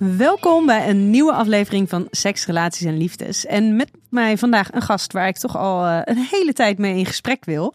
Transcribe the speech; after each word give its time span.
Welkom 0.00 0.66
bij 0.66 0.88
een 0.88 1.10
nieuwe 1.10 1.32
aflevering 1.32 1.88
van 1.88 2.08
Seks, 2.10 2.46
Relaties 2.46 2.86
en 2.86 2.96
Liefdes. 2.96 3.46
En 3.46 3.76
met 3.76 3.90
mij 4.08 4.38
vandaag 4.38 4.72
een 4.72 4.82
gast 4.82 5.12
waar 5.12 5.28
ik 5.28 5.36
toch 5.36 5.56
al 5.56 5.86
uh, 5.86 6.00
een 6.04 6.26
hele 6.30 6.52
tijd 6.52 6.78
mee 6.78 6.96
in 6.96 7.06
gesprek 7.06 7.44
wil. 7.44 7.74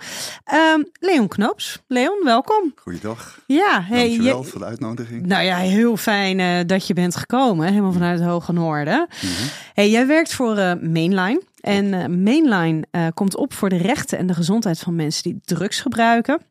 Um, 0.54 0.90
Leon 1.00 1.28
Knoops. 1.28 1.84
Leon, 1.88 2.22
welkom. 2.24 2.74
Goeiedag. 2.76 3.40
Ja, 3.46 3.82
hey, 3.84 4.08
Dankjewel 4.08 4.42
je, 4.42 4.48
voor 4.48 4.60
de 4.60 4.66
uitnodiging. 4.66 5.26
Nou 5.26 5.44
ja, 5.44 5.58
heel 5.58 5.98
fijn 5.98 6.40
uh, 6.40 6.60
dat 6.66 6.88
je 6.88 6.94
bent 6.94 7.16
gekomen, 7.16 7.68
helemaal 7.68 7.92
vanuit 7.92 8.20
het 8.20 8.28
Hoge 8.28 8.54
Noorden. 8.54 9.00
Mm 9.00 9.30
-hmm. 9.30 9.48
hey, 9.74 9.90
jij 9.90 10.08
werkt 10.08 10.34
voor 10.34 10.58
uh, 10.58 10.74
Mainline. 10.82 11.42
En 11.66 11.86
uh, 11.86 12.06
Mainline 12.06 12.84
uh, 12.92 13.08
komt 13.14 13.36
op 13.36 13.54
voor 13.54 13.70
de 13.70 13.78
rechten 13.78 14.18
en 14.18 14.28
de 14.28 14.34
gezondheid 14.34 14.80
van 14.80 14.96
mensen 14.96 15.24
die 15.24 15.40
drugs 15.44 15.82
gebruiken. 15.82 16.42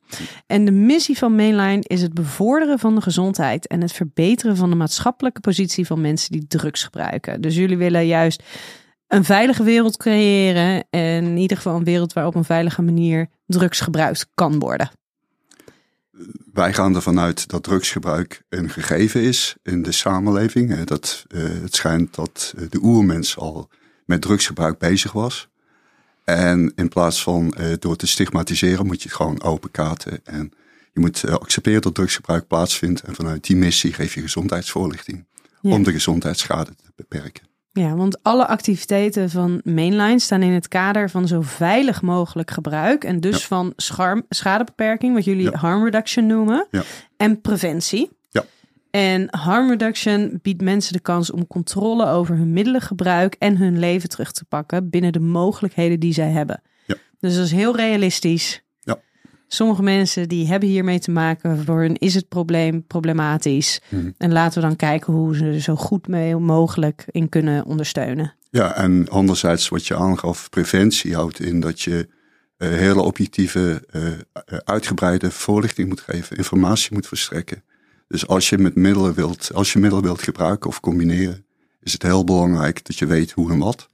En 0.47 0.65
de 0.65 0.71
missie 0.71 1.19
van 1.19 1.35
Mainline 1.35 1.83
is 1.83 2.03
het 2.03 2.15
bevorderen 2.15 2.79
van 2.79 2.95
de 2.95 3.01
gezondheid 3.01 3.67
en 3.67 3.81
het 3.81 3.93
verbeteren 3.93 4.57
van 4.57 4.71
de 4.71 4.77
maatschappelijke 4.77 5.41
positie 5.41 5.87
van 5.87 6.01
mensen 6.01 6.33
die 6.33 6.47
drugs 6.47 6.85
gebruiken. 6.85 7.41
Dus 7.41 7.55
jullie 7.55 7.77
willen 7.77 8.07
juist 8.07 8.43
een 9.09 9.25
veilige 9.25 9.63
wereld 9.63 9.97
creëren 9.97 10.85
en 10.91 11.25
in 11.25 11.37
ieder 11.37 11.57
geval 11.57 11.77
een 11.77 11.85
wereld 11.85 12.13
waar 12.13 12.27
op 12.27 12.35
een 12.35 12.45
veilige 12.45 12.83
manier 12.83 13.29
drugs 13.47 13.81
gebruikt 13.81 14.27
kan 14.35 14.59
worden. 14.59 14.91
Wij 16.53 16.73
gaan 16.73 16.95
ervan 16.95 17.21
uit 17.21 17.49
dat 17.49 17.63
drugsgebruik 17.63 18.43
een 18.49 18.71
gegeven 18.71 19.23
is 19.23 19.57
in 19.63 19.83
de 19.83 19.93
samenleving. 19.93 20.85
Dat, 20.85 21.25
uh, 21.29 21.45
het 21.63 21.75
schijnt 21.75 22.15
dat 22.15 22.55
de 22.71 22.79
oermens 22.83 23.37
al 23.37 23.69
met 24.05 24.23
drugsgebruik 24.23 24.79
bezig 24.79 25.13
was. 25.13 25.49
En 26.25 26.73
in 26.75 26.89
plaats 26.89 27.23
van 27.23 27.55
uh, 27.59 27.67
door 27.79 27.97
te 27.97 28.07
stigmatiseren 28.07 28.87
moet 28.87 29.03
je 29.03 29.09
het 29.09 29.17
gewoon 29.17 29.43
open 29.43 29.71
kaarten. 29.71 30.21
En 30.25 30.53
je 30.93 31.01
moet 31.01 31.23
uh, 31.27 31.33
accepteren 31.33 31.83
dat 31.83 31.95
drugsgebruik 31.95 32.47
plaatsvindt. 32.47 33.01
En 33.01 33.15
vanuit 33.15 33.45
die 33.45 33.57
missie 33.57 33.93
geef 33.93 34.15
je 34.15 34.21
gezondheidsvoorlichting. 34.21 35.25
Ja. 35.61 35.71
Om 35.71 35.83
de 35.83 35.93
gezondheidsschade 35.93 36.75
te 36.77 36.93
beperken. 36.97 37.43
Ja, 37.73 37.95
want 37.95 38.23
alle 38.23 38.47
activiteiten 38.47 39.31
van 39.31 39.61
Mainline 39.65 40.19
staan 40.19 40.43
in 40.43 40.53
het 40.53 40.69
kader 40.69 41.11
van 41.11 41.29
zo 41.29 41.41
veilig 41.41 42.03
mogelijk 42.03 42.51
gebruik. 42.51 43.05
En 43.05 43.21
dus 43.21 43.41
ja. 43.41 43.47
van 43.47 43.73
schadebeperking, 44.29 45.15
wat 45.15 45.25
jullie 45.25 45.51
ja. 45.51 45.57
harm 45.59 45.85
reduction 45.85 46.27
noemen. 46.27 46.69
En 47.17 47.41
preventie. 47.41 48.11
En 48.95 49.27
harm 49.31 49.69
reduction 49.69 50.39
biedt 50.43 50.63
mensen 50.63 50.93
de 50.93 51.01
kans 51.01 51.31
om 51.31 51.47
controle 51.47 52.07
over 52.07 52.37
hun 52.37 52.53
middelengebruik 52.53 53.37
en 53.39 53.57
hun 53.57 53.79
leven 53.79 54.09
terug 54.09 54.33
te 54.33 54.45
pakken 54.45 54.91
binnen 54.91 55.13
de 55.13 55.21
mogelijkheden 55.21 56.01
die 56.01 56.13
zij 56.13 56.31
hebben. 56.31 56.63
Ja. 56.87 56.95
Dus 57.21 57.35
dat 57.35 57.45
is 57.45 57.53
heel 57.53 57.77
realistisch. 57.77 58.63
Ja. 58.81 59.01
Sommige 59.49 59.83
mensen 59.83 60.29
die 60.29 60.47
hebben 60.47 60.69
hiermee 60.69 60.99
te 60.99 61.11
maken, 61.11 61.65
voor 61.65 61.81
hun 61.81 61.97
is 61.97 62.15
het 62.15 62.29
probleem 62.29 62.87
problematisch. 62.87 63.81
Hmm. 63.89 64.15
En 64.19 64.33
laten 64.33 64.63
we 64.63 64.67
dan 64.67 64.77
kijken 64.77 65.13
hoe 65.13 65.37
ze 65.37 65.45
er 65.45 65.61
zo 65.61 65.77
goed 65.77 66.09
mee 66.09 66.37
mogelijk 66.37 67.05
in 67.11 67.29
kunnen 67.29 67.65
ondersteunen. 67.65 68.35
Ja, 68.51 68.77
en 68.77 69.09
anderzijds 69.09 69.69
wat 69.69 69.87
je 69.87 69.97
aangaf, 69.97 70.51
preventie 70.51 71.15
houdt 71.15 71.41
in 71.41 71.61
dat 71.61 71.81
je 71.81 72.09
uh, 72.59 72.69
hele 72.69 73.03
objectieve, 73.03 73.83
uh, 73.93 74.59
uitgebreide 74.65 75.31
voorlichting 75.31 75.89
moet 75.89 76.01
geven, 76.01 76.37
informatie 76.37 76.93
moet 76.93 77.07
verstrekken. 77.07 77.63
Dus 78.09 78.27
als 78.27 78.49
je 78.49 78.59
met 78.59 78.75
middelen 78.75 79.15
wilt, 79.15 79.51
als 79.55 79.73
je 79.73 79.79
middelen 79.79 80.05
wilt 80.05 80.23
gebruiken 80.23 80.71
of 80.71 80.81
combineren, 80.81 81.45
is 81.81 81.93
het 81.93 82.03
heel 82.03 82.25
belangrijk 82.25 82.87
dat 82.87 82.99
je 82.99 83.07
weet 83.07 83.31
hoe 83.31 83.53
en 83.53 83.59
wat. 83.59 83.89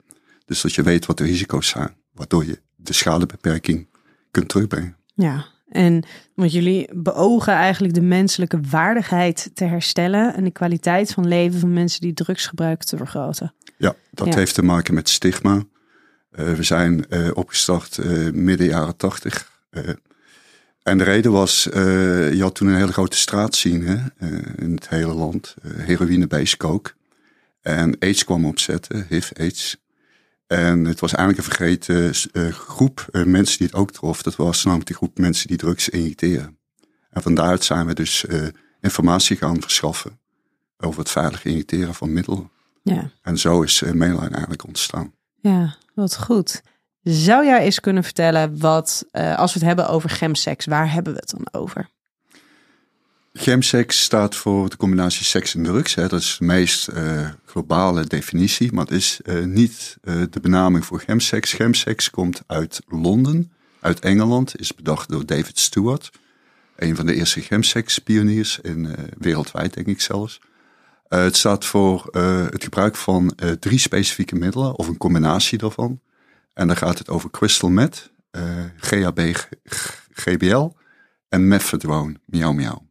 Dus 0.44 0.60
dat 0.60 0.74
je 0.74 0.82
weet 0.82 1.06
wat 1.06 1.18
de 1.18 1.24
risico's 1.24 1.68
zijn, 1.68 1.94
waardoor 2.12 2.44
je 2.44 2.60
de 2.76 2.92
schadebeperking 2.92 3.88
kunt 4.30 4.48
terugbrengen. 4.48 4.96
Ja, 5.14 5.46
en 5.68 6.04
want 6.34 6.52
jullie 6.52 6.88
beogen 6.92 7.52
eigenlijk 7.52 7.94
de 7.94 8.00
menselijke 8.00 8.60
waardigheid 8.70 9.50
te 9.54 9.64
herstellen 9.64 10.34
en 10.34 10.44
de 10.44 10.50
kwaliteit 10.50 11.12
van 11.12 11.28
leven 11.28 11.60
van 11.60 11.72
mensen 11.72 12.00
die 12.00 12.14
drugs 12.14 12.46
gebruiken 12.46 12.86
te 12.86 12.96
vergroten. 12.96 13.54
Ja, 13.76 13.94
dat 14.10 14.26
ja. 14.26 14.34
heeft 14.34 14.54
te 14.54 14.62
maken 14.62 14.94
met 14.94 15.08
stigma. 15.08 15.54
Uh, 15.54 16.52
we 16.52 16.62
zijn 16.62 17.04
uh, 17.08 17.30
opgestart 17.34 17.96
uh, 17.96 18.32
midden 18.32 18.66
jaren 18.66 18.96
tachtig. 18.96 19.50
En 20.82 20.98
de 20.98 21.04
reden 21.04 21.32
was, 21.32 21.66
uh, 21.66 22.32
je 22.32 22.42
had 22.42 22.54
toen 22.54 22.68
een 22.68 22.76
hele 22.76 22.92
grote 22.92 23.16
straatscene 23.16 24.12
uh, 24.18 24.38
in 24.56 24.74
het 24.74 24.88
hele 24.88 25.14
land. 25.14 25.54
Uh, 25.62 25.84
heroïne, 25.84 26.26
base, 26.26 26.56
coke. 26.56 26.92
En 27.60 27.98
AIDS 27.98 28.24
kwam 28.24 28.44
opzetten, 28.44 29.06
HIV, 29.08 29.30
AIDS. 29.32 29.76
En 30.46 30.84
het 30.84 31.00
was 31.00 31.12
eigenlijk 31.14 31.48
een 31.48 31.54
vergeten 31.54 32.14
groep 32.52 33.08
mensen 33.24 33.58
die 33.58 33.66
het 33.66 33.76
ook 33.76 33.92
trof. 33.92 34.22
Dat 34.22 34.36
was 34.36 34.64
namelijk 34.64 34.88
die 34.88 34.96
groep 34.96 35.18
mensen 35.18 35.48
die 35.48 35.56
drugs 35.56 35.88
injecteren. 35.88 36.58
En 37.10 37.22
van 37.22 37.34
daaruit 37.34 37.64
zijn 37.64 37.86
we 37.86 37.94
dus 37.94 38.24
informatie 38.80 39.36
gaan 39.36 39.60
verschaffen 39.60 40.18
over 40.78 40.98
het 41.00 41.10
veilig 41.10 41.44
injecteren 41.44 41.94
van 41.94 42.12
middelen. 42.12 42.50
Ja. 42.82 43.10
En 43.22 43.38
zo 43.38 43.62
is 43.62 43.80
Mainline 43.80 44.30
eigenlijk 44.30 44.66
ontstaan. 44.66 45.14
Ja, 45.40 45.76
wat 45.94 46.16
goed. 46.16 46.62
Zou 47.02 47.44
jij 47.44 47.60
eens 47.60 47.80
kunnen 47.80 48.04
vertellen 48.04 48.58
wat, 48.58 49.06
uh, 49.12 49.38
als 49.38 49.52
we 49.52 49.58
het 49.58 49.68
hebben 49.68 49.88
over 49.88 50.10
gemseks, 50.10 50.66
waar 50.66 50.92
hebben 50.92 51.12
we 51.12 51.18
het 51.18 51.30
dan 51.30 51.60
over? 51.60 51.88
Gemseks 53.32 54.02
staat 54.02 54.36
voor 54.36 54.70
de 54.70 54.76
combinatie 54.76 55.24
seks 55.24 55.54
en 55.54 55.62
drugs. 55.62 55.94
Hè. 55.94 56.08
Dat 56.08 56.20
is 56.20 56.36
de 56.38 56.44
meest 56.44 56.88
uh, 56.88 57.28
globale 57.44 58.04
definitie, 58.04 58.72
maar 58.72 58.84
het 58.84 58.94
is 58.94 59.20
uh, 59.24 59.44
niet 59.44 59.96
de 60.02 60.40
benaming 60.40 60.84
voor 60.84 61.00
gemseks. 61.00 61.52
Gemseks 61.52 62.10
komt 62.10 62.42
uit 62.46 62.80
Londen, 62.86 63.52
uit 63.80 64.00
Engeland, 64.00 64.60
is 64.60 64.74
bedacht 64.74 65.08
door 65.08 65.26
David 65.26 65.58
Stewart. 65.58 66.10
Een 66.76 66.96
van 66.96 67.06
de 67.06 67.14
eerste 67.14 67.40
gemseks-pioniers, 67.40 68.58
in 68.62 68.96
wereldwijd 69.18 69.74
denk 69.74 69.86
ik 69.86 70.00
zelfs. 70.00 70.40
het 71.08 71.36
staat 71.36 71.64
voor 71.64 72.08
het 72.50 72.64
gebruik 72.64 72.96
van 72.96 73.32
drie 73.58 73.78
specifieke 73.78 74.34
middelen, 74.34 74.78
of 74.78 74.88
een 74.88 74.98
combinatie 74.98 75.58
daarvan. 75.58 76.00
En 76.52 76.66
dan 76.66 76.76
gaat 76.76 76.98
het 76.98 77.08
over 77.08 77.30
crystal 77.30 77.70
meth, 77.70 78.12
uh, 78.32 78.64
GHB, 78.76 79.34
GBL 80.10 80.68
en 81.28 81.48
methadone, 81.48 82.20
miauw 82.24 82.52
miauw. 82.52 82.88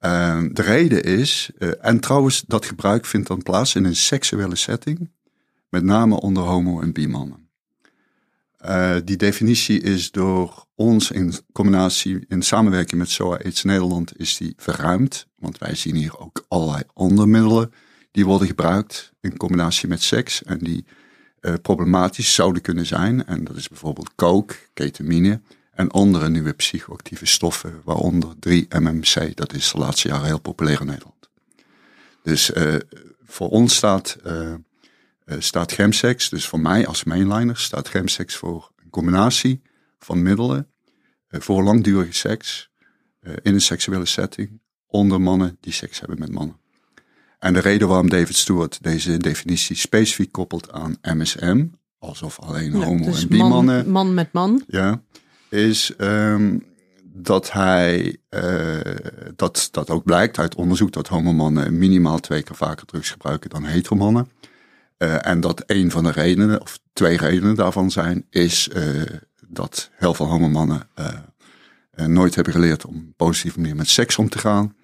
Uh, 0.00 0.44
de 0.52 0.62
reden 0.62 1.02
is, 1.02 1.50
uh, 1.58 1.72
en 1.80 2.00
trouwens 2.00 2.44
dat 2.46 2.66
gebruik 2.66 3.06
vindt 3.06 3.28
dan 3.28 3.42
plaats 3.42 3.74
in 3.74 3.84
een 3.84 3.96
seksuele 3.96 4.56
setting, 4.56 5.10
met 5.68 5.82
name 5.82 6.20
onder 6.20 6.42
homo- 6.42 6.80
en 6.80 6.92
bimannen. 6.92 7.48
Uh, 8.66 8.96
die 9.04 9.16
definitie 9.16 9.80
is 9.80 10.10
door 10.10 10.66
ons 10.74 11.10
in 11.10 11.34
combinatie, 11.52 12.24
in 12.28 12.42
samenwerking 12.42 13.00
met 13.00 13.10
SOA 13.10 13.36
AIDS 13.36 13.64
Nederland, 13.64 14.18
is 14.18 14.36
die 14.36 14.52
verruimd. 14.56 15.26
Want 15.36 15.58
wij 15.58 15.74
zien 15.74 15.94
hier 15.94 16.18
ook 16.18 16.44
allerlei 16.48 16.82
andere 16.92 17.26
middelen 17.26 17.72
die 18.10 18.24
worden 18.24 18.46
gebruikt 18.46 19.12
in 19.20 19.36
combinatie 19.36 19.88
met 19.88 20.02
seks 20.02 20.42
en 20.42 20.58
die 20.58 20.84
uh, 21.40 21.54
problematisch 21.62 22.34
zouden 22.34 22.62
kunnen 22.62 22.86
zijn. 22.86 23.26
En 23.26 23.44
dat 23.44 23.56
is 23.56 23.68
bijvoorbeeld 23.68 24.14
coke, 24.14 24.54
ketamine 24.74 25.40
en 25.72 25.90
andere 25.90 26.28
nieuwe 26.28 26.52
psychoactieve 26.52 27.26
stoffen, 27.26 27.80
waaronder 27.84 28.34
3-MMC. 28.48 29.34
Dat 29.34 29.52
is 29.52 29.72
de 29.72 29.78
laatste 29.78 30.08
jaren 30.08 30.26
heel 30.26 30.40
populair 30.40 30.80
in 30.80 30.86
Nederland. 30.86 31.28
Dus 32.22 32.50
uh, 32.50 32.74
voor 33.24 33.48
ons 33.48 33.74
staat, 33.74 34.16
uh, 34.26 34.54
staat 35.38 35.72
Gemsex, 35.72 36.28
dus 36.28 36.46
voor 36.46 36.60
mij 36.60 36.86
als 36.86 37.04
mainliner, 37.04 37.56
staat 37.56 37.88
Gemsex 37.88 38.36
voor 38.36 38.70
een 38.82 38.90
combinatie 38.90 39.62
van 39.98 40.22
middelen 40.22 40.70
voor 41.28 41.62
langdurige 41.62 42.12
seks 42.12 42.70
in 43.20 43.54
een 43.54 43.60
seksuele 43.60 44.04
setting 44.04 44.60
onder 44.86 45.20
mannen 45.20 45.56
die 45.60 45.72
seks 45.72 46.00
hebben 46.00 46.18
met 46.18 46.30
mannen. 46.30 46.56
En 47.40 47.52
de 47.52 47.60
reden 47.60 47.88
waarom 47.88 48.10
David 48.10 48.36
Stewart 48.36 48.78
deze 48.82 49.16
definitie 49.16 49.76
specifiek 49.76 50.32
koppelt 50.32 50.72
aan 50.72 50.96
MSM, 51.02 51.66
alsof 51.98 52.40
alleen 52.40 52.78
Ja, 52.78 52.84
homo- 52.84 53.04
dus 53.04 53.22
en 53.22 53.28
bimannen, 53.28 53.76
man, 53.84 53.92
man 53.92 54.14
met 54.14 54.32
man. 54.32 54.62
ja, 54.66 55.02
is 55.48 55.92
um, 55.98 56.64
dat 57.02 57.52
hij, 57.52 58.16
uh, 58.30 58.80
dat, 59.36 59.68
dat 59.70 59.90
ook 59.90 60.04
blijkt 60.04 60.38
uit 60.38 60.54
onderzoek 60.54 60.92
dat 60.92 61.08
homomannen 61.08 61.78
minimaal 61.78 62.18
twee 62.18 62.42
keer 62.42 62.56
vaker 62.56 62.86
drugs 62.86 63.10
gebruiken 63.10 63.50
dan 63.50 63.64
heteromannen. 63.64 64.28
Uh, 64.98 65.26
en 65.26 65.40
dat 65.40 65.62
een 65.66 65.90
van 65.90 66.04
de 66.04 66.10
redenen, 66.10 66.60
of 66.60 66.78
twee 66.92 67.16
redenen 67.16 67.54
daarvan 67.54 67.90
zijn, 67.90 68.26
is 68.30 68.68
uh, 68.76 69.02
dat 69.48 69.90
heel 69.96 70.14
veel 70.14 70.26
homomannen 70.26 70.88
nooit 72.06 72.34
hebben 72.34 72.52
geleerd 72.52 72.86
om 72.86 72.94
op 72.94 73.00
een 73.00 73.14
positieve 73.16 73.60
manier 73.60 73.76
met 73.76 73.88
seks 73.88 74.16
om 74.16 74.28
te 74.28 74.38
gaan. 74.38 74.74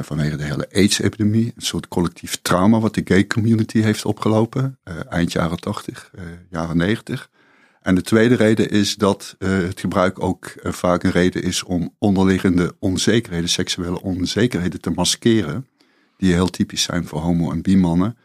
Vanwege 0.00 0.36
de 0.36 0.44
hele 0.44 0.68
AIDS-epidemie, 0.72 1.52
een 1.56 1.62
soort 1.62 1.88
collectief 1.88 2.38
trauma 2.42 2.80
wat 2.80 2.94
de 2.94 3.02
gay 3.04 3.26
community 3.26 3.80
heeft 3.80 4.04
opgelopen, 4.04 4.78
eind 5.08 5.32
jaren 5.32 5.60
80, 5.60 6.10
jaren 6.50 6.76
90. 6.76 7.30
En 7.82 7.94
de 7.94 8.02
tweede 8.02 8.34
reden 8.34 8.70
is 8.70 8.94
dat 8.96 9.36
het 9.38 9.80
gebruik 9.80 10.22
ook 10.22 10.52
vaak 10.62 11.02
een 11.02 11.10
reden 11.10 11.42
is 11.42 11.62
om 11.62 11.94
onderliggende 11.98 12.74
onzekerheden, 12.78 13.48
seksuele 13.48 14.02
onzekerheden 14.02 14.80
te 14.80 14.90
maskeren. 14.90 15.66
Die 16.16 16.32
heel 16.32 16.50
typisch 16.50 16.82
zijn 16.82 17.06
voor 17.06 17.20
homo- 17.20 17.50
en 17.50 17.62
bi-mannen. 17.62 18.16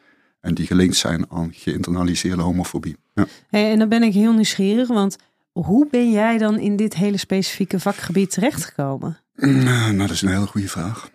En 0.42 0.54
die 0.54 0.66
gelinkt 0.66 0.96
zijn 0.96 1.26
aan 1.30 1.54
geïnternaliseerde 1.54 2.42
homofobie. 2.42 2.96
Ja. 3.14 3.26
En 3.50 3.80
dan 3.80 3.90
ben 3.90 4.04
ik 4.04 4.14
heel 4.14 4.34
nieuwsgierig, 4.34 4.88
want 4.88 5.18
hoe 5.52 5.88
ben 5.90 6.12
jij 6.12 6.38
dan 6.38 6.60
in 6.60 6.76
dit 6.76 6.94
hele 6.94 7.18
specifieke 7.18 7.80
vakgebied 7.80 8.32
terechtgekomen? 8.32 9.20
Nou, 9.36 9.98
dat 9.98 10.10
is 10.10 10.22
een 10.22 10.30
hele 10.30 10.46
goede 10.46 10.68
vraag. 10.68 11.10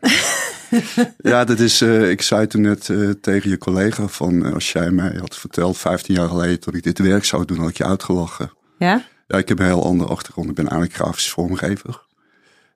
ja, 1.33 1.45
dat 1.45 1.59
is, 1.59 1.83
uh, 1.83 2.11
ik 2.11 2.23
zei 2.23 2.47
toen 2.47 2.61
net 2.61 2.89
uh, 2.89 3.11
tegen 3.11 3.51
je 3.51 3.59
collega 3.59 4.07
van 4.07 4.47
uh, 4.47 4.53
als 4.53 4.73
jij 4.73 4.91
mij 4.91 5.17
had 5.21 5.37
verteld 5.37 5.79
15 5.79 6.15
jaar 6.15 6.29
geleden 6.29 6.61
dat 6.61 6.75
ik 6.75 6.83
dit 6.83 6.99
werk 6.99 7.25
zou 7.25 7.45
doen, 7.45 7.59
had 7.59 7.69
ik 7.69 7.77
je 7.77 7.85
uitgelachen. 7.85 8.53
Ja? 8.79 9.05
Ja, 9.27 9.39
ik 9.39 9.49
heb 9.49 9.59
een 9.59 9.67
heel 9.67 9.85
andere 9.85 10.11
achtergrond. 10.11 10.49
Ik 10.49 10.55
ben 10.55 10.69
eigenlijk 10.69 11.01
grafisch 11.01 11.31
vormgever. 11.31 12.05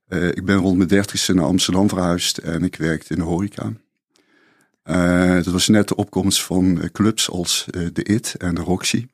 ik 0.08 0.44
ben 0.44 0.56
rond 0.56 0.76
mijn 0.76 0.88
dertigste 0.88 1.34
naar 1.34 1.44
Amsterdam 1.44 1.88
verhuisd 1.88 2.38
en 2.38 2.64
ik 2.64 2.76
werkte 2.76 3.12
in 3.14 3.18
de 3.18 3.24
horeca. 3.24 3.72
dat 5.42 5.52
was 5.52 5.68
net 5.68 5.88
de 5.88 5.96
opkomst 5.96 6.42
van 6.42 6.88
clubs 6.92 7.30
als 7.30 7.66
de 7.92 8.02
IT 8.02 8.34
en 8.38 8.54
de 8.54 8.60
Roxy. 8.60 9.06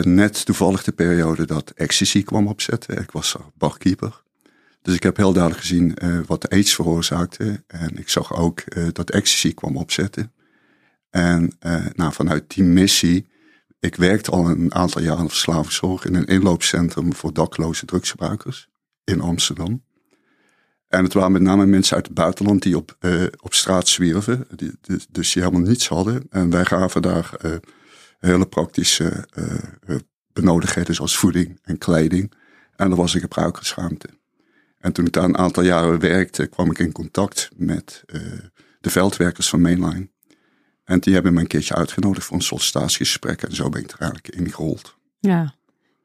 Net 0.00 0.44
toevallig 0.44 0.82
de 0.84 0.92
periode 0.92 1.46
dat 1.46 1.70
Ecstasy 1.70 2.22
kwam 2.22 2.46
opzetten. 2.46 2.98
Ik 2.98 3.10
was 3.10 3.36
barkeeper. 3.54 4.22
Dus 4.82 4.94
ik 4.94 5.02
heb 5.02 5.16
heel 5.16 5.32
duidelijk 5.32 5.62
gezien 5.62 5.96
uh, 6.02 6.20
wat 6.26 6.42
de 6.42 6.48
AIDS 6.48 6.74
veroorzaakte. 6.74 7.64
En 7.66 7.98
ik 7.98 8.08
zag 8.08 8.36
ook 8.36 8.62
uh, 8.68 8.88
dat 8.92 9.10
ecstasy 9.10 9.54
kwam 9.54 9.76
opzetten. 9.76 10.32
En 11.10 11.56
nou, 11.94 12.12
vanuit 12.12 12.54
die 12.54 12.64
missie, 12.64 13.26
ik 13.80 13.96
werkte 13.96 14.30
al 14.30 14.48
een 14.48 14.74
aantal 14.74 15.02
jaren 15.02 15.28
verslavingszorg 15.28 16.04
in 16.04 16.14
een 16.14 16.26
inloopcentrum 16.26 17.14
voor 17.14 17.32
dakloze 17.32 17.86
drugsgebruikers 17.86 18.68
in 19.04 19.20
Amsterdam. 19.20 19.82
En 20.88 21.04
het 21.04 21.12
waren 21.12 21.32
met 21.32 21.42
name 21.42 21.66
mensen 21.66 21.96
uit 21.96 22.06
het 22.06 22.14
buitenland 22.14 22.62
die 22.62 22.76
op, 22.76 22.96
op 23.40 23.54
straat 23.54 23.88
zwierven, 23.88 24.46
die, 24.56 24.72
dus 25.10 25.32
die 25.32 25.42
helemaal 25.42 25.68
niets 25.68 25.88
hadden. 25.88 26.26
En 26.30 26.50
wij 26.50 26.64
gaven 26.64 27.02
daar 27.02 27.30
hele 28.28 28.46
praktische 28.46 29.28
benodigdheden 30.32 30.94
zoals 30.94 31.16
voeding 31.16 31.58
en 31.62 31.78
kleding. 31.78 32.32
En 32.76 32.90
er 32.90 32.96
was 32.96 33.14
een 33.14 33.20
gebruikersruimte. 33.20 34.08
En 34.78 34.92
toen 34.92 35.06
ik 35.06 35.12
daar 35.12 35.24
een 35.24 35.38
aantal 35.38 35.62
jaren 35.62 35.98
werkte, 35.98 36.46
kwam 36.46 36.70
ik 36.70 36.78
in 36.78 36.92
contact 36.92 37.50
met 37.56 38.02
uh, 38.06 38.22
de 38.80 38.90
veldwerkers 38.90 39.48
van 39.48 39.60
Mainline. 39.60 40.10
En 40.84 41.00
die 41.00 41.14
hebben 41.14 41.34
me 41.34 41.40
een 41.40 41.46
keertje 41.46 41.74
uitgenodigd 41.74 42.26
voor 42.26 42.36
een 42.36 42.42
sollicitatiegesprek. 42.42 43.42
En 43.42 43.54
zo 43.54 43.68
ben 43.68 43.80
ik 43.80 43.90
er 43.90 44.00
eigenlijk 44.00 44.34
in 44.34 44.50
gerold. 44.50 44.96
Ja, 45.20 45.54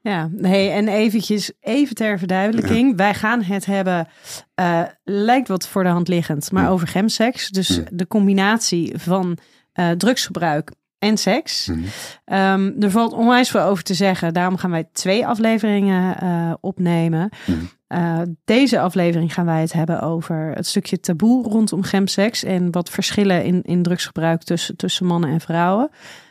ja. 0.02 0.30
Hey, 0.42 0.74
en 0.74 0.88
eventjes, 0.88 1.52
even 1.60 1.96
ter 1.96 2.18
verduidelijking. 2.18 2.96
Wij 2.96 3.14
gaan 3.14 3.44
het 3.44 3.66
hebben, 3.66 4.08
uh, 4.60 4.84
lijkt 5.04 5.48
wat 5.48 5.68
voor 5.68 5.84
de 5.84 5.90
hand 5.90 6.08
liggend, 6.08 6.52
maar 6.52 6.72
over 6.72 6.88
gemseks. 6.88 7.50
Dus 7.50 7.80
de 7.92 8.08
combinatie 8.08 8.94
van 8.98 9.38
uh, 9.74 9.92
drugsgebruik 9.92 10.72
en 11.00 11.18
seks. 11.18 11.68
Mhm. 11.68 11.80
Um, 12.26 12.76
er 12.80 12.92
valt 12.92 13.14
onwijs 13.14 13.50
veel 13.50 13.62
over 13.62 13.84
te 13.84 13.94
zeggen. 13.94 14.34
Daarom 14.34 14.58
gaan 14.58 14.72
wij 14.72 14.90
twee 14.92 15.28
afleveringen 15.28 16.24
uh, 16.24 16.54
opnemen. 16.60 17.30
Mhm. 17.46 17.58
Uh, 17.88 18.22
deze 18.46 18.80
aflevering 18.80 19.34
gaan 19.34 19.46
wij 19.46 19.62
het 19.62 19.74
hebben 19.74 20.02
over 20.02 20.52
het 20.56 20.68
stukje 20.68 21.00
taboe 21.00 21.44
rondom 21.44 21.84
gemseks 21.84 22.44
en 22.44 22.72
wat 22.72 22.90
verschillen 22.90 23.44
in, 23.44 23.62
in 23.62 23.84
drugsgebruik 23.84 24.44
tussen, 24.44 24.76
tussen 24.76 25.06
mannen 25.06 25.30
en 25.30 25.42
vrouwen. 25.42 25.90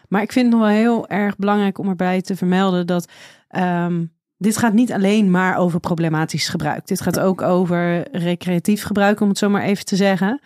Maar 0.09 0.23
ik 0.23 0.33
vind 0.33 0.47
het 0.47 0.55
nog 0.55 0.65
wel 0.69 0.77
heel 0.77 1.09
erg 1.09 1.37
belangrijk 1.37 1.79
om 1.79 1.89
erbij 1.89 2.21
te 2.21 2.37
vermelden 2.37 2.87
dat 2.87 3.09
um, 3.57 4.16
dit 4.39 4.57
gaat 4.57 4.73
niet 4.73 4.93
alleen 4.93 5.31
maar 5.31 5.57
over 5.57 5.81
problematisch 5.81 6.49
gebruik. 6.49 6.87
Dit 6.87 7.01
gaat 7.01 7.19
ook 7.19 7.43
over 7.43 8.09
recreatief 8.17 8.83
gebruik, 8.83 9.21
om 9.21 9.29
het 9.29 9.39
zo 9.39 9.49
maar 9.49 9.63
even 9.63 9.85
te 9.85 9.97
zeggen. 9.97 10.41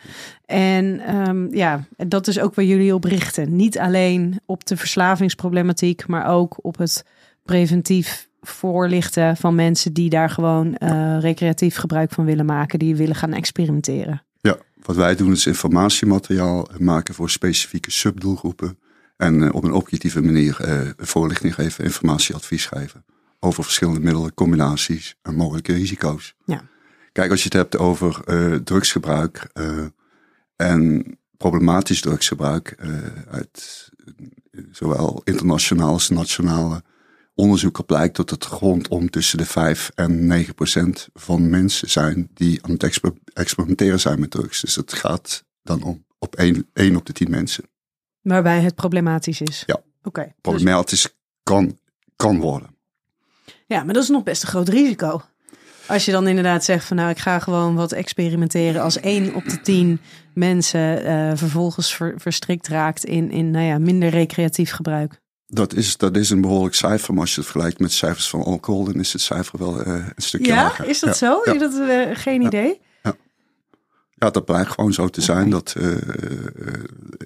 En 0.46 1.16
um, 1.28 1.54
ja, 1.54 1.84
dat 1.96 2.26
is 2.26 2.40
ook 2.40 2.54
waar 2.54 2.64
jullie 2.64 2.94
op 2.94 3.04
richten. 3.04 3.56
Niet 3.56 3.78
alleen 3.78 4.40
op 4.46 4.66
de 4.66 4.76
verslavingsproblematiek, 4.76 6.06
maar 6.06 6.26
ook 6.26 6.56
op 6.64 6.78
het 6.78 7.04
preventief 7.44 8.28
voorlichten 8.40 9.37
van 9.37 9.54
mensen 9.54 9.92
die 9.92 10.10
daar 10.10 10.31
gewoon 10.31 10.76
uh, 10.78 11.20
recreatief 11.20 11.76
gebruik 11.76 12.10
van 12.12 12.25
willen 12.25 12.46
maken, 12.46 12.78
die 12.78 12.96
willen 12.96 13.14
gaan 13.14 13.32
experimenteren. 13.32 14.22
Ja, 14.40 14.56
wat 14.82 14.96
wij 14.96 15.14
doen 15.14 15.32
is 15.32 15.46
informatiemateriaal 15.46 16.69
maken 16.78 17.14
voor 17.14 17.31
specifieke 17.31 17.90
subdoelgroepen. 17.90 18.78
En 19.16 19.34
uh, 19.34 19.54
op 19.54 19.64
een 19.64 19.72
objectieve 19.72 20.22
manier 20.22 20.58
uh, 20.60 20.81
voorlichting 20.96 21.54
geven, 21.54 21.84
informatieadvies 21.84 22.66
geven. 22.66 23.04
Over 23.40 23.64
verschillende 23.64 24.00
middelen, 24.00 24.34
combinaties 24.34 25.16
en 25.22 25.34
mogelijke 25.34 25.72
risico's. 25.72 26.34
Ja. 26.44 26.69
Kijk, 27.12 27.31
als 27.31 27.38
je 27.38 27.44
het 27.44 27.52
hebt 27.52 27.76
over 27.76 28.25
drugsgebruik 28.64 29.50
en 30.56 31.06
problematisch 31.37 32.00
drugsgebruik 32.00 32.76
uit 33.31 33.88
zowel 34.70 35.20
internationale 35.25 35.92
als 35.92 36.08
nationale 36.08 36.82
onderzoeken 37.34 37.84
blijkt 37.84 38.16
dat 38.16 38.31
het 38.31 38.44
rondom 38.44 39.10
tussen 39.10 39.38
de 39.38 39.46
5 39.46 39.90
en 39.94 40.26
9 40.26 40.54
procent 40.54 41.08
van 41.14 41.48
mensen 41.48 41.90
zijn 41.90 42.28
die 42.34 42.64
aan 42.64 42.70
het 42.70 42.82
exper 42.82 43.12
experimenteren 43.32 44.00
zijn 44.00 44.20
met 44.20 44.31
drugs. 44.31 44.60
Dus 44.60 44.76
het 44.76 44.92
gaat 44.92 45.44
dan 45.62 45.82
om 45.82 46.04
op 46.19 46.34
1, 46.37 46.69
1 46.72 46.96
op 46.96 47.06
de 47.06 47.12
10 47.12 47.31
mensen. 47.31 47.64
Waarbij 48.20 48.60
het 48.60 48.75
problematisch 48.75 49.40
is. 49.40 49.62
Ja. 49.66 49.75
Oké. 49.75 50.08
Okay, 50.08 50.34
problematisch 50.40 51.02
dus... 51.02 51.14
kan, 51.42 51.78
kan 52.16 52.38
worden. 52.38 52.78
Ja, 53.70 53.84
maar 53.84 53.94
dat 53.94 54.02
is 54.02 54.08
nog 54.08 54.22
best 54.22 54.43
een 54.43 54.49
groot 54.49 54.69
risico. 54.69 55.22
Als 55.87 56.05
je 56.05 56.12
dan 56.12 56.28
inderdaad 56.28 56.64
zegt 56.64 56.84
van 56.84 56.96
nou, 56.96 57.11
ik 57.11 57.19
ga 57.19 57.38
gewoon 57.38 57.75
wat 57.75 57.93
experimenteren. 57.93 58.82
Als 58.82 59.00
1 59.00 59.35
op 59.35 59.49
de 59.49 59.61
10 59.61 60.00
mensen 60.35 61.06
uh, 61.06 61.33
vervolgens 61.35 61.94
ver, 61.94 62.14
verstrikt 62.16 62.68
raakt 62.68 63.04
in, 63.04 63.30
in 63.30 63.50
nou 63.50 63.64
ja, 63.64 63.78
minder 63.78 64.09
recreatief 64.09 64.71
gebruik. 64.71 65.21
Dat 65.47 65.75
is, 65.75 65.97
dat 65.97 66.16
is 66.16 66.30
een 66.30 66.40
behoorlijk 66.40 66.75
cijfer, 66.75 67.12
maar 67.12 67.23
als 67.23 67.35
je 67.35 67.40
het 67.40 67.50
vergelijkt 67.50 67.80
met 67.80 67.92
cijfers 67.92 68.28
van 68.28 68.42
alcohol, 68.42 68.85
dan 68.85 68.94
is 68.94 69.12
het 69.12 69.23
cijfer 69.23 69.59
wel 69.59 69.87
uh, 69.87 69.94
een 69.94 70.12
stukje 70.16 70.52
ja? 70.52 70.62
lager. 70.62 70.88
Is 70.88 71.00
dat 71.00 71.18
ja, 71.18 71.26
zo? 71.26 71.40
Ja. 71.44 71.52
Je 71.52 71.59
dat 71.59 71.73
uh, 71.73 72.16
geen 72.16 72.40
ja. 72.40 72.47
idee? 72.47 72.80
Ja. 73.02 73.16
ja, 74.14 74.30
dat 74.30 74.44
blijkt 74.44 74.71
gewoon 74.71 74.92
zo 74.92 75.09
te 75.09 75.21
zijn. 75.21 75.50
Dat, 75.50 75.76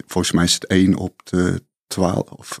volgens 0.07 0.31
mij 0.31 0.43
is 0.43 0.53
het 0.53 0.65
1 0.65 0.95
op 0.95 1.21
de 1.23 1.61
12, 1.95 2.29
of 2.29 2.59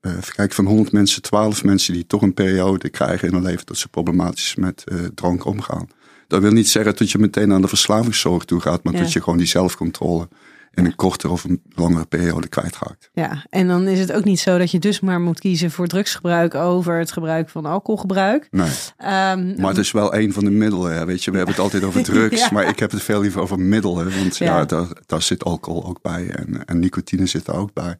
even 0.00 0.34
kijken, 0.34 0.54
van 0.54 0.66
100 0.66 0.92
mensen, 0.92 1.22
12 1.22 1.64
mensen 1.64 1.92
die 1.92 2.06
toch 2.06 2.22
een 2.22 2.34
periode 2.34 2.88
krijgen 2.88 3.28
in 3.28 3.34
hun 3.34 3.42
leven 3.42 3.66
dat 3.66 3.76
ze 3.76 3.88
problematisch 3.88 4.54
met 4.54 4.84
drank 5.14 5.44
omgaan. 5.44 5.88
Dat 6.28 6.40
wil 6.40 6.52
niet 6.52 6.68
zeggen 6.68 6.96
dat 6.96 7.10
je 7.10 7.18
meteen 7.18 7.52
aan 7.52 7.60
de 7.60 7.68
verslavingszorg 7.68 8.44
toe 8.44 8.60
gaat, 8.60 8.84
maar 8.84 8.92
dat 8.92 9.12
je 9.12 9.22
gewoon 9.22 9.38
die 9.38 9.46
zelfcontrole 9.46 10.28
in 10.76 10.84
een 10.84 10.94
kortere 10.94 11.32
of 11.32 11.44
een 11.44 11.62
langere 11.74 12.04
periode 12.04 12.48
kwijtraakt. 12.48 13.10
Ja, 13.12 13.46
en 13.50 13.68
dan 13.68 13.88
is 13.88 13.98
het 13.98 14.12
ook 14.12 14.24
niet 14.24 14.40
zo 14.40 14.58
dat 14.58 14.70
je 14.70 14.78
dus 14.78 15.00
maar 15.00 15.20
moet 15.20 15.40
kiezen 15.40 15.70
voor 15.70 15.86
drugsgebruik 15.86 16.54
over 16.54 16.98
het 16.98 17.12
gebruik 17.12 17.48
van 17.48 17.66
alcoholgebruik. 17.66 18.48
Nee. 18.50 18.66
Um, 18.66 19.60
maar 19.60 19.68
het 19.68 19.78
is 19.78 19.90
wel 19.90 20.14
een 20.14 20.32
van 20.32 20.44
de 20.44 20.50
middelen. 20.50 20.94
Hè. 20.94 21.04
Weet 21.04 21.24
je, 21.24 21.30
we 21.30 21.36
hebben 21.36 21.54
het 21.54 21.64
altijd 21.64 21.84
over 21.84 22.02
drugs, 22.12 22.40
ja. 22.40 22.48
maar 22.52 22.68
ik 22.68 22.78
heb 22.78 22.90
het 22.90 23.02
veel 23.02 23.20
liever 23.20 23.40
over 23.40 23.58
middelen. 23.58 24.18
Want 24.18 24.36
ja, 24.36 24.46
ja 24.46 24.64
daar, 24.64 24.86
daar, 25.06 25.22
zit 25.22 25.44
alcohol 25.44 25.86
ook 25.86 26.02
bij 26.02 26.30
en, 26.30 26.64
en 26.64 26.78
nicotine 26.78 27.26
zit 27.26 27.46
er 27.46 27.54
ook 27.54 27.72
bij. 27.72 27.98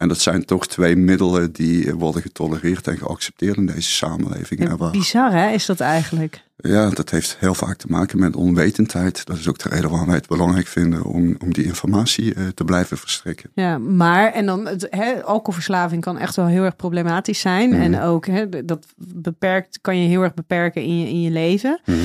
En 0.00 0.08
dat 0.08 0.20
zijn 0.20 0.44
toch 0.44 0.66
twee 0.66 0.96
middelen 0.96 1.52
die 1.52 1.94
worden 1.94 2.22
getolereerd 2.22 2.86
en 2.86 2.98
geaccepteerd 2.98 3.56
in 3.56 3.66
deze 3.66 3.90
samenleving. 3.90 4.76
Waar... 4.76 4.90
Bizar 4.90 5.32
hè, 5.32 5.50
is 5.50 5.66
dat 5.66 5.80
eigenlijk? 5.80 6.42
Ja, 6.56 6.90
dat 6.90 7.10
heeft 7.10 7.36
heel 7.40 7.54
vaak 7.54 7.76
te 7.76 7.86
maken 7.88 8.18
met 8.18 8.36
onwetendheid. 8.36 9.26
Dat 9.26 9.38
is 9.38 9.48
ook 9.48 9.58
de 9.58 9.68
reden 9.68 9.90
waarom 9.90 10.06
wij 10.06 10.16
het 10.16 10.28
belangrijk 10.28 10.66
vinden 10.66 11.04
om, 11.04 11.36
om 11.42 11.52
die 11.52 11.64
informatie 11.64 12.34
uh, 12.34 12.48
te 12.48 12.64
blijven 12.64 12.98
verstrekken. 12.98 13.50
Ja, 13.54 13.78
maar 13.78 14.32
en 14.32 14.46
dan 14.46 14.66
het, 14.66 14.86
hè, 14.90 15.22
alcoholverslaving 15.24 16.02
kan 16.02 16.18
echt 16.18 16.36
wel 16.36 16.46
heel 16.46 16.64
erg 16.64 16.76
problematisch 16.76 17.40
zijn. 17.40 17.68
Mhm. 17.68 17.78
Mm. 17.78 17.84
En 17.94 18.00
ook 18.00 18.26
hè, 18.26 18.64
dat 18.64 18.86
beperkt, 18.96 19.78
kan 19.80 19.98
je 20.02 20.08
heel 20.08 20.22
erg 20.22 20.34
beperken 20.34 20.82
in 20.82 20.98
je, 20.98 21.08
in 21.08 21.20
je 21.22 21.30
leven. 21.30 21.80
Mm. 21.84 21.96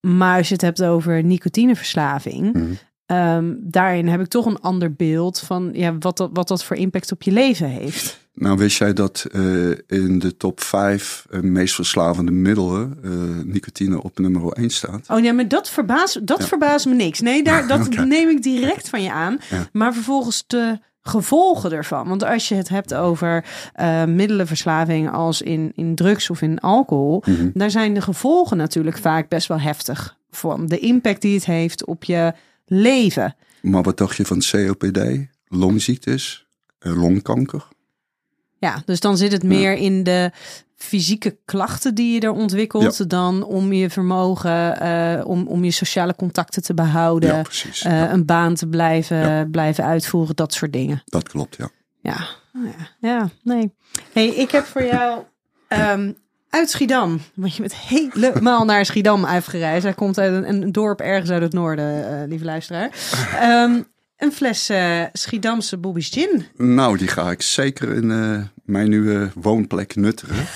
Maar 0.00 0.38
als 0.38 0.48
je 0.48 0.54
het 0.54 0.62
hebt 0.62 0.82
over 0.82 1.24
nicotineverslaving, 1.24 2.52
Mm. 2.52 2.78
Um, 3.06 3.58
daarin 3.60 4.08
heb 4.08 4.20
ik 4.20 4.26
toch 4.26 4.46
een 4.46 4.60
ander 4.60 4.92
beeld 4.92 5.40
van 5.40 5.70
ja, 5.72 5.96
wat, 5.98 6.16
dat, 6.16 6.30
wat 6.32 6.48
dat 6.48 6.64
voor 6.64 6.76
impact 6.76 7.12
op 7.12 7.22
je 7.22 7.32
leven 7.32 7.68
heeft. 7.68 8.22
Nou, 8.34 8.56
wist 8.56 8.78
jij 8.78 8.92
dat 8.92 9.26
uh, 9.32 9.70
in 9.86 10.18
de 10.18 10.36
top 10.36 10.60
5 10.60 11.26
uh, 11.30 11.40
meest 11.40 11.74
verslavende 11.74 12.30
middelen 12.30 12.98
uh, 13.04 13.12
nicotine 13.44 14.02
op 14.02 14.18
nummer 14.18 14.52
1 14.52 14.70
staat? 14.70 15.10
Oh 15.10 15.20
ja, 15.20 15.32
maar 15.32 15.48
dat 15.48 15.70
verbaast, 15.70 16.26
dat 16.26 16.38
ja. 16.38 16.46
verbaast 16.46 16.86
me 16.86 16.94
niks. 16.94 17.20
Nee, 17.20 17.42
daar, 17.42 17.66
dat 17.78 17.86
okay. 17.86 18.04
neem 18.04 18.28
ik 18.28 18.42
direct 18.42 18.88
van 18.88 19.02
je 19.02 19.12
aan. 19.12 19.38
Ja. 19.50 19.68
Maar 19.72 19.94
vervolgens 19.94 20.44
de 20.46 20.78
gevolgen 21.02 21.72
ervan. 21.72 22.08
Want 22.08 22.24
als 22.24 22.48
je 22.48 22.54
het 22.54 22.68
hebt 22.68 22.94
over 22.94 23.44
middelenverslaving 24.06 25.10
als 25.10 25.42
in, 25.42 25.72
in 25.74 25.94
drugs 25.94 26.30
of 26.30 26.42
in 26.42 26.60
alcohol, 26.60 27.22
mm 27.26 27.34
-hmm. 27.34 27.50
daar 27.54 27.70
zijn 27.70 27.94
de 27.94 28.00
gevolgen 28.00 28.56
natuurlijk 28.56 28.98
vaak 28.98 29.28
best 29.28 29.48
wel 29.48 29.60
heftig. 29.60 30.16
Van 30.30 30.66
de 30.66 30.78
impact 30.78 31.22
die 31.22 31.34
het 31.34 31.46
heeft 31.46 31.84
op 31.84 32.04
je 32.04 32.32
leven. 32.64 33.36
Maar 33.62 33.82
wat 33.82 33.98
dacht 33.98 34.16
je 34.16 34.24
van 34.24 34.42
COPD, 34.50 35.00
longziektes, 35.48 36.46
longkanker? 36.78 37.68
Ja, 38.58 38.82
dus 38.84 39.00
dan 39.00 39.16
zit 39.16 39.32
het 39.32 39.42
meer 39.42 39.70
ja. 39.70 39.78
in 39.78 40.02
de 40.02 40.30
fysieke 40.76 41.38
klachten 41.44 41.94
die 41.94 42.14
je 42.14 42.20
er 42.20 42.32
ontwikkelt, 42.32 42.96
ja. 42.96 43.04
dan 43.04 43.44
om 43.44 43.72
je 43.72 43.90
vermogen, 43.90 44.82
uh, 44.82 45.26
om, 45.26 45.46
om 45.46 45.64
je 45.64 45.70
sociale 45.70 46.14
contacten 46.14 46.62
te 46.62 46.74
behouden, 46.74 47.36
ja, 47.36 47.42
precies, 47.42 47.84
uh, 47.84 48.10
een 48.10 48.24
baan 48.24 48.54
te 48.54 48.66
blijven, 48.66 49.50
blijven 49.50 49.84
uitvoeren, 49.84 50.36
dat 50.36 50.52
soort 50.52 50.72
dingen. 50.72 51.02
Dat 51.04 51.28
klopt, 51.28 51.56
ja. 51.56 51.70
Ja, 52.00 52.28
ja, 52.52 52.88
ja 52.98 53.30
nee. 53.42 53.74
Hey, 54.12 54.26
ik 54.28 54.50
heb 54.50 54.64
voor 54.64 54.84
jou 54.84 55.22
um, 55.68 56.16
uit 56.54 56.70
Schiedam, 56.70 57.20
want 57.34 57.54
je 57.54 57.60
bent 57.60 57.74
helemaal 57.74 58.64
naar 58.64 58.84
Schiedam 58.84 59.26
uitgereisd. 59.26 59.82
Hij 59.82 59.94
komt 59.94 60.18
uit 60.18 60.44
een, 60.44 60.72
dorp 60.72 61.00
ergens 61.00 61.30
uit 61.30 61.42
het 61.42 61.52
noorden, 61.52 62.12
uh, 62.12 62.28
lieve 62.28 62.44
luisteraar. 62.44 62.90
Um, 63.42 63.86
een 64.16 64.32
fles 64.32 64.70
uh, 64.70 65.02
Schiedamse 65.12 65.76
Bobby's 65.76 66.08
Gin. 66.08 66.46
Nou, 66.56 66.98
die 66.98 67.08
ga 67.08 67.30
ik 67.30 67.42
zeker 67.42 67.94
in 67.94 68.10
uh, 68.10 68.42
mijn 68.64 68.88
nieuwe 68.88 69.30
woonplek 69.34 69.96
nuttigen. 69.96 70.46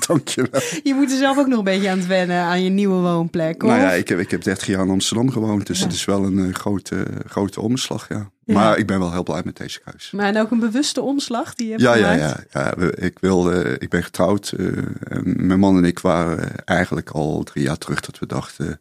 Dankjewel. 0.06 0.60
Je 0.82 0.94
moet 0.94 1.10
er 1.10 1.16
zelf 1.16 1.38
ook 1.38 1.46
nog 1.46 1.58
een 1.58 1.64
beetje 1.64 1.90
aan 1.90 1.98
het 1.98 2.06
wennen 2.06 2.40
aan 2.40 2.62
je 2.62 2.70
nieuwe 2.70 3.00
woonplek. 3.00 3.62
Of? 3.62 3.68
Nou 3.68 3.80
ja, 3.80 3.92
ik 3.92 4.08
heb, 4.08 4.18
ik 4.18 4.30
heb 4.30 4.42
30 4.42 4.66
jaar 4.66 4.84
in 4.84 4.90
Amsterdam 4.90 5.30
gewoond, 5.30 5.66
dus 5.66 5.78
ja. 5.78 5.84
het 5.84 5.94
is 5.94 6.04
wel 6.04 6.24
een 6.24 6.38
uh, 6.38 6.54
grote, 6.54 7.06
grote 7.26 7.60
omslag, 7.60 8.08
ja. 8.08 8.30
ja. 8.44 8.54
Maar 8.54 8.78
ik 8.78 8.86
ben 8.86 8.98
wel 8.98 9.12
heel 9.12 9.22
blij 9.22 9.42
met 9.44 9.56
deze 9.56 9.80
huis. 9.84 10.10
Maar 10.10 10.26
en 10.26 10.40
ook 10.40 10.50
een 10.50 10.58
bewuste 10.58 11.00
omslag 11.00 11.54
die 11.54 11.66
je 11.66 11.72
hebt 11.72 11.84
ja, 11.84 11.94
gemaakt? 11.94 12.20
Ja, 12.20 12.36
ja, 12.52 12.74
ja. 12.78 12.90
Ik, 12.94 13.18
wilde, 13.20 13.76
ik 13.78 13.88
ben 13.88 14.04
getrouwd. 14.04 14.54
mijn 15.22 15.58
man 15.58 15.76
en 15.76 15.84
ik 15.84 15.98
waren 15.98 16.64
eigenlijk 16.64 17.10
al 17.10 17.42
drie 17.42 17.64
jaar 17.64 17.78
terug 17.78 18.00
dat 18.00 18.18
we 18.18 18.26
dachten 18.26 18.80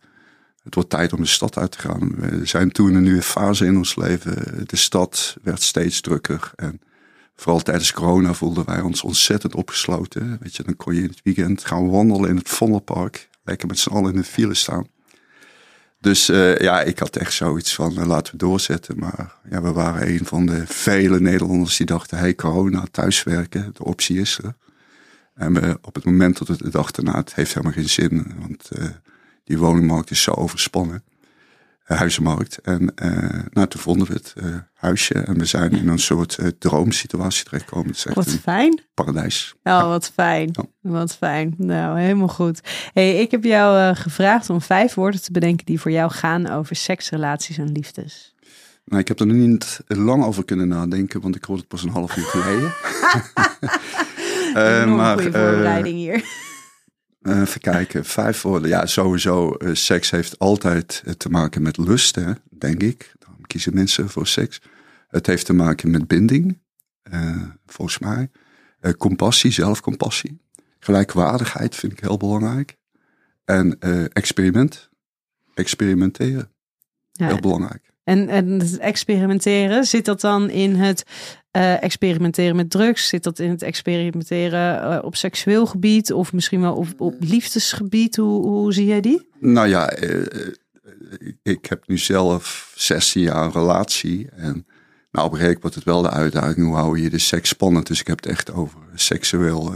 het 0.64 0.76
wordt 0.76 0.90
tijd 0.90 1.14
om 1.14 1.22
de 1.22 1.28
stad 1.28 1.58
uit 1.58 1.72
te 1.72 1.80
gaan. 1.80 2.16
We 2.16 2.46
zijn 2.46 2.72
toen 2.72 2.94
een 2.94 3.04
nieuwe 3.04 3.22
fase 3.22 3.66
in 3.66 3.78
ons 3.78 3.96
leven. 3.96 4.64
De 4.66 4.76
stad 4.76 5.38
werd 5.44 5.62
steeds 5.62 6.02
drukker. 6.02 6.52
En 6.56 6.82
vooral 7.42 7.62
tijdens 7.62 7.92
corona 7.92 8.34
voelden 8.34 8.66
wij 8.66 8.82
ons 8.82 9.02
ontzettend 9.02 9.56
opgesloten. 9.56 10.38
Weet 10.42 10.56
je, 10.56 10.64
dan 10.64 10.76
kon 10.76 10.96
je 10.96 11.02
in 11.02 11.10
het 11.10 11.22
weekend 11.24 11.66
gaan 11.66 11.90
wandelen 11.90 12.30
in 12.30 12.36
het 12.36 12.50
Vondelpark. 12.50 13.30
Lekker 13.44 13.68
met 13.68 13.80
z'n 13.80 13.90
allen 13.90 14.14
in 14.14 14.20
de 14.20 14.28
file 14.28 14.54
staan. 14.54 14.88
Dus 16.00 16.30
uh, 16.30 16.58
ja, 16.58 16.82
ik 16.82 17.00
had 17.00 17.16
echt 17.16 17.34
zoiets 17.34 17.76
van 17.76 18.00
uh, 18.00 18.06
laten 18.06 18.32
we 18.32 18.38
doorzetten. 18.38 19.00
Maar 19.00 19.36
ja, 19.50 19.62
we 19.62 19.72
waren 19.72 20.08
een 20.08 20.26
van 20.26 20.46
de 20.46 20.68
vele 20.68 21.20
Nederlanders 21.20 21.78
die 21.78 21.86
dachten: 21.86 22.18
hey, 22.18 22.36
corona, 22.36 22.84
thuiswerken, 22.92 23.72
de 23.74 23.84
optie 23.84 24.20
is 24.20 24.38
er. 24.44 24.56
En 25.34 25.54
we, 25.54 25.78
op 25.82 25.96
het 25.96 26.06
moment 26.06 26.38
dat 26.38 26.58
we 26.58 26.70
dachten: 26.70 27.04
nou, 27.04 27.18
het 27.18 27.36
heeft 27.36 27.54
helemaal 27.54 27.74
geen 27.74 27.90
zin. 27.90 28.34
Want 28.40 28.70
uh, 28.78 28.86
die 29.44 29.58
woningmarkt 29.58 30.12
is 30.12 30.22
zo 30.22 30.32
overspannen. 30.32 31.04
Uh, 31.92 31.98
huizenmarkt. 31.98 32.58
En 32.58 32.94
uh, 33.04 33.40
nou, 33.50 33.68
toen 33.68 33.82
vonden 33.82 34.08
we 34.08 34.14
het 34.14 34.34
uh, 34.44 34.56
huisje. 34.74 35.14
En 35.14 35.38
we 35.38 35.46
zijn 35.46 35.72
in 35.72 35.88
een 35.88 36.00
soort 36.00 36.40
droomsituatie 36.60 37.44
terechtgekomen. 37.44 37.94
Wat 38.14 38.30
fijn. 38.30 38.82
Paradijs. 38.94 39.54
Oh, 39.56 39.60
ja. 39.64 39.88
wat 39.88 40.12
fijn. 40.14 40.50
Ja. 40.52 40.64
Wat 40.92 41.16
fijn. 41.16 41.54
Nou, 41.58 42.00
helemaal 42.00 42.28
goed. 42.28 42.62
Hey, 42.94 43.16
ik 43.16 43.32
heb 43.32 43.44
jou 43.44 43.96
gevraagd 43.96 44.50
om 44.50 44.62
vijf 44.62 44.94
woorden 44.94 45.22
te 45.22 45.32
bedenken 45.32 45.66
die 45.66 45.80
voor 45.80 45.92
jou 45.92 46.12
gaan 46.12 46.50
over 46.50 46.76
seks, 46.76 47.10
relaties 47.10 47.58
en 47.58 47.72
liefdes. 47.72 48.36
Nou, 48.86 49.02
ik 49.02 49.08
heb 49.08 49.20
er 49.20 49.26
nu 49.26 49.48
niet 49.48 49.80
lang 49.88 50.24
over 50.24 50.46
kunnen 50.46 50.68
nadenken, 50.68 51.22
want 51.22 51.36
ik 51.36 51.44
hoorde 51.44 51.62
het 51.62 51.72
pas 51.72 51.84
een 51.84 51.90
half 51.90 52.18
uur 52.18 52.26
geleden. 52.26 52.74
uh, 54.88 54.96
maar, 54.96 55.16
goede 55.16 55.32
voorbereiding 55.32 55.96
hier. 55.96 56.50
Uh, 57.22 57.40
even 57.40 57.62
kijken, 57.62 58.06
vijf 58.06 58.42
woorden. 58.42 58.70
Ja, 58.70 58.86
sowieso, 58.86 59.56
uh, 59.58 59.74
seks 59.74 60.10
heeft 60.10 60.40
altijd 60.40 61.04
te 61.18 61.30
maken 61.30 61.62
met 61.62 61.78
lust, 61.78 62.16
hè, 62.16 62.32
denk 62.50 62.84
ik. 62.84 63.14
Daarom 63.20 63.48
kiezen 63.48 63.74
mensen 63.74 64.10
voor 64.10 64.28
seks. 64.28 64.62
Het 65.08 65.26
heeft 65.26 65.46
te 65.46 65.54
maken 65.54 65.92
met 65.92 66.08
binding, 66.08 66.60
uh, 67.12 67.44
volgens 67.66 68.00
mij. 68.00 68.30
compassie, 68.98 69.52
zelfcompassie. 69.52 70.42
Gelijkwaardigheid 70.80 71.76
vind 71.76 71.92
ik 71.92 72.00
heel 72.00 72.18
belangrijk. 72.18 72.78
En 73.46 73.80
experiment, 74.14 74.90
experimenteren, 75.54 76.52
ja. 77.12 77.28
heel 77.28 77.40
belangrijk. 77.40 77.91
En, 78.04 78.30
en 78.30 78.60
het 78.60 78.78
experimenteren, 78.78 79.86
zit 79.86 80.06
dat 80.06 80.22
dan 80.22 80.50
in 80.50 80.76
het 80.76 81.06
uh, 81.58 81.84
experimenteren 81.84 82.56
met 82.56 82.70
drugs? 82.70 83.08
Zit 83.08 83.24
dat 83.24 83.40
in 83.40 83.50
het 83.50 83.62
experimenteren 83.62 84.92
uh, 84.92 85.00
op 85.04 85.16
seksueel 85.16 85.66
gebied 85.66 86.14
of 86.14 86.34
misschien 86.34 86.62
wel 86.62 86.76
op, 86.76 86.88
op 86.98 87.16
liefdesgebied? 87.20 88.16
Hoe, 88.16 88.46
hoe 88.46 88.74
zie 88.74 88.86
jij 88.86 89.02
die? 89.02 89.30
Nou 89.40 89.68
ja, 89.68 90.00
uh, 90.04 90.26
ik 91.44 91.66
heb 91.66 91.88
nu 91.88 91.98
zelf 91.98 92.74
16 92.76 93.22
jaar 93.22 93.44
een 93.44 93.52
relatie. 93.52 94.30
En 94.30 94.66
nou, 95.12 95.26
op 95.28 95.32
een 95.32 95.40
gegeven 95.40 95.40
moment 95.40 95.62
wordt 95.62 95.76
het 95.76 95.84
wel 95.84 96.02
de 96.02 96.10
uitdaging: 96.10 96.66
hoe 96.66 96.76
hou 96.76 97.00
je 97.00 97.10
de 97.10 97.18
seks 97.18 97.50
spannend? 97.50 97.88
Dus 97.88 98.00
ik 98.00 98.08
heb 98.08 98.18
het 98.24 98.32
echt 98.32 98.52
over 98.52 98.80
seksueel. 98.96 99.74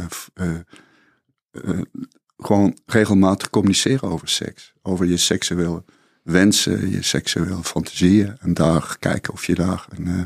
gewoon 2.37 2.77
regelmatig 2.85 3.49
communiceren 3.49 4.09
over 4.09 4.27
seks. 4.27 4.73
Over 4.81 5.05
je 5.05 5.17
seksuele 5.17 5.83
wensen, 6.25 6.91
je 6.91 7.01
seksuele 7.01 7.63
fantasieën. 7.63 8.37
En 8.39 8.53
daar 8.53 8.95
kijken 8.99 9.33
of 9.33 9.45
je 9.45 9.55
daar 9.55 9.85
een, 9.89 10.07
uh, 10.07 10.21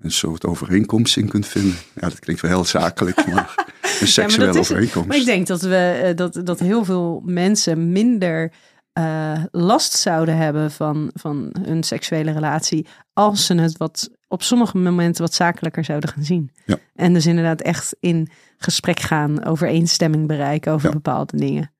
een 0.00 0.12
soort 0.12 0.44
overeenkomst 0.44 1.16
in 1.16 1.28
kunt 1.28 1.46
vinden. 1.46 1.76
Ja, 1.94 2.08
dat 2.08 2.18
klinkt 2.18 2.42
wel 2.42 2.50
heel 2.50 2.64
zakelijk, 2.64 3.26
maar 3.32 3.54
een 4.00 4.06
seksuele 4.06 4.46
ja, 4.46 4.52
maar 4.52 4.60
overeenkomst. 4.60 5.08
Maar 5.08 5.16
ik 5.16 5.24
denk 5.24 5.46
dat, 5.46 5.62
we, 5.62 6.00
uh, 6.04 6.16
dat, 6.16 6.40
dat 6.44 6.58
heel 6.58 6.84
veel 6.84 7.22
mensen 7.24 7.92
minder 7.92 8.52
uh, 8.98 9.44
last 9.50 9.92
zouden 9.92 10.36
hebben 10.36 10.70
van, 10.70 11.10
van 11.14 11.54
hun 11.62 11.82
seksuele 11.82 12.32
relatie. 12.32 12.86
als 13.12 13.46
ze 13.46 13.54
het 13.54 13.76
wat 13.76 14.10
op 14.28 14.42
sommige 14.42 14.78
momenten 14.78 15.22
wat 15.22 15.34
zakelijker 15.34 15.84
zouden 15.84 16.10
gaan 16.10 16.24
zien. 16.24 16.50
Ja. 16.66 16.78
En 16.94 17.12
dus 17.12 17.26
inderdaad 17.26 17.60
echt 17.60 17.96
in 18.00 18.28
gesprek 18.56 19.00
gaan, 19.00 19.44
overeenstemming 19.44 20.26
bereiken 20.26 20.72
over 20.72 20.88
ja. 20.88 20.94
bepaalde 20.94 21.36
dingen. 21.36 21.71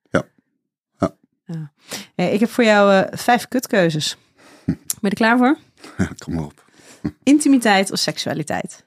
Ja. 1.53 1.71
Ja, 2.15 2.25
ik 2.25 2.39
heb 2.39 2.49
voor 2.49 2.63
jou 2.63 2.93
uh, 2.93 3.01
vijf 3.11 3.47
kutkeuzes. 3.47 4.17
Ben 4.65 4.77
je 5.01 5.09
er 5.09 5.15
klaar 5.15 5.37
voor? 5.37 5.57
Kom 6.23 6.37
op. 6.37 6.65
Intimiteit 7.23 7.91
of 7.91 7.99
seksualiteit? 7.99 8.83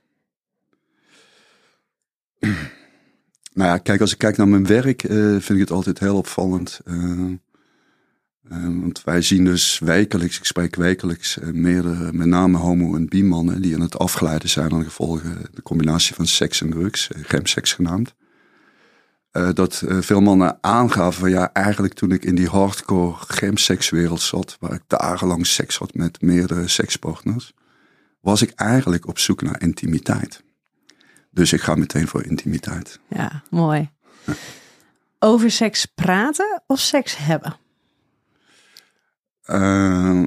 Nou 3.53 3.71
ja, 3.71 3.79
kijk, 3.79 4.01
als 4.01 4.13
ik 4.13 4.19
kijk 4.19 4.37
naar 4.37 4.49
mijn 4.49 4.67
werk, 4.67 5.03
uh, 5.03 5.31
vind 5.31 5.51
ik 5.51 5.59
het 5.59 5.71
altijd 5.71 5.99
heel 5.99 6.17
opvallend. 6.17 6.81
Uh, 6.85 7.35
want 8.83 9.05
wij 9.05 9.23
zien 9.23 9.45
dus 9.45 9.79
wekelijks, 9.79 10.39
ik 10.39 10.45
spreek 10.45 10.77
wekelijks, 10.77 11.39
meerdere, 11.43 12.13
met 12.13 12.27
name 12.27 12.59
homo- 12.59 12.95
en 12.97 13.09
bi-mannen 13.09 13.63
die 13.63 13.75
aan 13.75 13.81
het 13.81 13.99
afgeleiden 13.99 14.49
zijn 14.49 14.73
aan 14.73 14.79
de 14.79 14.85
gevolgen 14.85 15.47
de 15.55 15.63
combinatie 15.63 16.15
van 16.15 16.27
seks 16.27 16.61
en 16.61 16.71
drugs, 16.71 17.09
gemseks 17.15 17.73
genaamd. 17.73 18.15
Uh, 19.37 19.49
dat 19.53 19.83
uh, 19.85 20.01
veel 20.01 20.21
mannen 20.21 20.59
aangaven 20.61 21.21
van 21.21 21.31
ja, 21.31 21.53
eigenlijk 21.53 21.95
toen 21.95 22.13
ik 22.13 22.25
in 22.25 22.35
die 22.35 22.49
hardcore 22.49 23.15
gemsekswereld 23.27 24.21
zat, 24.21 24.57
waar 24.61 24.73
ik 24.73 24.83
dagenlang 24.87 25.47
seks 25.47 25.77
had 25.77 25.95
met 25.95 26.21
meerdere 26.21 26.69
sekspartners, 26.69 27.53
was 28.21 28.43
ik 28.43 28.51
eigenlijk 28.51 29.07
op 29.07 29.19
zoek 29.19 29.43
naar 29.43 29.61
intimiteit. 29.63 30.43
Dus 31.31 31.53
ik 31.53 31.61
ga 31.61 31.75
meteen 31.75 32.09
voor 32.09 32.25
intimiteit. 32.25 33.01
Ja, 33.09 33.43
mooi. 33.51 33.91
Over 35.19 35.51
seks 35.51 35.87
praten 35.87 36.63
of 36.67 36.79
seks 36.79 37.17
hebben? 37.17 37.57
Uh, 39.47 40.25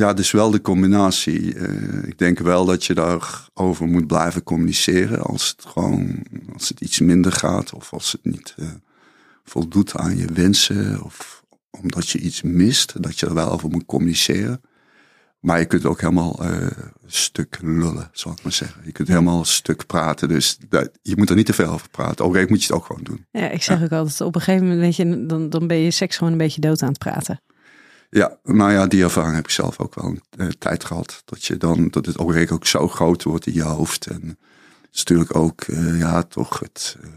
ja, 0.00 0.12
dus 0.12 0.30
wel 0.30 0.50
de 0.50 0.60
combinatie. 0.60 1.54
Uh, 1.54 2.08
ik 2.08 2.18
denk 2.18 2.38
wel 2.38 2.64
dat 2.64 2.84
je 2.84 2.94
daarover 2.94 3.86
moet 3.86 4.06
blijven 4.06 4.42
communiceren. 4.42 5.22
Als 5.22 5.54
het 5.56 5.66
gewoon, 5.66 6.22
als 6.52 6.68
het 6.68 6.80
iets 6.80 7.00
minder 7.00 7.32
gaat 7.32 7.72
of 7.72 7.92
als 7.92 8.12
het 8.12 8.24
niet 8.24 8.54
uh, 8.56 8.68
voldoet 9.44 9.96
aan 9.96 10.16
je 10.16 10.26
wensen 10.32 11.02
of 11.02 11.44
omdat 11.70 12.08
je 12.08 12.18
iets 12.18 12.42
mist, 12.42 13.02
dat 13.02 13.18
je 13.18 13.26
er 13.26 13.34
wel 13.34 13.50
over 13.50 13.68
moet 13.68 13.86
communiceren. 13.86 14.60
Maar 15.40 15.58
je 15.58 15.64
kunt 15.64 15.84
ook 15.84 16.00
helemaal 16.00 16.44
een 16.44 16.72
stuk 17.06 17.58
lullen, 17.62 18.10
zal 18.12 18.32
ik 18.32 18.42
maar 18.42 18.52
zeggen. 18.52 18.82
Je 18.84 18.92
kunt 18.92 19.08
helemaal 19.08 19.38
een 19.38 19.44
stuk 19.44 19.86
praten, 19.86 20.28
dus 20.28 20.58
dat, 20.68 20.90
je 21.02 21.16
moet 21.16 21.30
er 21.30 21.36
niet 21.36 21.46
te 21.46 21.52
veel 21.52 21.70
over 21.70 21.88
praten. 21.88 22.24
Gegeven 22.24 22.48
moet 22.48 22.64
je 22.64 22.66
het 22.66 22.76
ook 22.76 22.86
gewoon 22.86 23.04
doen. 23.04 23.26
Ja, 23.30 23.50
ik 23.50 23.62
zeg 23.62 23.82
ook 23.82 23.92
altijd, 23.92 24.20
op 24.20 24.34
een 24.34 24.40
gegeven 24.40 24.68
moment 24.68 24.96
je, 24.96 25.26
dan, 25.26 25.50
dan 25.50 25.66
ben 25.66 25.76
je 25.76 25.90
seks 25.90 26.16
gewoon 26.16 26.32
een 26.32 26.38
beetje 26.38 26.60
dood 26.60 26.82
aan 26.82 26.88
het 26.88 26.98
praten. 26.98 27.40
Ja, 28.10 28.38
nou 28.42 28.72
ja, 28.72 28.86
die 28.86 29.02
ervaring 29.02 29.34
heb 29.34 29.44
ik 29.44 29.50
zelf 29.50 29.78
ook 29.78 29.94
wel 29.94 30.04
een 30.04 30.22
uh, 30.38 30.48
tijd 30.58 30.84
gehad. 30.84 31.22
Dat 31.24 31.44
je 31.44 31.56
dan, 31.56 31.88
dat 31.90 32.06
het 32.06 32.18
ook 32.18 32.50
ook 32.52 32.66
zo 32.66 32.88
groot 32.88 33.22
wordt 33.22 33.46
in 33.46 33.52
je 33.52 33.62
hoofd. 33.62 34.06
En 34.06 34.38
is 34.96 34.98
natuurlijk 34.98 35.36
ook, 35.36 35.60
eh, 35.60 35.98
ja, 35.98 36.22
toch 36.22 36.58
het, 36.58 36.96
eh, 37.02 37.08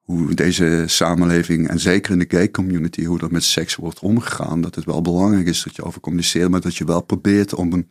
hoe 0.00 0.34
deze 0.34 0.84
samenleving, 0.86 1.68
en 1.68 1.80
zeker 1.80 2.12
in 2.12 2.18
de 2.18 2.36
gay 2.36 2.50
community, 2.50 3.04
hoe 3.04 3.20
er 3.20 3.32
met 3.32 3.44
seks 3.44 3.76
wordt 3.76 3.98
omgegaan. 3.98 4.60
Dat 4.60 4.74
het 4.74 4.84
wel 4.84 5.02
belangrijk 5.02 5.46
is 5.46 5.62
dat 5.62 5.76
je 5.76 5.84
over 5.84 6.00
communiceert, 6.00 6.50
maar 6.50 6.60
dat 6.60 6.76
je 6.76 6.84
wel 6.84 7.02
probeert 7.02 7.54
om 7.54 7.72
een, 7.72 7.88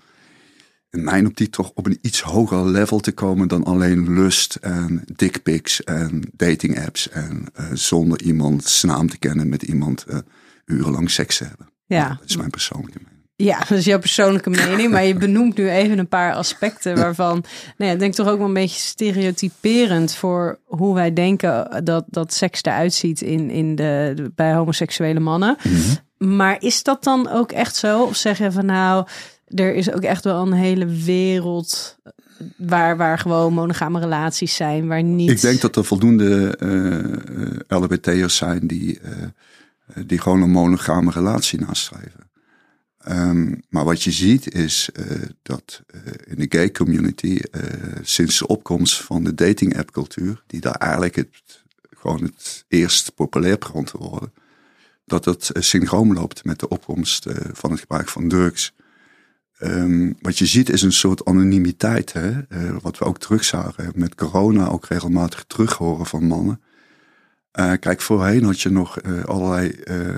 in 0.90 1.04
mijn 1.04 1.28
optiek 1.28 1.52
toch 1.52 1.72
op 1.74 1.86
een 1.86 2.00
iets 2.02 2.22
hoger 2.22 2.66
level 2.66 3.00
te 3.00 3.12
komen 3.12 3.48
dan 3.48 3.64
alleen 3.64 4.14
lust 4.14 4.56
en 4.56 5.04
dickpics 5.16 5.84
en 5.84 6.22
dating 6.34 6.86
apps. 6.86 7.10
En 7.10 7.46
eh, 7.54 7.66
zonder 7.74 8.22
iemands 8.22 8.84
naam 8.84 9.10
te 9.10 9.18
kennen 9.18 9.50
met 9.50 9.64
iemand 9.64 10.06
urenlang 10.66 11.12
seks 11.12 11.38
te 11.38 11.44
hebben. 11.44 11.79
Ja. 11.98 12.08
Dat 12.20 12.30
is 12.30 12.38
mijn 12.38 12.50
persoonlijke 12.50 13.00
mening. 13.04 13.18
Ja, 13.36 13.60
dat 13.60 13.78
is 13.78 13.86
jouw 13.86 14.00
persoonlijke 14.00 14.50
mening. 14.50 14.92
Maar 14.92 15.04
je 15.04 15.14
benoemt 15.14 15.58
nu 15.58 15.70
even 15.70 16.00
een 16.00 16.08
paar 16.08 16.34
aspecten 16.34 16.96
waarvan, 16.96 17.44
nou 17.78 17.90
ja, 17.90 17.92
ik 17.92 18.00
denk 18.00 18.14
toch 18.14 18.28
ook 18.28 18.38
wel 18.38 18.48
een 18.48 18.54
beetje 18.54 18.80
stereotyperend 18.80 20.16
voor 20.16 20.60
hoe 20.66 20.94
wij 20.94 21.14
denken 21.14 21.84
dat, 21.84 22.06
dat 22.08 22.34
seks 22.34 22.64
eruit 22.64 22.94
ziet 22.94 23.22
in, 23.22 23.50
in 23.50 23.76
de, 23.76 24.12
de 24.16 24.32
bij 24.36 24.54
homoseksuele 24.54 25.20
mannen. 25.20 25.58
Maar 26.18 26.58
is 26.60 26.84
dat 26.84 27.04
dan 27.04 27.30
ook 27.30 27.52
echt 27.52 27.76
zo? 27.76 28.04
Of 28.04 28.16
zeg 28.16 28.38
je 28.38 28.52
van 28.52 28.66
nou, 28.66 29.08
er 29.48 29.74
is 29.74 29.92
ook 29.92 30.04
echt 30.04 30.24
wel 30.24 30.46
een 30.46 30.54
hele 30.54 30.86
wereld 30.86 31.98
waar, 32.58 32.98
waar 32.98 33.20
gewoon 33.20 33.54
monogame 33.54 34.00
relaties 34.00 34.56
zijn, 34.56 34.88
waar 34.88 35.04
niet... 35.04 35.30
Ik 35.30 35.42
denk 35.42 35.62
dat 35.62 35.76
er 35.76 35.86
voldoende 35.86 36.58
uh, 36.60 37.80
LHBT'ers 37.80 38.36
zijn 38.36 38.68
die, 38.68 39.00
uh, 39.04 39.10
die 40.06 40.20
gewoon 40.20 40.42
een 40.42 40.50
monogame 40.50 41.12
relatie 41.12 41.60
nastreven. 41.60 42.30
Um, 43.08 43.62
maar 43.70 43.84
wat 43.84 44.04
je 44.04 44.12
ziet 44.12 44.54
is 44.54 44.90
uh, 44.94 45.06
dat 45.42 45.84
uh, 45.96 46.02
in 46.26 46.36
de 46.36 46.46
gay 46.50 46.72
community, 46.72 47.40
sinds 48.02 48.40
de 48.40 48.48
opkomst 48.48 49.02
van 49.02 49.24
de 49.24 49.34
dating 49.34 49.78
app 49.78 49.92
cultuur, 49.92 50.44
die 50.48 50.62
daar 50.62 50.76
eigenlijk 50.76 51.16
het, 51.16 51.64
gewoon 51.90 52.24
het 52.24 52.66
eerst 52.68 53.16
populair 53.16 53.58
begon 53.58 53.84
te 53.84 53.98
worden, 53.98 54.34
dat 55.06 55.26
het 55.26 55.50
synchroon 55.54 56.14
loopt 56.14 56.44
met 56.44 56.60
de 56.60 56.68
opkomst 56.68 57.28
van 57.52 57.72
het 57.72 57.80
gebruik 57.80 58.10
van 58.10 58.28
drugs. 58.28 58.74
Um, 59.62 60.18
wat 60.22 60.38
je 60.38 60.46
ziet 60.46 60.70
is 60.70 60.82
een 60.82 60.92
soort 60.92 61.26
anonimiteit, 61.26 62.14
hè? 62.14 62.32
wat 62.82 62.98
we 62.98 63.06
ook 63.06 63.20
terugzagen 63.20 63.92
met 63.96 64.16
corona, 64.16 64.68
ook 64.68 64.86
regelmatig 64.86 65.44
terughoren 65.48 66.06
van 66.06 66.24
mannen. 66.24 66.62
Uh, 67.54 67.74
kijk, 67.80 68.02
voorheen 68.02 68.44
had 68.44 68.62
je 68.62 68.70
nog 68.70 69.02
uh, 69.02 69.24
allerlei 69.24 69.76
uh, 69.84 70.10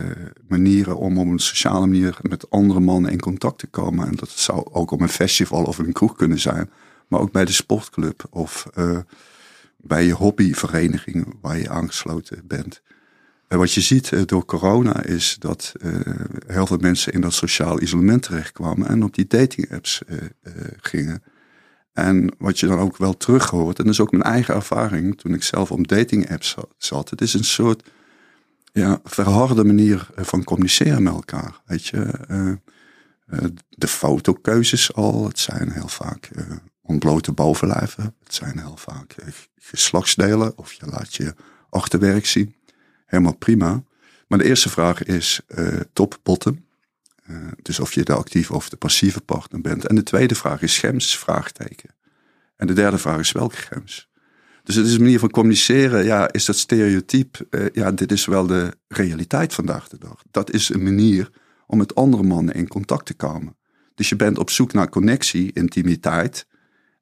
manieren 0.48 0.98
om 0.98 1.18
op 1.18 1.28
een 1.28 1.40
sociale 1.40 1.88
manier 1.88 2.18
met 2.22 2.50
andere 2.50 2.80
mannen 2.80 3.12
in 3.12 3.20
contact 3.20 3.58
te 3.58 3.68
komen. 3.68 4.08
En 4.08 4.16
dat 4.16 4.30
zou 4.30 4.68
ook 4.72 4.92
op 4.92 5.02
een 5.02 5.10
festival 5.10 5.64
of 5.64 5.78
een 5.78 5.92
kroeg 5.92 6.16
kunnen 6.16 6.40
zijn. 6.40 6.70
Maar 7.08 7.20
ook 7.20 7.32
bij 7.32 7.46
de 7.46 7.52
sportclub 7.52 8.24
of 8.30 8.68
bij 9.78 10.06
je 10.06 10.14
hobbyvereniging 10.14 11.36
waar 11.42 11.58
je 11.58 11.70
aangesloten 11.70 12.42
bent. 12.48 12.82
En 13.48 13.58
wat 13.58 13.74
je 13.74 13.82
ziet 13.82 14.28
door 14.28 14.46
corona 14.46 15.04
is 15.04 15.36
dat 15.40 15.74
heel 16.48 16.68
veel 16.68 16.78
mensen 16.78 17.14
in 17.14 17.22
dat 17.22 17.34
sociaal 17.34 17.82
isolement 17.82 18.22
terechtkwamen 18.22 18.88
en 18.88 19.04
op 19.04 19.16
die 19.16 19.28
dating 19.28 19.72
apps 19.72 20.02
gingen. 20.78 21.24
En 21.94 22.36
wat 22.38 22.60
je 22.60 22.68
dan 22.68 22.80
ook 22.80 22.98
wel 22.98 23.18
terug 23.18 23.50
hoort, 23.50 23.78
en 23.78 23.84
dat 23.84 23.94
is 23.94 24.00
ook 24.00 24.12
mijn 24.12 24.24
eigen 24.24 24.56
ervaring 24.56 25.18
toen 25.18 25.34
ik 25.34 25.44
zelf 25.44 25.72
op 25.72 25.88
dating 25.88 26.32
apps 26.32 26.56
zat. 26.78 27.10
Het 27.10 27.22
is 27.22 27.34
een 27.34 27.44
soort 27.44 27.90
ja, 28.74 29.00
verharde 29.04 29.64
manier 29.64 30.08
van 30.16 30.44
communiceren 30.44 31.04
met 31.04 31.14
elkaar. 31.14 31.62
Weet 31.66 31.88
je, 31.88 32.14
uh, 32.30 32.48
uh, 32.48 33.50
de 33.70 33.88
fotokeuzes 33.88 34.94
al, 34.94 35.26
het 35.28 35.40
zijn 35.40 35.72
heel 35.72 35.88
vaak 35.88 36.30
uh, 36.34 36.46
ontblote 36.82 37.32
bovenlijven. 37.32 38.16
Het 38.24 38.34
zijn 38.34 38.60
heel 38.60 38.78
vaak 38.78 39.16
geslachtsdelen 39.60 40.58
of 40.58 40.74
je 40.74 40.86
laat 40.86 41.16
je 41.16 41.36
achterwerk 41.70 42.26
zien. 42.26 42.56
Helemaal 43.06 43.38
prima. 43.38 43.84
Maar 44.28 44.40
de 44.40 44.46
eerste 44.46 44.70
vraag 44.70 45.04
is 45.04 45.42
top, 45.94 46.20
bottom. 46.24 46.66
Uh, 47.32 47.48
dus 47.62 47.80
of 47.80 47.94
je 47.94 48.04
de 48.04 48.14
actieve 48.14 48.54
of 48.54 48.70
de 48.70 48.78
passieve 48.78 49.22
partner 49.22 49.62
bent. 49.62 49.88
En 49.88 49.96
de 49.96 50.04
tweede 50.04 50.36
vraag 50.36 50.62
is 50.62 50.78
gems, 50.78 51.18
vraagteken. 51.18 51.96
En 52.56 52.68
de 52.68 52.74
derde 52.74 52.98
vraag 52.98 53.20
is 53.20 53.32
welke 53.32 53.56
gems. 53.56 54.10
Dus 54.64 54.76
het 54.76 54.86
is 54.86 54.94
een 54.94 55.02
manier 55.02 55.20
van 55.20 55.30
communiceren. 55.30 56.04
Ja, 56.06 56.32
is 56.32 56.46
dat 56.46 56.58
stereotyp? 56.58 57.46
Uh, 57.50 57.66
ja, 57.74 57.92
dit 57.92 58.12
is 58.12 58.26
wel 58.26 58.48
de 58.48 58.78
realiteit 58.88 59.54
vandaag 59.54 59.88
de 59.88 59.98
dag. 59.98 60.22
Dat 60.32 60.52
is 60.52 60.70
een 60.70 60.84
manier 60.84 61.30
om 61.68 61.78
met 61.78 61.96
andere 61.96 62.24
mannen 62.24 62.54
in 62.54 62.68
contact 62.68 63.06
te 63.06 63.14
komen. 63.14 63.58
Dus 63.96 64.10
je 64.10 64.16
bent 64.16 64.38
op 64.38 64.50
zoek 64.50 64.74
naar 64.74 64.90
connectie, 64.90 65.54
intimiteit. 65.54 66.48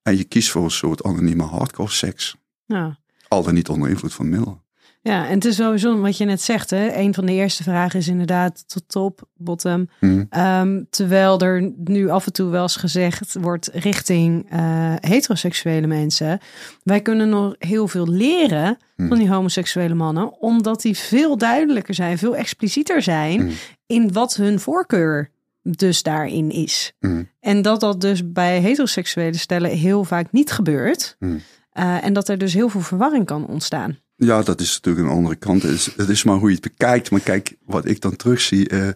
En 0.02 0.18
je 0.18 0.24
kiest 0.24 0.50
voor 0.50 0.64
een 0.64 0.72
soort 0.72 1.04
anonieme 1.04 1.44
hardcore 1.44 1.90
seks. 1.90 2.36
Ja. 2.66 3.00
Al 3.28 3.44
dan 3.44 3.54
niet 3.54 3.70
onder 3.70 3.90
invloed 3.90 4.14
van 4.14 4.30
middelen. 4.30 4.62
Ja, 5.02 5.28
en 5.28 5.34
het 5.34 5.46
is 5.46 5.56
sowieso 5.56 6.00
wat 6.00 6.18
je 6.18 6.26
net 6.26 6.42
zegt. 6.42 6.70
Hè? 6.70 6.96
Een 6.96 7.14
van 7.14 7.26
de 7.26 7.32
eerste 7.32 7.64
vragen 7.64 8.00
is 8.00 8.08
inderdaad 8.08 8.68
tot 8.68 8.84
top, 8.88 9.22
bottom. 9.36 9.90
Mm. 10.00 10.28
Um, 10.38 10.88
terwijl 10.90 11.40
er 11.40 11.72
nu 11.84 12.10
af 12.10 12.26
en 12.26 12.34
toe 12.34 12.50
wel 12.50 12.62
eens 12.62 12.76
gezegd 12.76 13.36
wordt 13.42 13.70
richting 13.74 14.54
uh, 14.54 14.94
heteroseksuele 15.00 15.88
mensen. 15.88 16.40
Wij 16.84 17.02
kunnen 17.02 17.30
nog 17.30 17.56
heel 17.60 17.88
veel 17.88 18.08
leren 18.08 18.78
mm. 18.96 19.08
van 19.08 19.18
die 19.18 19.30
homoseksuele 19.30 19.96
mannen. 19.96 20.40
Omdat 20.42 20.82
die 20.82 20.98
veel 20.98 21.38
duidelijker 21.38 21.94
zijn, 21.94 22.18
veel 22.18 22.36
explicieter 22.36 23.02
zijn 23.02 23.44
mm. 23.44 23.52
in 23.86 24.14
wat 24.14 24.36
hun 24.36 24.60
voorkeur 24.60 25.32
dus 25.62 26.04
daarin 26.04 26.50
is. 26.50 26.94
En 27.40 27.62
dat 27.62 27.80
dat 27.80 28.02
dus 28.02 28.32
bij 28.32 28.60
heteroseksuele 28.60 29.38
stellen 29.38 29.70
heel 29.70 30.04
vaak 30.04 30.32
niet 30.32 30.52
gebeurt. 30.52 31.18
Uh, 31.20 32.04
en 32.04 32.14
dat 32.14 32.30
er 32.30 32.38
dus 32.38 32.54
heel 32.54 32.70
veel 32.70 32.82
verwarring 32.82 33.26
kan 33.26 33.48
ontstaan. 33.48 33.98
Ja, 34.22 34.42
dat 34.42 34.62
is 34.62 34.74
natuurlijk 34.74 35.08
een 35.08 35.16
andere 35.16 35.36
kant. 35.36 35.64
Het 35.96 36.10
is, 36.10 36.24
maar 36.24 36.36
hoe 36.36 36.50
je 36.50 36.56
het 36.56 36.64
bekijkt. 36.64 37.12
Maar 37.12 37.20
kijk, 37.20 37.56
wat 37.66 37.86
ik 37.86 38.02
dan 38.02 38.16
terugzie, 38.16 38.72
uh, 38.72 38.88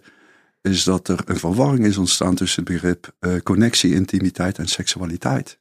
is 0.61 0.83
dat 0.83 1.07
er 1.07 1.19
een 1.25 1.37
verwarring 1.37 1.85
is 1.85 1.97
ontstaan 1.97 2.35
tussen 2.35 2.63
het 2.63 2.73
begrip 2.73 3.15
uh, 3.19 3.37
connectie, 3.37 3.93
intimiteit 3.93 4.57
en 4.57 4.67
seksualiteit. 4.67 5.59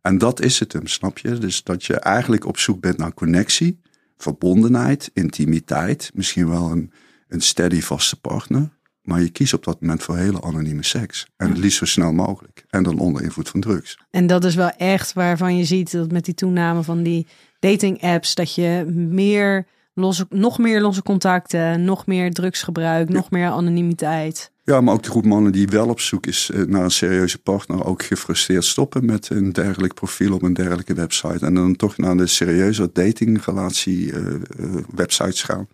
En 0.00 0.18
dat 0.18 0.40
is 0.40 0.60
het 0.60 0.72
hem, 0.72 0.86
snap 0.86 1.18
je? 1.18 1.38
Dus 1.38 1.62
dat 1.62 1.84
je 1.84 1.94
eigenlijk 1.94 2.44
op 2.44 2.58
zoek 2.58 2.80
bent 2.80 2.96
naar 2.96 3.14
connectie, 3.14 3.80
verbondenheid, 4.16 5.10
intimiteit, 5.14 6.10
misschien 6.14 6.48
wel 6.48 6.70
een, 6.70 6.92
een 7.28 7.40
steady 7.40 7.80
vaste 7.80 8.20
partner. 8.20 8.76
Maar 9.02 9.20
je 9.20 9.30
kiest 9.30 9.54
op 9.54 9.64
dat 9.64 9.80
moment 9.80 10.02
voor 10.02 10.16
hele 10.16 10.42
anonieme 10.42 10.84
seks. 10.84 11.26
En 11.36 11.48
het 11.48 11.58
liefst 11.58 11.78
zo 11.78 11.84
snel 11.84 12.12
mogelijk. 12.12 12.64
En 12.70 12.82
dan 12.82 12.98
onder 12.98 13.22
invloed 13.22 13.48
van 13.48 13.60
drugs. 13.60 13.98
En 14.10 14.26
dat 14.26 14.44
is 14.44 14.54
wel 14.54 14.70
echt 14.70 15.12
waarvan 15.12 15.56
je 15.56 15.64
ziet 15.64 15.92
dat 15.92 16.12
met 16.12 16.24
die 16.24 16.34
toename 16.34 16.82
van 16.82 17.02
die 17.02 17.26
dating 17.58 18.02
apps, 18.02 18.34
dat 18.34 18.54
je 18.54 18.84
meer 18.94 19.66
losse, 19.94 20.26
nog 20.28 20.58
meer 20.58 20.80
losse 20.80 21.02
contacten, 21.02 21.84
nog 21.84 22.06
meer 22.06 22.32
drugsgebruik, 22.32 23.08
ja. 23.08 23.14
nog 23.14 23.30
meer 23.30 23.48
anonimiteit. 23.48 24.50
Ja, 24.64 24.80
maar 24.80 24.94
ook 24.94 25.02
de 25.02 25.10
groep 25.10 25.24
mannen 25.24 25.52
die 25.52 25.66
wel 25.66 25.88
op 25.88 26.00
zoek 26.00 26.26
is 26.26 26.50
naar 26.66 26.84
een 26.84 26.90
serieuze 26.90 27.38
partner, 27.38 27.84
ook 27.84 28.02
gefrustreerd 28.02 28.64
stoppen 28.64 29.04
met 29.04 29.30
een 29.30 29.52
dergelijk 29.52 29.94
profiel 29.94 30.34
op 30.34 30.42
een 30.42 30.52
dergelijke 30.52 30.94
website. 30.94 31.46
En 31.46 31.54
dan 31.54 31.76
toch 31.76 31.96
naar 31.96 32.16
de 32.16 32.26
serieuze 32.26 32.90
datingrelatie 32.92 34.12
uh, 34.12 34.34
uh, 34.58 34.76
websites 34.94 35.42
gaan. 35.42 35.68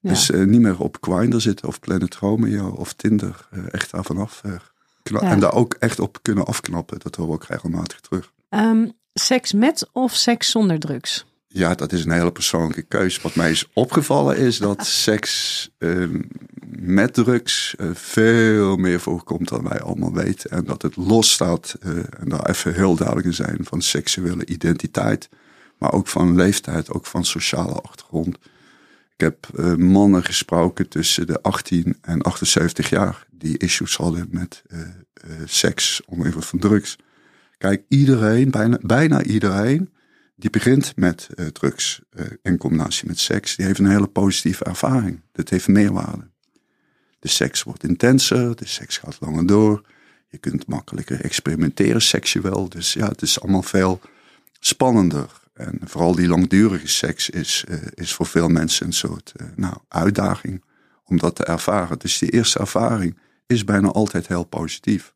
Ja. 0.00 0.10
Dus 0.10 0.30
uh, 0.30 0.44
niet 0.44 0.60
meer 0.60 0.80
op 0.80 0.98
Grindr 1.00 1.38
zitten 1.38 1.68
of 1.68 1.80
Planet 1.80 2.14
Romeo 2.14 2.68
of 2.68 2.92
Tinder. 2.92 3.48
Echt 3.70 3.90
daar 3.90 4.04
vanaf. 4.04 4.42
Ja. 4.44 5.20
En 5.20 5.40
daar 5.40 5.54
ook 5.54 5.74
echt 5.78 6.00
op 6.00 6.18
kunnen 6.22 6.46
afknappen. 6.46 6.98
Dat 6.98 7.16
horen 7.16 7.32
we 7.32 7.38
ook 7.38 7.48
regelmatig 7.48 8.00
terug. 8.00 8.32
Um, 8.50 8.92
seks 9.14 9.52
met 9.52 9.88
of 9.92 10.14
seks 10.14 10.50
zonder 10.50 10.78
drugs? 10.78 11.26
Ja, 11.48 11.74
dat 11.74 11.92
is 11.92 12.04
een 12.04 12.10
hele 12.10 12.32
persoonlijke 12.32 12.82
keus. 12.82 13.20
Wat 13.20 13.34
mij 13.34 13.50
is 13.50 13.68
opgevallen 13.72 14.36
is 14.36 14.58
dat 14.58 14.86
seks 15.06 15.70
met 16.80 17.14
drugs 17.14 17.74
eh, 17.76 17.90
veel 17.94 18.76
meer 18.76 19.00
voorkomt 19.00 19.48
dan 19.48 19.68
wij 19.68 19.80
allemaal 19.80 20.12
weten. 20.12 20.50
En 20.50 20.64
dat 20.64 20.82
het 20.82 20.96
los 20.96 21.32
staat, 21.32 21.76
uh, 21.82 21.96
en 21.96 22.28
daar 22.28 22.48
even 22.48 22.74
heel 22.74 22.94
duidelijk 22.94 23.26
in 23.26 23.34
zijn, 23.34 23.58
van 23.60 23.82
seksuele 23.82 24.46
identiteit. 24.46 25.28
Maar 25.78 25.92
ook 25.92 26.06
van 26.06 26.34
leeftijd, 26.34 26.92
ook 26.92 27.06
van 27.06 27.24
sociale 27.24 27.72
achtergrond. 27.72 28.38
Ik 29.16 29.24
heb 29.24 29.46
uh, 29.54 29.74
mannen 29.74 30.24
gesproken 30.24 30.88
tussen 30.88 31.26
de 31.26 31.42
18 31.42 31.98
en 32.00 32.22
78 32.22 32.88
jaar 32.88 33.26
die 33.30 33.58
issues 33.58 33.96
hadden 33.96 34.28
met 34.30 34.62
seks 35.44 36.02
onder 36.06 36.26
invloed 36.26 36.46
van 36.46 36.58
drugs. 36.58 36.96
Kijk, 37.58 37.82
iedereen, 37.88 38.50
bijna, 38.50 38.78
bijna 38.82 39.22
iedereen, 39.22 39.90
die 40.38 40.50
begint 40.50 40.96
met 40.96 41.28
drugs 41.52 42.00
in 42.42 42.56
combinatie 42.56 43.08
met 43.08 43.18
seks, 43.18 43.56
die 43.56 43.66
heeft 43.66 43.78
een 43.78 43.90
hele 43.90 44.06
positieve 44.06 44.64
ervaring. 44.64 45.20
Dat 45.32 45.48
heeft 45.48 45.68
meerwaarde. 45.68 46.30
De 47.18 47.28
seks 47.28 47.62
wordt 47.62 47.84
intenser, 47.84 48.56
de 48.56 48.66
seks 48.66 48.96
gaat 48.96 49.16
langer 49.20 49.46
door. 49.46 49.82
Je 50.28 50.38
kunt 50.38 50.66
makkelijker 50.66 51.20
experimenteren 51.20 52.02
seksueel. 52.02 52.68
Dus 52.68 52.92
ja, 52.92 53.08
het 53.08 53.22
is 53.22 53.40
allemaal 53.40 53.62
veel 53.62 54.00
spannender. 54.60 55.40
En 55.54 55.80
vooral 55.84 56.14
die 56.14 56.28
langdurige 56.28 56.88
seks 56.88 57.30
is, 57.30 57.64
uh, 57.68 57.76
is 57.94 58.12
voor 58.12 58.26
veel 58.26 58.48
mensen 58.48 58.86
een 58.86 58.92
soort 58.92 59.32
uh, 59.36 59.46
nou, 59.56 59.76
uitdaging 59.88 60.64
om 61.04 61.18
dat 61.18 61.36
te 61.36 61.44
ervaren. 61.44 61.98
Dus 61.98 62.18
die 62.18 62.30
eerste 62.30 62.58
ervaring 62.58 63.18
is 63.46 63.64
bijna 63.64 63.88
altijd 63.88 64.28
heel 64.28 64.44
positief. 64.44 65.14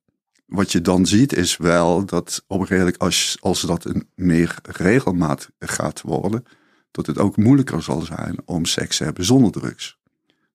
Wat 0.53 0.73
je 0.73 0.81
dan 0.81 1.07
ziet 1.07 1.33
is 1.33 1.57
wel 1.57 2.05
dat 2.05 2.45
op 2.47 2.61
een 2.61 2.67
gegeven 2.67 2.85
moment, 2.85 2.99
als, 3.03 3.37
als 3.41 3.61
dat 3.61 3.85
een 3.85 4.09
meer 4.15 4.55
regelmaat 4.63 5.51
gaat 5.59 6.01
worden, 6.01 6.45
dat 6.91 7.07
het 7.07 7.19
ook 7.19 7.37
moeilijker 7.37 7.83
zal 7.83 8.01
zijn 8.01 8.37
om 8.45 8.65
seks 8.65 8.97
te 8.97 9.05
hebben 9.05 9.25
zonder 9.25 9.53
drugs. 9.53 10.01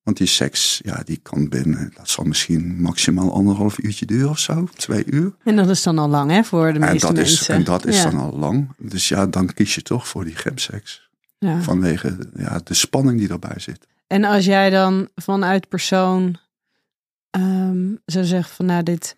Want 0.04 0.18
die 0.20 0.28
seks, 0.28 0.80
ja, 0.84 1.02
die 1.06 1.20
kan 1.24 1.50
binnen, 1.50 1.92
dat 1.96 2.10
zal 2.10 2.24
misschien 2.24 2.82
maximaal 2.82 3.34
anderhalf 3.34 3.78
uurtje 3.78 4.06
duren 4.06 4.30
of 4.30 4.40
zo, 4.40 4.68
twee 4.76 5.06
uur. 5.06 5.36
En 5.44 5.56
dat 5.56 5.70
is 5.70 5.84
dan 5.84 5.98
al 5.98 6.10
lang, 6.10 6.32
hè, 6.32 6.44
voor 6.44 6.74
de 6.74 6.80
En 6.80 6.92
meeste 6.92 7.06
dat 7.08 7.16
mensen. 7.16 7.40
is, 7.42 7.50
en 7.50 7.64
dat 7.64 7.86
is 7.86 8.02
Ja. 8.04 8.10
dan 8.10 8.20
al 8.20 8.38
lang. 8.38 8.70
Dus 8.78 9.08
ja, 9.08 9.26
dan 9.26 9.54
kies 9.54 9.76
je 9.76 9.82
toch 9.82 10.08
voor 10.08 10.24
die 10.26 10.36
gemseks. 10.36 11.10
Ja. 11.40 11.62
Vanwege 11.62 12.18
ja, 12.36 12.60
de 12.64 12.74
spanning 12.74 13.20
die 13.20 13.30
erbij 13.30 13.60
zit. 13.60 13.88
En 14.08 14.24
als 14.24 14.46
jij 14.46 14.70
dan 14.70 15.10
vanuit 15.16 15.70
persoon 15.70 16.38
ehm, 17.30 17.86
zou 18.06 18.26
zeggen 18.26 18.56
van 18.56 18.66
nou 18.66 18.84
dit, 18.84 19.16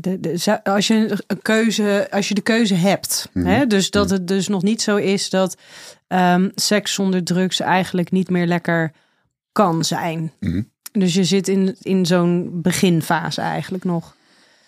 de, 0.00 0.20
de, 0.20 0.36
zou- 0.36 0.60
als 0.62 0.86
je 0.86 1.18
een 1.26 1.42
keuze, 1.42 2.06
als 2.10 2.28
je 2.28 2.34
de 2.34 2.40
keuze 2.40 2.74
hebt, 2.74 3.28
Mhm. 3.32 3.46
hè, 3.46 3.66
dus 3.66 3.90
dat 3.90 4.10
het 4.10 4.28
dus 4.28 4.48
nog 4.48 4.62
niet 4.62 4.82
zo 4.82 4.96
is 4.96 5.30
dat 5.30 5.56
ehm, 6.06 6.48
seks 6.54 6.92
zonder 6.94 7.24
drugs 7.24 7.60
eigenlijk 7.60 8.10
niet 8.10 8.30
meer 8.30 8.46
lekker 8.46 8.92
kan 9.52 9.84
zijn. 9.84 10.32
Mhm. 10.40 10.62
Dus 10.92 11.14
je 11.14 11.24
zit 11.24 11.48
in, 11.48 11.76
in 11.80 12.06
zo'n 12.06 12.60
beginfase 12.62 13.40
eigenlijk 13.40 13.84
nog. 13.84 14.16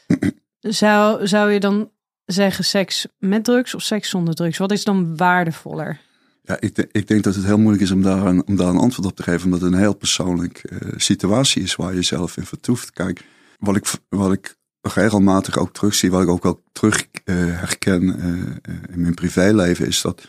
Zou, 0.61 1.27
zou 1.27 1.51
je 1.53 1.61
dan 1.61 1.91
zeggen 2.25 2.65
seks 2.65 3.07
met 3.19 3.45
drugs 3.45 3.75
of 3.75 3.83
seks 3.83 4.09
zonder 4.09 4.35
drugs? 4.35 4.59
Wat 4.59 4.73
is 4.73 4.85
dan 4.85 5.17
waardevoller? 5.17 6.01
Ja, 6.43 6.57
ik, 6.61 6.75
de- 6.75 6.89
ik 6.93 7.07
denk 7.09 7.23
dat 7.25 7.35
het 7.35 7.45
heel 7.45 7.59
moeilijk 7.59 7.83
is 7.83 7.91
om 7.91 8.03
daar 8.03 8.27
een, 8.27 8.47
om 8.47 8.57
daar 8.57 8.69
een 8.69 8.77
antwoord 8.79 9.09
op 9.09 9.17
te 9.17 9.23
geven. 9.23 9.45
Omdat 9.45 9.61
het 9.61 9.73
een 9.73 9.79
heel 9.79 9.95
persoonlijk 9.95 10.59
eh, 10.59 10.79
situatie 10.97 11.63
is 11.63 11.77
waar 11.77 11.95
je 11.95 12.03
zelf 12.03 12.37
in 12.37 12.47
vertoeft. 12.47 12.91
Kijk, 12.91 13.25
wat 13.59 13.77
ik, 13.77 13.91
wat 14.09 14.33
ik 14.33 14.55
regelmatig 14.93 15.59
ook 15.59 15.73
terugzie, 15.73 16.11
wat 16.11 16.23
ik 16.23 16.29
ook 16.29 16.43
wel 16.43 16.63
terug 16.73 17.07
eh, 17.25 17.35
herken 17.37 18.21
eh, 18.21 18.75
eh, 18.75 18.83
in 18.93 19.01
mijn 19.01 19.15
privéleven, 19.15 19.87
is 19.87 20.01
dat 20.01 20.27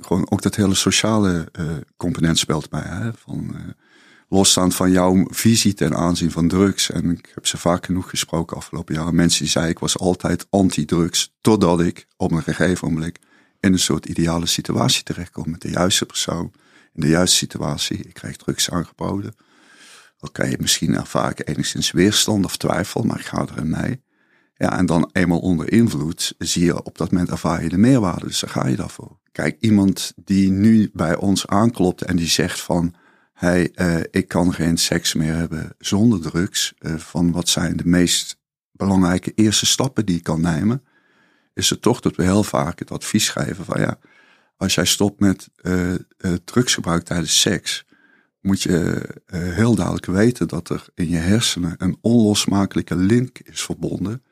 gewoon 0.00 0.30
ook 0.30 0.42
dat 0.42 0.54
hele 0.54 0.74
sociale 0.74 1.48
component 1.96 2.38
speelt 2.38 2.70
bij. 2.70 2.82
Hè? 2.84 3.12
Van, 3.12 3.56
losstaand 4.28 4.74
van 4.74 4.90
jouw 4.90 5.26
visie 5.30 5.74
ten 5.74 5.96
aanzien 5.96 6.30
van 6.30 6.48
drugs. 6.48 6.90
En 6.90 7.10
ik 7.10 7.30
heb 7.34 7.46
ze 7.46 7.58
vaak 7.58 7.86
genoeg 7.86 8.10
gesproken 8.10 8.56
afgelopen 8.56 8.94
jaren. 8.94 9.14
Mensen 9.14 9.40
die 9.40 9.50
zeiden 9.50 9.74
ik 9.74 9.78
was 9.78 9.98
altijd 9.98 10.46
anti-drugs. 10.50 11.34
Totdat 11.40 11.80
ik 11.80 12.06
op 12.16 12.32
een 12.32 12.42
gegeven 12.42 12.88
moment 12.88 13.18
in 13.60 13.72
een 13.72 13.78
soort 13.78 14.06
ideale 14.06 14.46
situatie 14.46 15.02
terechtkom. 15.02 15.50
Met 15.50 15.62
de 15.62 15.70
juiste 15.70 16.06
persoon. 16.06 16.52
In 16.94 17.00
de 17.00 17.08
juiste 17.08 17.36
situatie. 17.36 17.98
Ik 17.98 18.14
krijg 18.14 18.36
drugs 18.36 18.70
aangeboden. 18.70 19.34
Oké, 20.20 20.52
misschien 20.58 20.94
ervaar 20.94 21.30
ik 21.30 21.48
enigszins 21.48 21.90
weerstand 21.90 22.44
of 22.44 22.56
twijfel. 22.56 23.02
Maar 23.02 23.18
ik 23.18 23.26
ga 23.26 23.46
erin 23.50 23.70
mee. 23.70 24.02
Ja, 24.54 24.78
en 24.78 24.86
dan 24.86 25.10
eenmaal 25.12 25.38
onder 25.38 25.72
invloed 25.72 26.34
zie 26.38 26.64
je 26.64 26.82
op 26.82 26.98
dat 26.98 27.10
moment 27.10 27.30
ervaar 27.30 27.62
je 27.62 27.68
de 27.68 27.78
meerwaarde. 27.78 28.26
Dus 28.26 28.40
daar 28.40 28.50
ga 28.50 28.66
je 28.66 28.76
daarvoor. 28.76 29.18
Kijk, 29.32 29.56
iemand 29.60 30.12
die 30.16 30.50
nu 30.50 30.90
bij 30.92 31.16
ons 31.16 31.46
aanklopt 31.46 32.02
en 32.02 32.16
die 32.16 32.28
zegt 32.28 32.60
van... 32.60 32.94
Hey, 33.32 33.70
eh, 33.74 34.00
ik 34.10 34.28
kan 34.28 34.54
geen 34.54 34.76
seks 34.78 35.14
meer 35.14 35.34
hebben 35.34 35.74
zonder 35.78 36.20
drugs. 36.20 36.74
Eh, 36.78 36.94
van 36.94 37.32
wat 37.32 37.48
zijn 37.48 37.76
de 37.76 37.86
meest 37.86 38.38
belangrijke 38.72 39.32
eerste 39.34 39.66
stappen 39.66 40.06
die 40.06 40.16
ik 40.16 40.22
kan 40.22 40.40
nemen? 40.40 40.84
Is 41.54 41.70
het 41.70 41.82
toch 41.82 42.00
dat 42.00 42.16
we 42.16 42.22
heel 42.22 42.42
vaak 42.42 42.78
het 42.78 42.90
advies 42.90 43.28
geven 43.28 43.64
van 43.64 43.80
ja, 43.80 43.98
als 44.56 44.74
jij 44.74 44.84
stopt 44.84 45.20
met 45.20 45.48
eh, 45.56 45.94
drugsgebruik 46.44 47.04
tijdens 47.04 47.40
seks, 47.40 47.84
moet 48.40 48.62
je 48.62 49.06
eh, 49.26 49.40
heel 49.40 49.74
duidelijk 49.74 50.06
weten 50.06 50.48
dat 50.48 50.68
er 50.68 50.86
in 50.94 51.08
je 51.08 51.16
hersenen 51.16 51.74
een 51.78 51.98
onlosmakelijke 52.00 52.96
link 52.96 53.38
is 53.38 53.62
verbonden 53.62 54.22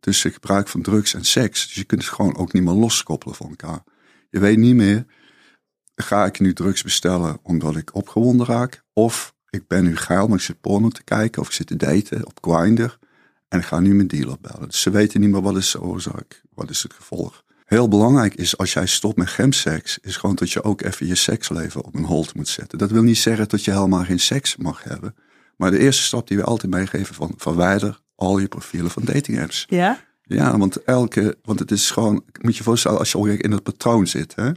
tussen 0.00 0.32
gebruik 0.32 0.68
van 0.68 0.82
drugs 0.82 1.14
en 1.14 1.24
seks. 1.24 1.66
Dus 1.66 1.74
je 1.74 1.84
kunt 1.84 2.02
het 2.02 2.10
gewoon 2.10 2.36
ook 2.36 2.52
niet 2.52 2.62
meer 2.62 2.74
loskoppelen 2.74 3.34
van 3.34 3.48
elkaar. 3.48 3.82
Je 4.30 4.38
weet 4.38 4.58
niet 4.58 4.74
meer, 4.74 5.06
ga 5.94 6.24
ik 6.24 6.40
nu 6.40 6.52
drugs 6.52 6.82
bestellen 6.82 7.38
omdat 7.42 7.76
ik 7.76 7.94
opgewonden 7.94 8.46
raak? 8.46 8.82
Of 8.92 9.34
ik 9.50 9.66
ben 9.66 9.84
nu 9.84 9.96
geil, 9.96 10.28
maar 10.28 10.36
ik 10.36 10.44
zit 10.44 10.60
porno 10.60 10.88
te 10.88 11.04
kijken 11.04 11.42
of 11.42 11.48
ik 11.48 11.54
zit 11.54 11.66
te 11.66 11.76
daten 11.76 12.26
op 12.26 12.38
Grindr 12.40 12.98
en 13.48 13.58
ik 13.58 13.64
ga 13.64 13.80
nu 13.80 13.94
mijn 13.94 14.08
dealer 14.08 14.36
bellen. 14.40 14.68
Dus 14.68 14.80
ze 14.80 14.90
weten 14.90 15.20
niet 15.20 15.30
meer 15.30 15.42
wat 15.42 15.56
is 15.56 15.70
de 15.70 15.80
oorzaak, 15.80 16.42
wat 16.54 16.70
is 16.70 16.82
het 16.82 16.92
gevolg. 16.92 17.44
Heel 17.66 17.88
belangrijk 17.88 18.34
is 18.34 18.58
als 18.58 18.72
jij 18.72 18.86
stopt 18.86 19.16
met 19.16 19.28
gemseks, 19.28 19.98
is 19.98 20.16
gewoon 20.16 20.34
dat 20.34 20.50
je 20.50 20.62
ook 20.62 20.82
even 20.82 21.06
je 21.06 21.14
seksleven 21.14 21.84
op 21.84 21.94
een 21.94 22.04
hold 22.04 22.34
moet 22.34 22.48
zetten. 22.48 22.78
Dat 22.78 22.90
wil 22.90 23.02
niet 23.02 23.18
zeggen 23.18 23.48
dat 23.48 23.64
je 23.64 23.70
helemaal 23.70 24.04
geen 24.04 24.20
seks 24.20 24.56
mag 24.56 24.84
hebben. 24.84 25.14
Maar 25.56 25.70
de 25.70 25.78
eerste 25.78 26.02
stap 26.02 26.28
die 26.28 26.36
we 26.36 26.44
altijd 26.44 26.72
meegeven 26.72 27.14
van 27.14 27.34
verwijder 27.36 28.00
al 28.14 28.38
je 28.38 28.48
profielen 28.48 28.90
van 28.90 29.04
dating 29.04 29.40
apps. 29.40 29.64
Ja? 29.68 30.00
Ja, 30.22 30.58
want 30.58 30.82
elke, 30.82 31.36
want 31.42 31.58
het 31.58 31.70
is 31.70 31.90
gewoon, 31.90 32.24
moet 32.40 32.56
je 32.56 32.62
voorstellen 32.62 32.98
als 32.98 33.12
je 33.12 33.18
al 33.18 33.26
in 33.26 33.50
het 33.50 33.62
patroon 33.62 34.06
zit. 34.06 34.34
Hè? 34.34 34.52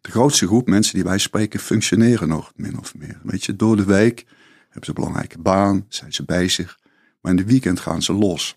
De 0.00 0.10
grootste 0.10 0.46
groep 0.46 0.68
mensen 0.68 0.94
die 0.94 1.04
wij 1.04 1.18
spreken 1.18 1.60
functioneren 1.60 2.28
nog 2.28 2.52
min 2.56 2.78
of 2.78 2.94
meer. 2.94 3.18
Weet 3.22 3.44
je, 3.44 3.56
door 3.56 3.76
de 3.76 3.84
week 3.84 4.24
hebben 4.64 4.84
ze 4.84 4.88
een 4.88 4.94
belangrijke 4.94 5.38
baan, 5.38 5.86
zijn 5.88 6.12
ze 6.12 6.24
bezig. 6.24 6.78
Maar 7.20 7.30
in 7.32 7.38
de 7.38 7.44
weekend 7.44 7.80
gaan 7.80 8.02
ze 8.02 8.12
los. 8.12 8.56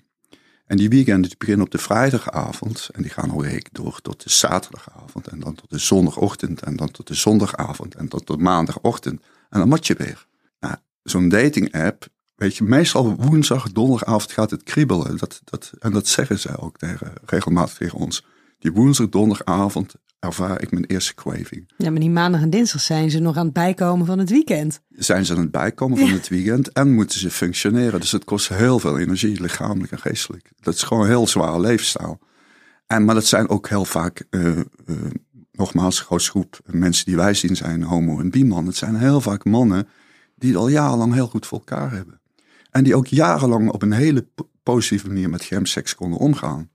En 0.73 0.79
die 0.79 0.89
weekenden 0.89 1.29
die 1.29 1.37
beginnen 1.37 1.65
op 1.65 1.71
de 1.71 1.77
vrijdagavond 1.77 2.89
en 2.93 3.01
die 3.01 3.11
gaan 3.11 3.29
alweer 3.29 3.65
door 3.71 4.01
tot 4.01 4.23
de 4.23 4.29
zaterdagavond 4.29 5.27
en 5.27 5.39
dan 5.39 5.55
tot 5.55 5.69
de 5.69 5.77
zondagochtend 5.77 6.61
en 6.61 6.75
dan 6.75 6.91
tot 6.91 7.07
de 7.07 7.13
zondagavond 7.13 7.95
en 7.95 8.07
tot 8.07 8.27
de 8.27 8.37
maandagochtend. 8.37 9.21
En 9.49 9.59
dan 9.59 9.67
moet 9.67 9.87
je 9.87 9.93
weer. 9.93 10.27
Nou, 10.59 10.75
zo'n 11.03 11.29
dating 11.29 11.73
app, 11.73 12.07
weet 12.35 12.55
je, 12.55 12.63
meestal 12.63 13.15
woensdag, 13.15 13.71
donderdagavond 13.71 14.31
gaat 14.31 14.51
het 14.51 14.63
kriebelen. 14.63 15.17
Dat, 15.17 15.41
dat, 15.43 15.71
en 15.79 15.91
dat 15.91 16.07
zeggen 16.07 16.39
zij 16.39 16.57
ook 16.57 16.77
tegen, 16.77 17.13
regelmatig 17.25 17.77
tegen 17.77 17.99
ons. 17.99 18.25
Die 18.59 18.71
woensdag, 18.71 19.09
donderdagavond 19.09 19.95
ervaar 20.23 20.61
ik 20.61 20.71
mijn 20.71 20.85
eerste 20.85 21.13
craving. 21.13 21.71
Ja, 21.77 21.91
maar 21.91 21.99
die 21.99 22.09
maandag 22.09 22.41
en 22.41 22.49
dinsdag 22.49 22.81
zijn 22.81 23.11
ze 23.11 23.19
nog 23.19 23.37
aan 23.37 23.45
het 23.45 23.53
bijkomen 23.53 24.05
van 24.05 24.19
het 24.19 24.29
weekend. 24.29 24.81
Zijn 24.89 25.25
ze 25.25 25.33
aan 25.33 25.39
het 25.39 25.51
bijkomen 25.51 25.97
van 25.97 26.09
het 26.09 26.27
weekend 26.27 26.71
en 26.71 26.93
moeten 26.93 27.19
ze 27.19 27.29
functioneren. 27.29 27.99
Dus 27.99 28.11
het 28.11 28.23
kost 28.23 28.49
heel 28.49 28.79
veel 28.79 28.99
energie, 28.99 29.41
lichamelijk 29.41 29.91
en 29.91 29.99
geestelijk. 29.99 30.51
Dat 30.59 30.73
is 30.73 30.83
gewoon 30.83 31.03
een 31.03 31.09
heel 31.09 31.27
zware 31.27 31.59
leefstijl. 31.59 32.19
En, 32.87 33.05
maar 33.05 33.15
dat 33.15 33.25
zijn 33.25 33.49
ook 33.49 33.69
heel 33.69 33.85
vaak, 33.85 34.25
eh, 34.29 34.59
eh, 34.59 34.65
nogmaals, 35.51 35.99
grootste 35.99 36.31
groep 36.31 36.59
mensen 36.65 37.05
die 37.05 37.15
wij 37.15 37.33
zien 37.33 37.55
zijn 37.55 37.83
homo 37.83 38.19
en 38.19 38.29
bi-man. 38.29 38.65
Het 38.65 38.75
zijn 38.75 38.95
heel 38.95 39.21
vaak 39.21 39.45
mannen 39.45 39.87
die 40.35 40.49
het 40.49 40.59
al 40.59 40.67
jarenlang 40.67 41.13
heel 41.13 41.27
goed 41.27 41.45
voor 41.45 41.57
elkaar 41.57 41.91
hebben. 41.91 42.21
En 42.71 42.83
die 42.83 42.95
ook 42.95 43.07
jarenlang 43.07 43.71
op 43.71 43.81
een 43.81 43.91
hele 43.91 44.21
po- 44.35 44.49
positieve 44.63 45.07
manier 45.07 45.29
met 45.29 45.43
gemseks 45.43 45.95
konden 45.95 46.19
omgaan. 46.19 46.69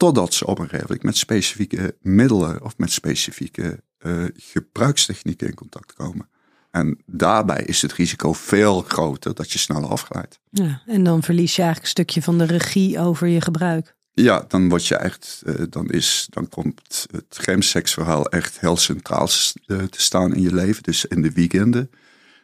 Totdat 0.00 0.34
ze 0.34 0.46
op 0.46 0.58
een 0.58 0.64
gegeven 0.64 0.86
moment 0.86 1.02
met 1.02 1.16
specifieke 1.16 1.96
middelen 2.00 2.64
of 2.64 2.78
met 2.78 2.92
specifieke 2.92 3.82
eh, 3.98 4.24
gebruikstechnieken 4.34 5.46
in 5.46 5.54
contact 5.54 5.92
komen. 5.92 6.28
En 6.70 6.98
daarbij 7.06 7.62
is 7.62 7.82
het 7.82 7.92
risico 7.92 8.32
veel 8.32 8.82
groter 8.82 9.34
dat 9.34 9.52
je 9.52 9.58
sneller 9.58 9.88
afglijdt. 9.88 10.40
Ja, 10.50 10.82
en 10.86 11.04
dan 11.04 11.22
verlies 11.22 11.56
je 11.56 11.62
eigenlijk 11.62 11.82
een 11.82 12.02
stukje 12.04 12.22
van 12.22 12.38
de 12.38 12.44
regie 12.44 12.98
over 12.98 13.26
je 13.26 13.40
gebruik. 13.40 13.94
Ja, 14.12 14.44
dan 14.48 14.68
word 14.68 14.86
je 14.86 14.96
echt, 14.96 15.42
eh, 15.44 15.54
dan, 15.70 15.90
is, 15.90 16.26
dan 16.30 16.48
komt 16.48 17.06
het 17.10 17.38
gemseksverhaal 17.38 18.26
echt 18.26 18.60
heel 18.60 18.76
centraal 18.76 19.28
eh, 19.66 19.78
te 19.82 20.00
staan 20.00 20.34
in 20.34 20.42
je 20.42 20.54
leven. 20.54 20.82
Dus 20.82 21.04
in 21.04 21.22
de 21.22 21.32
weekenden. 21.32 21.90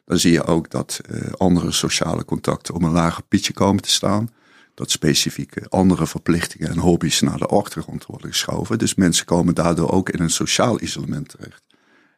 Dan 0.05 0.19
zie 0.19 0.33
je 0.33 0.45
ook 0.45 0.71
dat 0.71 1.01
andere 1.37 1.73
sociale 1.73 2.25
contacten 2.25 2.75
op 2.75 2.83
een 2.83 2.91
lager 2.91 3.23
pitje 3.23 3.53
komen 3.53 3.83
te 3.83 3.91
staan. 3.91 4.31
Dat 4.77 4.91
specifieke 4.91 5.67
andere 5.69 6.07
verplichtingen 6.07 6.69
en 6.69 6.79
hobby's 6.79 7.21
naar 7.21 7.39
de 7.39 7.47
achtergrond 7.47 8.07
worden 8.07 8.31
geschoven. 8.31 8.79
Dus 8.79 8.95
mensen 8.95 9.25
komen 9.27 9.55
daardoor 9.55 9.91
ook 9.91 10.09
in 10.11 10.21
een 10.21 10.31
sociaal 10.31 10.83
isolement 10.83 11.29
terecht. 11.29 11.63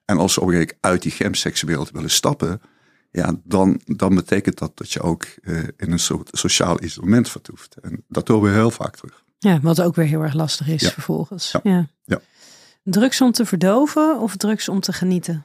En 0.04 0.18
als 0.18 0.32
ze 0.32 0.40
op 0.40 0.46
een 0.46 0.52
gegeven 0.52 0.76
moment 0.80 0.92
uit 0.92 1.02
die 1.02 1.12
gemsekswereld 1.26 1.90
willen 1.90 2.10
stappen, 2.10 2.60
ja, 3.10 3.34
dan, 3.44 3.80
dan 3.84 4.14
betekent 4.14 4.58
dat 4.58 4.76
dat 4.76 4.92
je 4.92 5.00
ook 5.00 5.24
eh, 5.42 5.58
in 5.76 5.92
een 5.92 5.98
soort 5.98 6.28
sociaal 6.32 6.82
isolement 6.82 7.28
vertoeft. 7.30 7.76
En 7.82 8.04
dat 8.08 8.28
horen 8.28 8.50
we 8.50 8.56
heel 8.56 8.70
vaak 8.70 8.96
terug. 8.96 9.24
Ja, 9.38 9.60
wat 9.60 9.80
ook 9.80 9.94
weer 9.94 10.06
heel 10.06 10.22
erg 10.22 10.34
lastig 10.34 10.68
is 10.68 10.82
Ja. 10.82 10.90
vervolgens. 10.90 11.52
Ja. 11.52 11.60
Ja. 11.62 11.88
Ja. 12.04 12.20
Drugs 12.84 13.20
om 13.20 13.32
te 13.32 13.44
verdoven 13.46 14.18
of 14.20 14.36
drugs 14.36 14.68
om 14.68 14.80
te 14.80 14.92
genieten? 14.92 15.44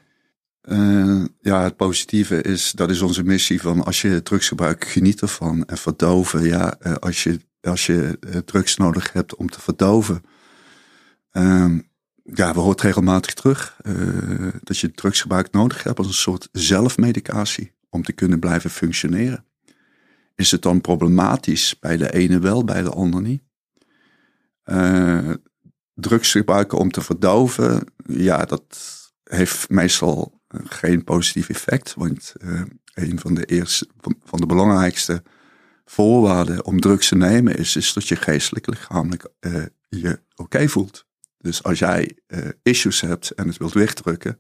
Eh, 0.63 1.23
ja, 1.41 1.63
het 1.63 1.75
positieve 1.75 2.41
is, 2.41 2.71
dat 2.71 2.89
is 2.89 3.01
onze 3.01 3.23
missie 3.23 3.61
van 3.61 3.83
als 3.83 4.01
je 4.01 4.21
drugs 4.21 4.47
gebruikt, 4.47 4.85
geniet 4.85 5.21
ervan 5.21 5.65
en 5.65 5.77
verdoven. 5.77 6.43
Ja, 6.43 6.79
eh, 6.79 6.93
als 6.93 7.23
je, 7.23 7.39
als 7.61 7.85
je 7.85 8.17
eh, 8.19 8.37
drugs 8.37 8.77
nodig 8.77 9.13
hebt 9.13 9.35
om 9.35 9.49
te 9.49 9.61
verdoven. 9.61 10.23
Ehm, 11.31 11.79
ja, 12.23 12.53
we 12.53 12.59
hoort 12.59 12.81
regelmatig 12.81 13.33
terug 13.33 13.77
dat 14.61 14.77
je 14.77 14.91
drugsgebruik 14.91 15.51
nodig 15.51 15.83
hebt 15.83 15.97
als 15.97 16.07
een 16.07 16.13
soort 16.13 16.49
zelfmedicatie 16.51 17.73
om 17.89 18.03
te 18.03 18.13
kunnen 18.13 18.39
blijven 18.39 18.69
functioneren. 18.69 19.45
Is 20.35 20.51
het 20.51 20.61
dan 20.61 20.81
problematisch 20.81 21.79
bij 21.79 21.97
de 21.97 22.13
ene 22.13 22.39
wel, 22.39 22.63
bij 22.63 22.81
de 22.81 22.89
ander 22.89 23.21
niet? 23.21 23.43
Drugs 25.93 26.31
gebruiken 26.31 26.77
om 26.77 26.91
te 26.91 27.01
verdoven, 27.01 27.83
ja, 28.05 28.45
dat 28.45 28.63
heeft 29.23 29.69
meestal 29.69 30.41
geen 30.63 31.03
positief 31.03 31.49
effect. 31.49 31.93
Want 31.93 32.33
eh, 32.39 32.61
een 32.93 33.19
van 33.19 33.33
de, 33.33 33.45
eerste, 33.45 33.87
van 34.23 34.39
de 34.39 34.45
belangrijkste 34.45 35.23
voorwaarde 35.85 36.63
om 36.63 36.79
drugs 36.79 37.07
te 37.07 37.15
nemen 37.15 37.55
is, 37.55 37.75
is 37.75 37.93
dat 37.93 38.07
je 38.07 38.15
geestelijk, 38.15 38.67
lichamelijk 38.67 39.27
uh, 39.39 39.63
je 39.89 40.19
oké 40.35 40.67
voelt. 40.67 41.05
Dus 41.37 41.63
als 41.63 41.79
jij 41.79 42.17
uh, 42.27 42.47
issues 42.63 43.01
hebt 43.01 43.31
en 43.31 43.47
het 43.47 43.57
wilt 43.57 43.73
wegdrukken, 43.73 44.39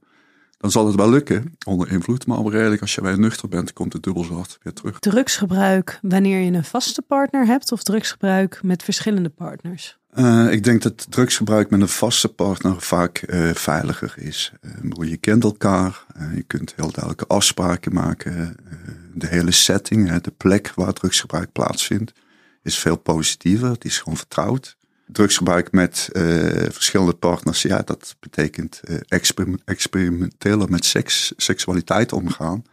dan 0.63 0.71
zal 0.71 0.87
het 0.87 0.95
wel 0.95 1.09
lukken 1.09 1.55
onder 1.65 1.91
invloed. 1.91 2.27
Maar 2.27 2.45
redelijk, 2.45 2.81
als 2.81 2.95
je 2.95 3.01
bij 3.01 3.15
nuchter 3.15 3.49
bent, 3.49 3.73
komt 3.73 3.93
het 3.93 4.03
dubbel 4.03 4.23
zo 4.23 4.33
hard 4.33 4.57
weer 4.61 4.73
terug. 4.73 4.99
Drugsgebruik 4.99 5.99
wanneer 6.01 6.39
je 6.39 6.51
een 6.51 6.63
vaste 6.63 7.01
partner 7.01 7.45
hebt 7.45 7.71
of 7.71 7.83
drugsgebruik 7.83 8.59
met 8.61 8.83
verschillende 8.83 9.29
partners? 9.29 9.97
Uh, 10.15 10.51
ik 10.51 10.63
denk 10.63 10.81
dat 10.81 11.05
drugsgebruik 11.09 11.69
met 11.69 11.81
een 11.81 11.87
vaste 11.87 12.27
partner 12.27 12.81
vaak 12.81 13.23
uh, 13.27 13.53
veiliger 13.53 14.13
is. 14.17 14.53
Uh, 14.61 15.09
je 15.09 15.17
kent 15.17 15.43
elkaar, 15.43 16.05
je 16.35 16.43
kunt 16.43 16.73
heel 16.75 16.91
duidelijke 16.91 17.27
afspraken 17.27 17.93
maken. 17.93 18.55
de 19.13 19.27
hele 19.27 19.51
setting, 19.51 20.21
de 20.21 20.33
plek 20.37 20.71
waar 20.75 20.93
drugsgebruik 20.93 21.51
plaatsvindt, 21.51 22.13
is 22.61 22.77
veel 22.77 22.97
positiever. 22.97 23.69
Het 23.69 23.85
is 23.85 23.97
gewoon 23.97 24.17
vertrouwd. 24.17 24.77
Drugsgebruik 25.05 25.71
met 25.71 26.09
verschillende 26.71 27.13
partners, 27.13 27.61
ja, 27.61 27.81
dat 27.81 28.15
betekent 28.19 28.81
experimenteel 29.65 30.65
met 30.67 30.85
seks, 30.85 31.33
seksualiteit 31.37 32.13
omgaan. 32.13 32.63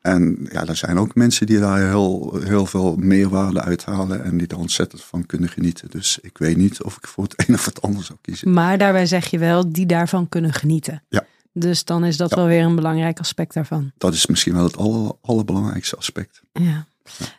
En 0.00 0.48
ja, 0.52 0.66
er 0.66 0.76
zijn 0.76 0.98
ook 0.98 1.14
mensen 1.14 1.46
die 1.46 1.58
daar 1.58 1.88
heel, 1.88 2.40
heel 2.44 2.66
veel 2.66 2.96
meerwaarde 2.96 3.60
uithalen 3.60 4.24
en 4.24 4.38
die 4.38 4.46
daar 4.46 4.58
ontzettend 4.58 5.04
van 5.04 5.26
kunnen 5.26 5.48
genieten. 5.48 5.90
Dus 5.90 6.18
ik 6.22 6.38
weet 6.38 6.56
niet 6.56 6.82
of 6.82 6.96
ik 6.96 7.06
voor 7.06 7.24
het 7.24 7.48
een 7.48 7.54
of 7.54 7.64
het 7.64 7.82
ander 7.82 8.04
zou 8.04 8.18
kiezen. 8.22 8.52
Maar 8.52 8.78
daarbij 8.78 9.06
zeg 9.06 9.26
je 9.26 9.38
wel, 9.38 9.72
die 9.72 9.86
daarvan 9.86 10.28
kunnen 10.28 10.52
genieten. 10.52 11.02
Ja. 11.08 11.26
Dus 11.52 11.84
dan 11.84 12.04
is 12.04 12.16
dat 12.16 12.34
wel 12.34 12.46
weer 12.46 12.62
een 12.64 12.74
belangrijk 12.74 13.18
aspect 13.18 13.54
daarvan. 13.54 13.92
Dat 13.98 14.14
is 14.14 14.26
misschien 14.26 14.54
wel 14.54 14.64
het 14.64 14.76
aller, 14.76 15.12
allerbelangrijkste 15.20 15.96
aspect. 15.96 16.40
Ja. 16.52 16.86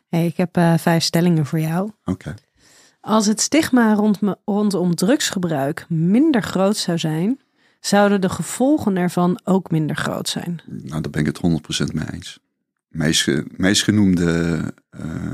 Hey, 0.09 0.25
ik 0.25 0.37
heb 0.37 0.57
uh, 0.57 0.77
vijf 0.77 1.03
stellingen 1.03 1.45
voor 1.45 1.59
jou. 1.59 1.91
Oké. 2.05 2.35
Als 3.01 3.25
het 3.25 3.41
stigma 3.41 3.93
rond, 3.93 4.19
rondom 4.45 4.95
drugsgebruik 4.95 5.85
minder 5.89 6.43
groot 6.43 6.77
zou 6.77 6.97
zijn, 6.97 7.39
zouden 7.79 8.21
de 8.21 8.29
gevolgen 8.29 8.97
ervan 8.97 9.39
ook 9.43 9.71
minder 9.71 9.95
groot 9.95 10.29
zijn. 10.29 10.61
Nou, 10.65 11.01
daar 11.01 11.11
ben 11.11 11.25
ik 11.25 11.25
het 11.25 11.89
100% 11.91 11.93
mee 11.93 12.11
eens 12.11 12.39
meest, 12.89 13.31
meest 13.57 13.83
genoemde 13.83 14.61
uh, 14.99 15.33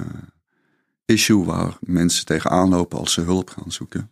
issue 1.06 1.43
waar 1.43 1.78
mensen 1.80 2.25
tegenaan 2.25 2.69
lopen 2.69 2.99
als 2.99 3.13
ze 3.13 3.21
hulp 3.21 3.49
gaan 3.49 3.71
zoeken. 3.71 4.12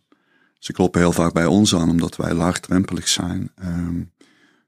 Ze 0.58 0.72
kloppen 0.72 1.00
heel 1.00 1.12
vaak 1.12 1.32
bij 1.32 1.46
ons 1.46 1.74
aan 1.74 1.90
omdat 1.90 2.16
wij 2.16 2.34
laagdrempelig 2.34 3.08
zijn. 3.08 3.50
Um, 3.64 4.12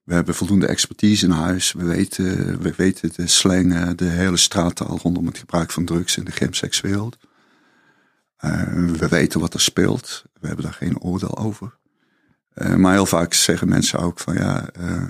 we 0.05 0.14
hebben 0.14 0.35
voldoende 0.35 0.66
expertise 0.66 1.25
in 1.25 1.31
huis. 1.31 1.72
We 1.72 1.85
weten, 1.85 2.61
we 2.62 2.72
weten 2.77 3.12
de 3.16 3.27
slang, 3.27 3.94
de 3.94 4.05
hele 4.05 4.37
straattaal 4.37 4.99
rondom 5.03 5.27
het 5.27 5.38
gebruik 5.38 5.70
van 5.70 5.85
drugs 5.85 6.16
in 6.16 6.25
de 6.25 6.33
gemsekswereld. 6.33 7.16
Uh, 8.44 8.62
we 8.90 9.09
weten 9.09 9.40
wat 9.40 9.55
er 9.55 9.61
speelt. 9.61 10.25
We 10.40 10.46
hebben 10.46 10.64
daar 10.64 10.75
geen 10.75 11.01
oordeel 11.01 11.38
over. 11.38 11.79
Uh, 12.55 12.75
maar 12.75 12.92
heel 12.92 13.07
vaak 13.07 13.35
zeggen 13.35 13.68
mensen 13.68 13.99
ook 13.99 14.18
van 14.18 14.35
ja, 14.35 14.68
uh, 14.81 15.09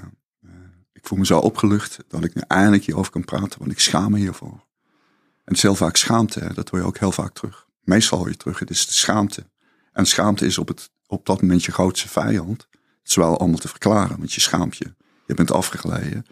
ik 0.93 1.07
voel 1.07 1.19
me 1.19 1.27
zo 1.27 1.39
opgelucht 1.39 1.99
dat 2.09 2.25
ik 2.25 2.35
nu 2.35 2.43
eindelijk 2.47 2.85
hierover 2.85 3.13
kan 3.13 3.25
praten, 3.25 3.59
want 3.59 3.71
ik 3.71 3.81
schaam 3.81 4.11
me 4.11 4.19
hiervoor. 4.19 4.65
En 5.47 5.53
het 5.53 5.57
is 5.57 5.63
heel 5.63 5.75
vaak 5.75 5.97
schaamte, 5.97 6.51
dat 6.55 6.69
hoor 6.69 6.81
je 6.81 6.87
ook 6.87 6.99
heel 6.99 7.13
vaak 7.13 7.35
terug. 7.35 7.67
Meestal 7.81 8.19
hoor 8.19 8.29
je 8.29 8.37
terug, 8.37 8.59
het 8.59 8.71
is 8.71 8.87
de 8.87 8.93
schaamte. 8.93 9.47
En 9.93 10.07
schaamte 10.07 10.47
is 10.47 10.59
op, 10.59 10.69
het, 10.69 10.91
op 11.07 11.27
dat 11.27 11.41
moment 11.41 11.65
je 11.65 11.73
grootste 11.73 12.09
vijand. 12.09 12.67
Het 12.71 13.09
is 13.09 13.15
wel 13.15 13.39
allemaal 13.39 13.59
te 13.59 13.69
verklaren, 13.69 14.19
want 14.19 14.33
je 14.33 14.41
schaamt 14.41 14.77
je. 14.77 14.95
Je 15.27 15.35
bent 15.35 15.51
afgegleden. 15.51 16.27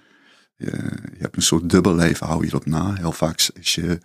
Je, 0.57 0.71
je 1.13 1.19
hebt 1.19 1.37
een 1.37 1.43
soort 1.43 1.71
dubbel 1.71 1.95
leven, 1.95 2.27
hou 2.27 2.45
je 2.45 2.51
dat 2.51 2.67
na. 2.67 2.95
Heel 2.95 3.13
vaak 3.13 3.51
is 3.55 3.75
je 3.75 4.01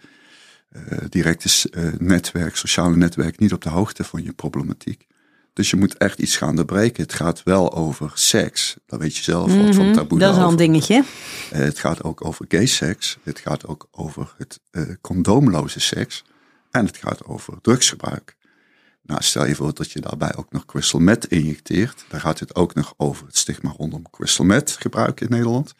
uh, 0.71 0.81
directe 1.09 1.69
uh, 1.71 1.93
netwerk, 1.97 2.55
sociale 2.55 2.95
netwerk 2.95 3.39
niet 3.39 3.53
op 3.53 3.61
de 3.61 3.69
hoogte 3.69 4.03
van 4.03 4.23
je 4.23 4.33
problematiek. 4.33 5.07
Dus 5.53 5.69
je 5.69 5.75
moet 5.75 5.97
echt 5.97 6.19
iets 6.19 6.37
gaan 6.37 6.55
doorbreken. 6.55 7.03
Het 7.03 7.13
gaat 7.13 7.43
wel 7.43 7.73
over 7.73 8.11
seks. 8.13 8.75
Dat 8.85 8.99
weet 8.99 9.15
je 9.15 9.23
zelf 9.23 9.51
mm 9.51 9.59
-hmm. 9.59 9.73
van 9.73 9.93
taboe. 9.93 10.19
Dat 10.19 10.35
is 10.35 10.41
al 10.41 10.49
een 10.49 10.55
dingetje. 10.55 10.95
Uh, 11.53 11.59
het 11.59 11.79
gaat 11.79 12.03
ook 12.03 12.25
over 12.25 12.45
gay 12.47 12.65
seks. 12.65 13.17
Het 13.23 13.39
gaat 13.39 13.67
ook 13.67 13.87
over 13.91 14.33
het 14.37 14.59
uh, 14.71 14.83
condoomloze 15.01 15.79
seks. 15.79 16.23
En 16.71 16.85
het 16.85 16.97
gaat 16.97 17.25
over 17.25 17.61
drugsgebruik. 17.61 18.35
Nou, 19.01 19.23
stel 19.23 19.45
je 19.45 19.55
voor 19.55 19.73
dat 19.73 19.91
je 19.91 19.99
daarbij 19.99 20.35
ook 20.35 20.51
nog 20.51 20.65
crystal 20.65 20.99
meth 20.99 21.25
injecteert. 21.25 22.05
Dan 22.09 22.19
gaat 22.19 22.39
het 22.39 22.55
ook 22.55 22.73
nog 22.73 22.93
over 22.97 23.25
het 23.25 23.37
stigma 23.37 23.73
rondom 23.77 24.09
crystal 24.09 24.45
meth 24.45 24.71
gebruik 24.79 25.21
in 25.21 25.29
Nederland. 25.29 25.73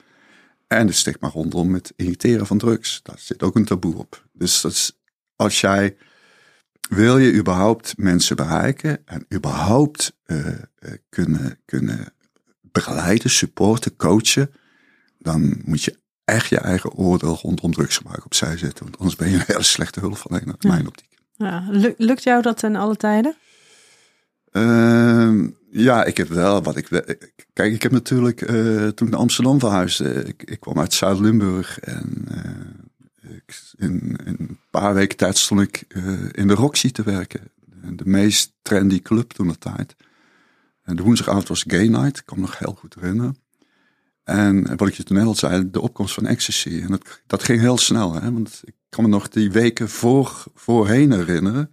En 0.67 0.87
het 0.87 0.95
stigma 0.95 1.29
rondom 1.29 1.73
het 1.73 1.93
injecteren 1.95 2.45
van 2.45 2.57
drugs. 2.57 2.99
Daar 3.03 3.19
zit 3.19 3.43
ook 3.43 3.55
een 3.55 3.65
taboe 3.65 3.95
op. 3.95 4.27
Dus 4.39 4.61
dat 4.61 4.71
is, 4.71 4.99
als 5.35 5.61
jij 5.61 5.97
wil 6.89 7.17
je 7.17 7.33
überhaupt 7.33 7.97
mensen 7.97 8.35
bereiken 8.35 9.01
en 9.05 9.25
überhaupt 9.33 10.17
uh, 10.25 10.45
kunnen, 11.09 11.59
kunnen 11.65 12.13
begeleiden, 12.61 13.29
supporten, 13.29 13.95
coachen, 13.95 14.51
dan 15.17 15.61
moet 15.65 15.83
je 15.83 15.99
echt 16.23 16.49
je 16.49 16.57
eigen 16.57 16.91
oordeel 16.91 17.39
rondom 17.41 17.73
drugsgebruik 17.73 18.25
opzij 18.25 18.57
zetten. 18.57 18.83
Want 18.83 18.97
anders 18.97 19.15
ben 19.15 19.29
je 19.29 19.35
een 19.35 19.43
hele 19.45 19.63
slechte 19.63 19.99
hulpverlener, 19.99 20.47
in 20.47 20.55
ja. 20.59 20.69
mijn 20.69 20.87
optiek. 20.87 21.17
Ja. 21.33 21.65
Lukt 21.97 22.23
jou 22.23 22.41
dat 22.41 22.63
in 22.63 22.75
alle 22.75 22.95
tijden? 22.95 23.35
Uh, 24.51 25.47
ja, 25.71 26.03
ik 26.03 26.17
heb 26.17 26.27
wel 26.27 26.63
wat 26.63 26.75
ik. 26.75 26.87
Kijk, 27.53 27.73
ik 27.73 27.83
heb 27.83 27.91
natuurlijk 27.91 28.41
uh, 28.41 28.87
toen 28.87 29.07
ik 29.07 29.13
naar 29.13 29.19
Amsterdam 29.19 29.59
verhuisde. 29.59 30.13
Ik, 30.13 30.43
ik 30.43 30.59
kwam 30.59 30.79
uit 30.79 30.93
Zuid-Limburg 30.93 31.79
en 31.79 32.27
in, 33.77 34.15
in, 34.25 34.35
een 34.39 34.59
paar 34.69 34.93
weken 34.93 35.17
tijd 35.17 35.37
stond 35.37 35.61
ik 35.61 35.83
uh, 35.87 36.29
in 36.31 36.47
de 36.47 36.53
Roxy 36.53 36.91
te 36.91 37.03
werken. 37.03 37.51
De 37.95 38.05
meest 38.05 38.53
trendy 38.61 39.01
club 39.01 39.31
toen 39.31 39.47
de 39.47 39.57
tijd. 39.57 39.95
En 40.83 40.95
de 40.95 41.03
woensdagavond 41.03 41.47
was 41.47 41.63
Gay 41.67 41.87
Night, 41.87 42.17
ik 42.17 42.25
kan 42.25 42.37
me 42.37 42.43
nog 42.43 42.59
heel 42.59 42.75
goed 42.79 42.95
herinneren. 42.95 43.35
En 44.23 44.77
wat 44.77 44.87
ik 44.87 44.93
je 44.93 45.03
toen 45.03 45.17
al 45.17 45.35
zei, 45.35 45.71
de 45.71 45.81
opkomst 45.81 46.13
van 46.13 46.25
ecstasy. 46.25 46.81
En 46.81 46.99
dat, 47.27 47.43
ging 47.43 47.59
heel 47.59 47.77
snel, 47.77 48.13
hè? 48.13 48.31
want 48.31 48.61
ik 48.63 48.73
kan 48.89 49.03
me 49.03 49.09
nog 49.09 49.29
die 49.29 49.51
weken 49.51 49.89
voor, 49.89 50.43
voorheen 50.55 51.11
herinneren. 51.11 51.71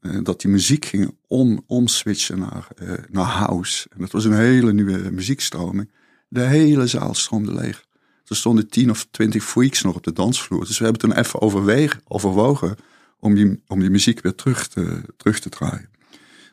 Uh, 0.00 0.18
dat 0.22 0.40
die 0.40 0.50
muziek 0.50 0.84
ging 0.84 1.16
om, 1.26 1.62
omswitchen 1.66 2.38
naar, 2.38 2.68
uh, 2.82 2.92
naar 3.08 3.24
house. 3.24 3.88
En 3.92 4.00
dat 4.00 4.10
was 4.10 4.24
een 4.24 4.34
hele 4.34 4.72
nieuwe 4.72 5.10
muziekstroming. 5.10 5.90
De 6.28 6.40
hele 6.40 6.86
zaal 6.86 7.14
stroomde 7.14 7.54
leeg. 7.54 7.84
Er 8.26 8.36
stonden 8.36 8.68
tien 8.68 8.90
of 8.90 9.06
twintig 9.10 9.44
freaks 9.44 9.82
nog 9.82 9.94
op 9.94 10.04
de 10.04 10.12
dansvloer. 10.12 10.66
Dus 10.66 10.78
we 10.78 10.84
hebben 10.84 11.02
toen 11.02 11.18
even 11.18 11.40
overwegen, 11.40 12.00
overwogen 12.04 12.76
om 13.18 13.34
die, 13.34 13.62
om 13.66 13.80
die 13.80 13.90
muziek 13.90 14.20
weer 14.20 14.34
terug 14.34 14.68
te, 14.68 15.00
terug 15.16 15.38
te 15.38 15.48
draaien. 15.48 15.88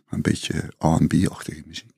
Een 0.10 0.22
beetje 0.22 0.72
R&B-achtige 0.78 1.64
muziek. 1.66 1.92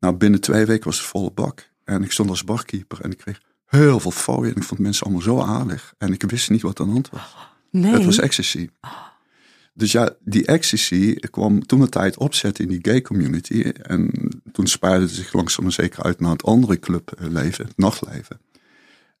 Nou, 0.00 0.14
binnen 0.14 0.40
twee 0.40 0.64
weken 0.64 0.84
was 0.84 0.98
het 0.98 1.06
volle 1.06 1.30
bak. 1.30 1.70
En 1.84 2.02
ik 2.02 2.12
stond 2.12 2.30
als 2.30 2.44
barkeeper 2.44 3.00
en 3.00 3.10
ik 3.10 3.18
kreeg 3.18 3.40
heel 3.66 4.00
veel 4.00 4.10
fooien. 4.10 4.54
En 4.54 4.60
ik 4.60 4.66
vond 4.66 4.80
mensen 4.80 5.04
allemaal 5.04 5.22
zo 5.22 5.40
aardig. 5.40 5.94
En 5.98 6.12
ik 6.12 6.22
wist 6.22 6.50
niet 6.50 6.62
wat 6.62 6.80
aan 6.80 6.86
de 6.86 6.92
hand 6.92 7.10
was. 7.10 7.36
Nee. 7.70 7.92
Het 7.92 8.04
was 8.04 8.18
ecstasy. 8.18 8.68
Dus 9.74 9.92
ja, 9.92 10.14
die 10.24 10.46
ecstasy 10.46 11.14
kwam 11.14 11.66
toen 11.66 11.80
de 11.80 11.88
tijd 11.88 12.16
opzetten 12.16 12.64
in 12.64 12.70
die 12.70 12.78
gay 12.82 13.02
community. 13.02 13.60
En 13.82 14.10
toen 14.52 14.66
spreidde 14.66 15.06
het 15.06 15.14
zich 15.14 15.32
langzaam 15.32 15.64
maar 15.64 15.72
zeker 15.72 16.02
uit 16.02 16.20
naar 16.20 16.32
het 16.32 16.44
andere 16.44 16.78
clubleven, 16.78 17.66
het 17.66 17.76
nachtleven. 17.76 18.40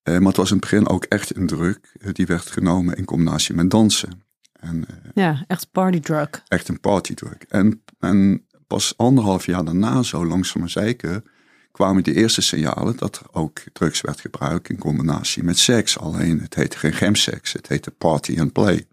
Uh, 0.04 0.18
maar 0.18 0.28
het 0.28 0.36
was 0.36 0.50
in 0.50 0.56
het 0.56 0.70
begin 0.70 0.88
ook 0.88 1.04
echt 1.04 1.36
een 1.36 1.46
druk. 1.46 1.92
Uh, 1.98 2.12
die 2.12 2.26
werd 2.26 2.50
genomen 2.50 2.96
in 2.96 3.04
combinatie 3.04 3.54
met 3.54 3.70
dansen. 3.70 4.22
En, 4.52 4.76
uh, 4.76 4.96
ja, 5.14 5.44
echt 5.46 5.70
partydrug. 5.70 6.28
Echt 6.48 6.68
een 6.68 6.80
partydrug. 6.80 7.36
En, 7.48 7.82
en 7.98 8.46
pas 8.66 8.96
anderhalf 8.96 9.46
jaar 9.46 9.64
daarna, 9.64 10.02
zo 10.02 10.26
langzaam 10.26 10.60
maar 10.60 10.70
zeker, 10.70 11.22
kwamen 11.72 12.02
de 12.02 12.14
eerste 12.14 12.40
signalen 12.40 12.96
dat 12.96 13.16
er 13.16 13.26
ook 13.32 13.62
drugs 13.72 14.00
werd 14.00 14.20
gebruikt 14.20 14.68
in 14.68 14.78
combinatie 14.78 15.42
met 15.42 15.58
seks. 15.58 15.98
Alleen 15.98 16.40
het 16.40 16.54
heette 16.54 16.78
geen 16.78 16.92
gemseks, 16.92 17.52
het 17.52 17.68
heette 17.68 17.90
party 17.90 18.40
and 18.40 18.52
play. 18.52 18.86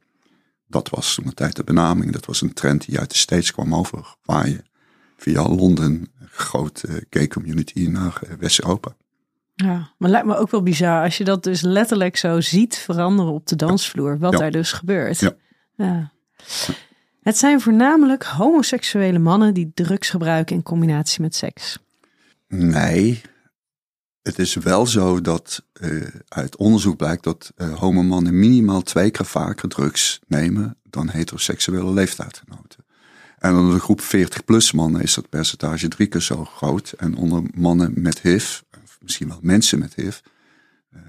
Dat 0.67 0.89
was 0.89 1.15
toen 1.15 1.25
de 1.25 1.33
tijd 1.33 1.55
de 1.55 1.63
benaming. 1.63 2.11
Dat 2.11 2.25
was 2.25 2.41
een 2.41 2.53
trend 2.53 2.85
die 2.85 2.99
uit 2.99 3.09
de 3.09 3.17
States 3.17 3.51
kwam 3.51 3.75
over, 3.75 4.15
waar 4.23 4.49
je 4.49 4.63
via 5.17 5.47
Londen, 5.47 6.09
een 6.19 6.27
grote 6.31 7.05
gay 7.09 7.27
community, 7.27 7.87
naar 7.87 8.21
West-Europa. 8.39 8.95
Ja, 9.65 9.91
maar 9.97 10.09
lijkt 10.09 10.27
me 10.27 10.37
ook 10.37 10.51
wel 10.51 10.63
bizar 10.63 11.03
als 11.03 11.17
je 11.17 11.23
dat 11.23 11.43
dus 11.43 11.61
letterlijk 11.61 12.17
zo 12.17 12.41
ziet 12.41 12.77
veranderen 12.77 13.33
op 13.33 13.47
de 13.47 13.55
dansvloer, 13.55 14.19
wat 14.19 14.31
Ja. 14.31 14.37
daar 14.37 14.51
dus 14.51 14.71
gebeurt. 14.71 15.19
Ja. 15.19 15.35
Ja. 15.75 16.11
Het 17.21 17.37
zijn 17.37 17.61
voornamelijk 17.61 18.23
homoseksuele 18.23 19.19
mannen 19.19 19.53
die 19.53 19.71
drugs 19.73 20.09
gebruiken 20.09 20.55
in 20.55 20.63
combinatie 20.63 21.21
met 21.21 21.35
seks. 21.35 21.77
Nee, 22.47 23.21
het 24.21 24.39
is 24.39 24.53
wel 24.53 24.85
zo 24.85 25.21
dat 25.21 25.63
uh, 25.81 26.07
uit 26.27 26.55
onderzoek 26.55 26.97
blijkt 26.97 27.23
dat 27.23 27.51
uh, 27.57 27.73
homomannen 27.77 28.39
minimaal 28.39 28.81
twee 28.81 29.11
keer 29.11 29.25
vaker 29.25 29.69
drugs 29.69 30.19
nemen 30.27 30.77
dan 30.83 31.09
heteroseksuele 31.09 31.93
leeftijdgenoten. 31.93 32.85
En 33.37 33.55
onder 33.55 33.73
de 33.73 33.79
groep 33.79 34.01
40-plus 34.01 34.71
mannen 34.71 35.01
is 35.01 35.13
dat 35.13 35.29
percentage 35.29 35.87
drie 35.87 36.07
keer 36.07 36.21
zo 36.21 36.45
groot. 36.45 36.91
En 36.97 37.15
onder 37.15 37.43
mannen 37.53 37.91
met 37.95 38.19
HIV, 38.21 38.59
of 38.97 39.03
misschien 39.03 39.27
wel 39.27 39.39
mensen 39.41 39.79
met 39.79 39.93
HIV, 39.95 40.19
uh, 40.95 41.01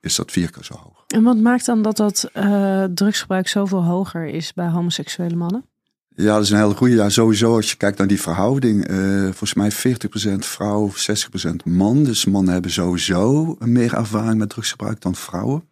is 0.00 0.14
dat 0.14 0.30
vier 0.30 0.50
keer 0.50 0.64
zo 0.64 0.74
hoog. 0.74 1.04
En 1.06 1.22
wat 1.22 1.36
maakt 1.36 1.66
dan 1.66 1.82
dat 1.82 1.96
dat 1.96 2.30
uh, 2.34 2.84
drugsgebruik 2.84 3.48
zoveel 3.48 3.84
hoger 3.84 4.26
is 4.26 4.52
bij 4.52 4.68
homoseksuele 4.68 5.36
mannen? 5.36 5.64
Ja, 6.14 6.34
dat 6.34 6.42
is 6.42 6.50
een 6.50 6.58
hele 6.58 6.74
goede. 6.74 6.94
Ja, 6.94 7.08
sowieso 7.08 7.54
als 7.54 7.70
je 7.70 7.76
kijkt 7.76 7.98
naar 7.98 8.06
die 8.06 8.20
verhouding. 8.20 8.90
Uh, 8.90 9.22
volgens 9.22 9.54
mij 9.54 9.72
40% 9.72 9.74
vrouw, 10.38 10.90
60% 10.90 11.50
man. 11.64 12.04
Dus 12.04 12.24
mannen 12.24 12.52
hebben 12.52 12.70
sowieso 12.70 13.56
meer 13.58 13.94
ervaring 13.94 14.38
met 14.38 14.48
drugsgebruik 14.48 15.00
dan 15.00 15.14
vrouwen. 15.14 15.64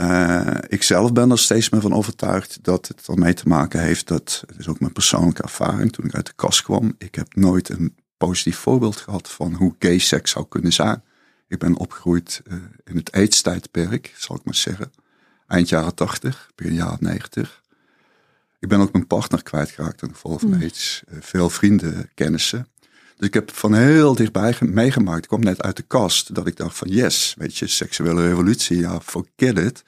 Uh, 0.00 0.46
ik 0.68 0.82
zelf 0.82 1.12
ben 1.12 1.30
er 1.30 1.38
steeds 1.38 1.70
meer 1.70 1.80
van 1.80 1.92
overtuigd 1.92 2.58
dat 2.62 2.88
het 2.88 3.08
ermee 3.08 3.34
te 3.34 3.48
maken 3.48 3.80
heeft. 3.80 4.06
Dat 4.06 4.44
het 4.46 4.58
is 4.58 4.68
ook 4.68 4.80
mijn 4.80 4.92
persoonlijke 4.92 5.42
ervaring 5.42 5.92
toen 5.92 6.04
ik 6.04 6.14
uit 6.14 6.26
de 6.26 6.32
kast 6.36 6.62
kwam. 6.62 6.94
Ik 6.98 7.14
heb 7.14 7.34
nooit 7.34 7.68
een 7.68 7.94
positief 8.18 8.58
voorbeeld 8.58 8.96
gehad 8.96 9.28
van 9.28 9.54
hoe 9.54 9.74
gay 9.78 9.98
seks 9.98 10.30
zou 10.30 10.46
kunnen 10.48 10.72
zijn. 10.72 11.02
Ik 11.48 11.58
ben 11.58 11.76
opgegroeid 11.76 12.42
uh, 12.46 12.54
in 12.84 12.96
het 12.96 13.12
AIDS-tijdperk, 13.12 14.14
zal 14.16 14.36
ik 14.36 14.44
maar 14.44 14.54
zeggen. 14.54 14.92
Eind 15.46 15.68
jaren 15.68 15.94
80, 15.94 16.50
begin 16.54 16.74
jaren 16.74 16.98
90. 17.00 17.62
Ik 18.58 18.68
ben 18.68 18.80
ook 18.80 18.92
mijn 18.92 19.06
partner 19.06 19.42
kwijtgeraakt 19.42 20.02
aan 20.02 20.08
de 20.08 20.14
gevolg 20.14 20.40
van 20.40 20.60
AIDS. 20.60 21.02
Uh, 21.08 21.18
veel 21.20 21.50
vrienden, 21.50 22.10
kennissen. 22.14 22.68
Dus 23.16 23.26
ik 23.26 23.34
heb 23.34 23.54
van 23.54 23.74
heel 23.74 24.14
dichtbij 24.14 24.56
meegemaakt. 24.60 25.22
Ik 25.22 25.28
kwam 25.28 25.40
net 25.40 25.62
uit 25.62 25.76
de 25.76 25.82
kast 25.82 26.34
dat 26.34 26.46
ik 26.46 26.56
dacht 26.56 26.76
van 26.76 26.88
yes, 26.88 27.34
weet 27.38 27.56
je, 27.56 27.66
seksuele 27.66 28.28
revolutie, 28.28 28.78
ja, 28.78 29.00
forget 29.00 29.58
it. 29.58 29.82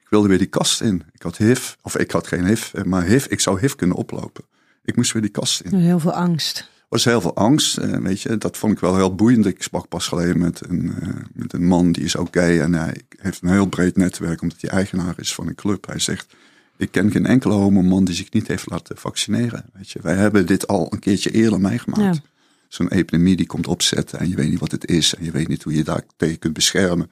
Ik 0.00 0.06
wilde 0.10 0.28
weer 0.28 0.38
die 0.38 0.46
kast 0.46 0.80
in. 0.80 1.02
Ik 1.12 1.22
had 1.22 1.36
HIV, 1.36 1.74
of 1.82 1.96
ik 1.96 2.10
had 2.10 2.26
geen 2.26 2.46
HIV, 2.46 2.84
maar 2.84 3.04
HIV, 3.04 3.26
ik 3.26 3.40
zou 3.40 3.60
HIV 3.60 3.74
kunnen 3.74 3.96
oplopen. 3.96 4.44
Ik 4.82 4.96
moest 4.96 5.12
weer 5.12 5.22
die 5.22 5.30
kast 5.30 5.60
in. 5.60 5.74
Heel 5.74 5.98
veel 5.98 6.12
angst. 6.12 6.70
Was 6.88 7.04
heel 7.04 7.20
veel 7.20 7.34
angst, 7.34 7.74
weet 8.00 8.20
je. 8.20 8.38
Dat 8.38 8.56
vond 8.56 8.72
ik 8.72 8.78
wel 8.78 8.96
heel 8.96 9.14
boeiend. 9.14 9.46
Ik 9.46 9.62
sprak 9.62 9.88
pas 9.88 10.06
geleden 10.06 10.38
met 10.38 10.68
een, 10.68 10.94
met 11.32 11.52
een 11.52 11.66
man 11.66 11.92
die 11.92 12.04
is 12.04 12.16
ook 12.16 12.28
gay 12.30 12.60
en 12.60 12.74
hij 12.74 13.00
heeft 13.16 13.42
een 13.42 13.50
heel 13.50 13.66
breed 13.66 13.96
netwerk 13.96 14.42
omdat 14.42 14.60
hij 14.60 14.70
eigenaar 14.70 15.14
is 15.16 15.34
van 15.34 15.46
een 15.46 15.54
club. 15.54 15.86
Hij 15.86 15.98
zegt, 15.98 16.34
ik 16.76 16.90
ken 16.90 17.10
geen 17.10 17.26
enkele 17.26 17.54
homo 17.54 17.82
man 17.82 18.04
die 18.04 18.14
zich 18.14 18.32
niet 18.32 18.46
heeft 18.46 18.70
laten 18.70 18.96
vaccineren. 18.96 19.64
Weet 19.72 19.90
je, 19.90 19.98
wij 20.02 20.14
hebben 20.14 20.46
dit 20.46 20.66
al 20.66 20.86
een 20.92 20.98
keertje 20.98 21.30
eerder 21.30 21.60
meegemaakt. 21.60 22.16
Ja 22.16 22.22
zo'n 22.68 22.88
epidemie 22.88 23.36
die 23.36 23.46
komt 23.46 23.66
opzetten 23.66 24.18
en 24.18 24.28
je 24.28 24.36
weet 24.36 24.50
niet 24.50 24.60
wat 24.60 24.70
het 24.70 24.86
is 24.86 25.14
en 25.14 25.24
je 25.24 25.30
weet 25.30 25.48
niet 25.48 25.62
hoe 25.62 25.74
je 25.74 25.84
daar 25.84 26.02
tegen 26.16 26.38
kunt 26.38 26.52
beschermen. 26.52 27.10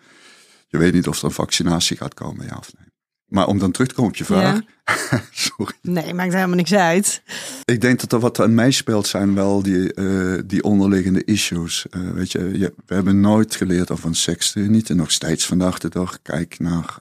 Je 0.68 0.78
weet 0.78 0.92
niet 0.92 1.08
of 1.08 1.18
er 1.18 1.24
een 1.24 1.30
vaccinatie 1.30 1.96
gaat 1.96 2.14
komen, 2.14 2.46
ja 2.46 2.56
of 2.58 2.72
nee. 2.78 2.88
Maar 3.26 3.46
om 3.46 3.58
dan 3.58 3.70
terug 3.70 3.88
te 3.88 3.94
komen 3.94 4.10
op 4.10 4.16
je 4.16 4.24
vraag. 4.24 4.60
Ja. 4.84 5.22
Sorry. 5.30 5.74
Nee, 5.82 6.14
maakt 6.14 6.32
helemaal 6.32 6.56
niks 6.56 6.74
uit. 6.74 7.22
Ik 7.64 7.80
denk 7.80 8.00
dat 8.00 8.12
er 8.12 8.18
wat 8.18 8.40
aan 8.40 8.54
meespeelt 8.54 9.06
zijn 9.06 9.34
wel 9.34 9.62
die, 9.62 9.94
uh, 9.94 10.38
die 10.46 10.62
onderliggende 10.62 11.24
issues. 11.24 11.86
Uh, 11.90 12.10
weet 12.10 12.32
je, 12.32 12.58
je, 12.58 12.74
we 12.86 12.94
hebben 12.94 13.20
nooit 13.20 13.54
geleerd 13.54 13.90
over 13.90 14.16
seks, 14.16 14.54
niet 14.54 14.90
en 14.90 14.96
nog 14.96 15.10
steeds 15.10 15.46
vandaag 15.46 15.78
de 15.78 15.88
dag. 15.88 16.22
Kijk 16.22 16.58
naar 16.58 16.98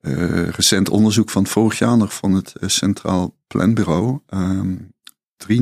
uh, 0.00 0.48
recent 0.48 0.88
onderzoek 0.88 1.30
van 1.30 1.46
vorig 1.46 1.78
jaar 1.78 1.96
nog 1.96 2.14
van 2.14 2.32
het 2.32 2.52
Centraal 2.60 3.36
Planbureau. 3.46 4.18
Um, 4.28 4.92
83%, 5.40 5.52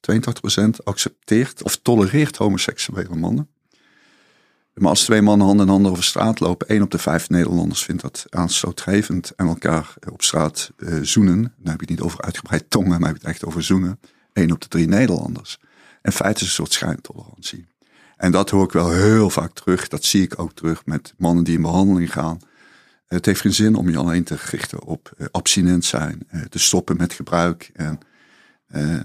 82% 0.00 0.84
accepteert 0.84 1.62
of 1.62 1.76
tolereert 1.76 2.36
homoseksuele 2.36 3.16
mannen. 3.16 3.48
Maar 4.80 4.88
als 4.88 5.04
twee 5.04 5.22
mannen 5.22 5.46
hand 5.46 5.60
in 5.60 5.68
hand 5.68 5.86
over 5.86 6.04
straat 6.04 6.40
lopen, 6.40 6.68
één 6.68 6.82
op 6.82 6.90
de 6.90 6.98
vijf 6.98 7.28
Nederlanders 7.28 7.82
vindt 7.82 8.02
dat 8.02 8.26
aanstootgevend 8.30 9.32
en 9.36 9.46
elkaar 9.46 9.94
op 10.10 10.22
straat 10.22 10.72
uh, 10.76 10.98
zoenen. 11.02 11.42
Dan 11.42 11.70
heb 11.70 11.80
je 11.80 11.86
het 11.86 11.88
niet 11.88 12.00
over 12.00 12.22
uitgebreid 12.22 12.70
tongen, 12.70 13.00
maar 13.00 13.08
heb 13.08 13.20
je 13.20 13.26
het 13.26 13.30
echt 13.30 13.44
over 13.44 13.62
zoenen. 13.62 14.00
Eén 14.32 14.52
op 14.52 14.60
de 14.60 14.68
drie 14.68 14.88
Nederlanders. 14.88 15.58
En 16.02 16.12
feit 16.12 16.36
is 16.36 16.42
een 16.42 16.48
soort 16.48 16.72
schijntolerantie. 16.72 17.66
En 18.16 18.32
dat 18.32 18.50
hoor 18.50 18.64
ik 18.64 18.72
wel 18.72 18.90
heel 18.90 19.30
vaak 19.30 19.52
terug. 19.52 19.88
Dat 19.88 20.04
zie 20.04 20.22
ik 20.22 20.38
ook 20.38 20.52
terug 20.52 20.86
met 20.86 21.14
mannen 21.16 21.44
die 21.44 21.56
in 21.56 21.62
behandeling 21.62 22.12
gaan. 22.12 22.38
Het 23.06 23.26
heeft 23.26 23.40
geen 23.40 23.54
zin 23.54 23.74
om 23.74 23.90
je 23.90 23.96
alleen 23.96 24.24
te 24.24 24.36
richten 24.50 24.82
op 24.82 25.12
uh, 25.18 25.26
abstinent 25.30 25.84
zijn, 25.84 26.28
te 26.48 26.58
stoppen 26.58 26.96
met 26.96 27.12
gebruik 27.12 27.70
en 27.72 27.98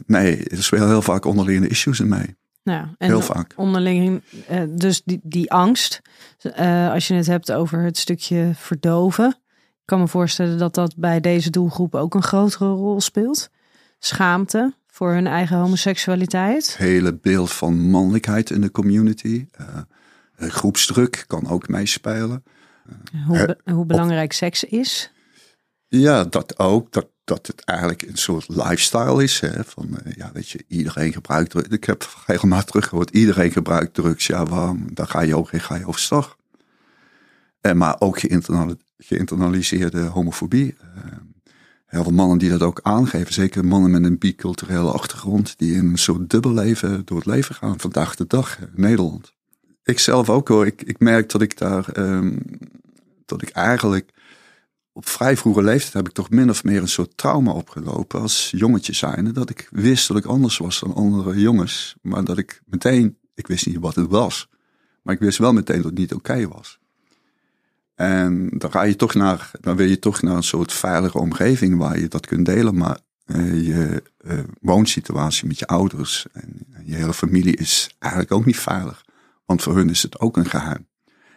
nee, 0.06 0.44
er 0.44 0.68
wel 0.70 0.88
heel 0.88 1.02
vaak 1.02 1.26
onderliggende 1.26 1.70
issues 1.70 2.00
in 2.00 2.08
mee. 2.08 2.40
Ja, 2.64 2.96
en 2.98 3.08
heel 3.08 3.22
vaak. 3.22 3.54
Onderling, 3.56 4.24
uh, 4.52 4.62
dus 4.70 5.02
die, 5.06 5.20
die 5.24 5.52
angst, 5.52 6.02
uh, 6.44 6.92
als 6.92 7.08
je 7.08 7.14
het 7.14 7.28
hebt 7.28 7.52
over 7.52 7.84
het 7.84 7.98
stukje 7.98 8.52
verdoven. 8.56 9.28
Ik 9.58 9.98
kan 9.98 10.00
me 10.00 10.08
voorstellen 10.08 10.58
dat 10.58 10.74
dat 10.74 10.96
bij 10.98 11.20
deze 11.20 11.50
doelgroep 11.50 11.96
ook 11.96 12.14
een 12.14 12.24
grotere 12.24 12.70
rol 12.70 13.02
speelt. 13.02 13.50
Schaamte 14.00 14.74
voor 14.88 15.14
hun 15.14 15.28
eigen 15.28 15.58
homoseksualiteit. 15.58 16.66
Het 16.66 16.78
hele 16.78 17.14
beeld 17.14 17.52
van 17.52 17.90
mannelijkheid 17.90 18.50
in 18.50 18.62
de 18.62 18.72
community. 18.72 19.46
groepsdruk 20.36 21.24
kan 21.28 21.50
ook 21.50 21.68
meespelen. 21.68 22.44
Hoe, 23.28 23.46
be 23.64 23.72
hoe 23.72 23.86
belangrijk 23.86 24.34
seks 24.34 24.64
is. 24.64 25.12
Ja, 25.88 26.24
dat 26.24 26.60
ook. 26.60 26.92
Dat, 26.92 27.08
dat 27.24 27.48
het 27.48 27.64
eigenlijk 27.64 28.02
een 28.02 28.18
soort 28.18 28.48
lifestyle 28.48 29.24
is. 29.24 29.40
Hè? 29.40 29.64
Van, 29.64 29.88
uh, 29.90 30.14
ja, 30.14 30.32
weet 30.34 30.50
je, 30.50 30.64
iedereen 30.68 31.14
gebruikt 31.14 31.50
drugs. 31.50 31.68
Ik 31.68 31.84
heb 31.84 32.08
regelmatig 32.26 32.66
teruggehoord, 32.66 33.10
iedereen 33.10 33.52
gebruikt 33.52 33.94
drugs. 33.94 34.28
Ja, 34.28 34.46
waarom? 34.46 34.94
Dan 34.94 35.08
ga 35.08 35.22
je 35.22 35.36
ook 35.36 35.50
ga 35.54 35.76
je 35.76 35.88
overstag. 35.88 36.38
En, 37.62 37.78
maar 37.78 37.96
ook 38.00 38.20
geïnternaliseerde 38.98 40.02
homofobie. 40.02 40.76
Uh, 40.82 41.04
heel 41.86 42.04
veel 42.04 42.12
mannen 42.12 42.38
die 42.38 42.50
dat 42.50 42.62
ook 42.62 42.80
aangeven. 42.84 43.34
Zeker 43.34 43.66
mannen 43.66 43.92
met 43.92 44.04
een 44.04 44.18
biculturele 44.18 44.92
achtergrond. 44.92 45.58
Die 45.58 45.76
in 45.76 45.90
een 45.90 45.98
soort 45.98 46.30
dubbel 46.30 46.54
leven 46.54 47.06
door 47.06 47.18
het 47.18 47.26
leven 47.26 47.56
gaan. 47.56 47.80
Vandaag 47.80 48.16
de 48.16 48.28
dag 48.28 48.60
in 48.60 48.70
Nederland. 48.76 49.34
Ik 49.84 50.00
zelf 50.00 50.30
ook 50.30 50.48
hoor. 50.48 50.66
Ik, 50.66 50.82
ik 50.82 51.00
merk 51.00 51.30
dat 51.30 51.42
ik 51.42 51.58
daar... 51.58 51.98
Um, 51.98 52.44
dat 53.26 53.42
ik 53.42 53.50
eigenlijk 53.50 54.10
op 54.94 55.08
vrij 55.10 55.38
vroege 55.38 55.64
leeftijd 55.64 55.94
heb 55.94 56.08
ik 56.08 56.14
toch 56.14 56.30
min 56.30 56.50
of 56.50 56.64
meer 56.64 56.82
een 56.82 56.88
soort 56.88 57.18
trauma 57.18 57.52
opgelopen 57.52 58.22
als 58.22 58.52
jongetje 58.56 58.94
zijnde. 58.94 59.32
Dat 59.32 59.50
ik 59.50 59.68
wist 59.72 60.08
dat 60.08 60.18
ik 60.18 60.26
anders 60.26 60.58
was 60.58 60.80
dan 60.80 60.94
andere 60.94 61.40
jongens. 61.40 61.96
Maar 62.02 62.24
dat 62.24 62.38
ik 62.38 62.62
meteen, 62.66 63.18
ik 63.34 63.48
wist 63.48 63.66
niet 63.66 63.80
wat 63.80 63.96
het 63.96 64.10
was. 64.10 64.50
Maar 65.02 65.14
ik 65.14 65.20
wist 65.20 65.38
wel 65.38 65.54
meteen 65.54 65.76
dat 65.76 65.86
het 65.86 65.98
niet 65.98 66.14
oké 66.14 66.48
was. 66.48 66.80
En 67.96 68.50
dan 68.50 68.72
ga 68.72 68.84
je 68.84 68.96
toch 68.96 69.14
naar, 69.14 69.52
dan 69.62 69.76
wil 69.76 69.88
je 69.88 70.00
toch 70.00 70.22
naar 70.22 70.36
een 70.36 70.44
soort 70.44 70.74
veilige 70.74 71.18
omgeving 71.18 71.78
waar 71.78 72.00
je 72.00 72.08
dat 72.08 72.26
kunt 72.26 72.46
delen. 72.46 72.78
Maar 72.78 73.00
uh, 73.26 73.66
je 73.66 74.04
uh, 74.22 74.40
woonsituatie 74.62 75.48
met 75.48 75.60
je 75.60 75.68
ouders 75.68 76.26
en, 76.32 76.58
en 76.72 76.84
je 76.86 76.96
hele 76.96 77.14
familie 77.14 77.56
is 77.56 77.96
eigenlijk 78.00 78.32
ook 78.32 78.46
niet 78.46 78.60
veilig. 78.60 79.06
Want 79.46 79.62
voor 79.62 79.76
hun 79.76 79.90
is 79.90 80.04
het 80.04 80.20
ook 80.20 80.38
een 80.38 80.50
geheim. 80.50 80.88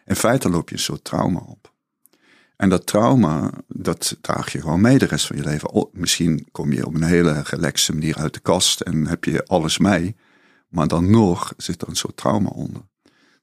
In 0.04 0.16
feite 0.16 0.50
loop 0.50 0.68
je 0.68 0.74
een 0.74 0.80
soort 0.80 1.04
trauma 1.04 1.38
op. 1.38 1.73
En 2.56 2.68
dat 2.68 2.86
trauma, 2.86 3.50
dat 3.68 4.16
draag 4.20 4.52
je 4.52 4.60
gewoon 4.60 4.80
mee 4.80 4.98
de 4.98 5.06
rest 5.06 5.26
van 5.26 5.36
je 5.36 5.42
leven. 5.42 5.88
Misschien 5.92 6.48
kom 6.52 6.72
je 6.72 6.86
op 6.86 6.94
een 6.94 7.02
hele 7.02 7.42
relaxe 7.44 7.92
manier 7.92 8.16
uit 8.16 8.34
de 8.34 8.40
kast 8.40 8.80
en 8.80 9.06
heb 9.06 9.24
je 9.24 9.44
alles 9.44 9.78
mee. 9.78 10.16
Maar 10.68 10.88
dan 10.88 11.10
nog 11.10 11.54
zit 11.56 11.82
er 11.82 11.88
een 11.88 11.96
soort 11.96 12.16
trauma 12.16 12.48
onder. 12.48 12.82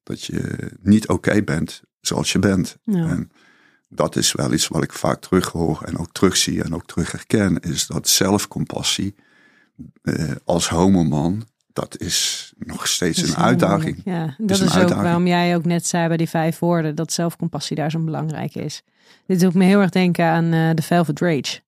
Dat 0.04 0.24
je 0.24 0.72
niet 0.82 1.08
oké 1.08 1.44
bent 1.44 1.82
zoals 2.02 2.32
je 2.32 2.40
bent. 2.40 2.78
Ja. 2.84 3.08
En 3.08 3.32
dat 3.90 4.16
is 4.16 4.32
wel 4.32 4.54
iets 4.54 4.68
wat 4.68 4.84
ik 4.84 4.94
vaak 4.94 5.22
terughoor 5.22 5.82
en 5.82 5.98
ook 5.98 6.12
terugzie 6.12 6.64
en 6.64 6.76
ook 6.76 6.86
terug 6.86 7.12
herken. 7.12 7.60
Is 7.60 7.88
dat 7.88 8.08
zelfcompassie 8.08 9.16
eh, 10.02 10.32
als 10.44 10.70
homoman 10.70 11.46
dat 11.74 11.98
is 11.98 12.54
nog 12.58 12.88
steeds 12.88 13.22
een 13.22 13.36
uitdaging. 13.36 14.02
Ja, 14.06 14.36
dat 14.38 14.60
is, 14.60 14.78
ook 14.78 14.90
waarom 14.90 15.28
jij 15.28 15.56
ook 15.56 15.66
net 15.66 15.88
zei 15.88 16.08
bij 16.08 16.18
die 16.18 16.30
vijf 16.30 16.60
woorden 16.60 16.96
dat 16.96 17.14
zelfcompassie 17.14 17.76
daar 17.76 17.92
zo 17.92 18.00
belangrijk 18.00 18.56
is. 18.56 18.84
Dit 19.26 19.40
doet 19.40 19.54
me 19.54 19.64
heel 19.64 19.80
erg 19.80 19.90
denken 19.90 20.26
aan 20.26 20.54
uh, 20.54 20.70
de 20.74 20.82
Velvet 20.82 21.20
Rage. 21.20 21.60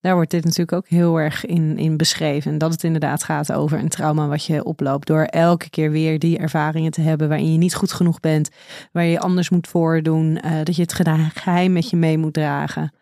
Daar 0.00 0.14
wordt 0.14 0.30
dit 0.30 0.44
natuurlijk 0.44 0.72
ook 0.72 0.88
heel 0.88 1.16
erg 1.16 1.44
in, 1.44 1.78
in 1.78 1.96
beschreven. 1.96 2.58
Dat 2.58 2.72
het 2.72 2.84
inderdaad 2.84 3.24
gaat 3.24 3.52
over 3.52 3.78
een 3.78 3.88
trauma 3.88 4.28
wat 4.28 4.44
je 4.44 4.64
oploopt. 4.64 5.06
Door 5.06 5.22
elke 5.22 5.70
keer 5.70 5.90
weer 5.90 6.18
die 6.18 6.38
ervaringen 6.38 6.90
te 6.90 7.00
hebben 7.00 7.28
waarin 7.28 7.52
je 7.52 7.58
niet 7.58 7.74
goed 7.74 7.92
genoeg 7.92 8.20
bent. 8.20 8.50
Waar 8.92 9.04
je 9.04 9.20
anders 9.20 9.50
moet 9.50 9.68
voordoen. 9.68 10.38
Uh, 10.44 10.52
dat 10.62 10.76
je 10.76 10.82
het 10.82 10.94
geheim 11.34 11.72
met 11.72 11.90
je 11.90 11.96
mee 11.96 12.18
moet 12.18 12.32
dragen. 12.32 12.92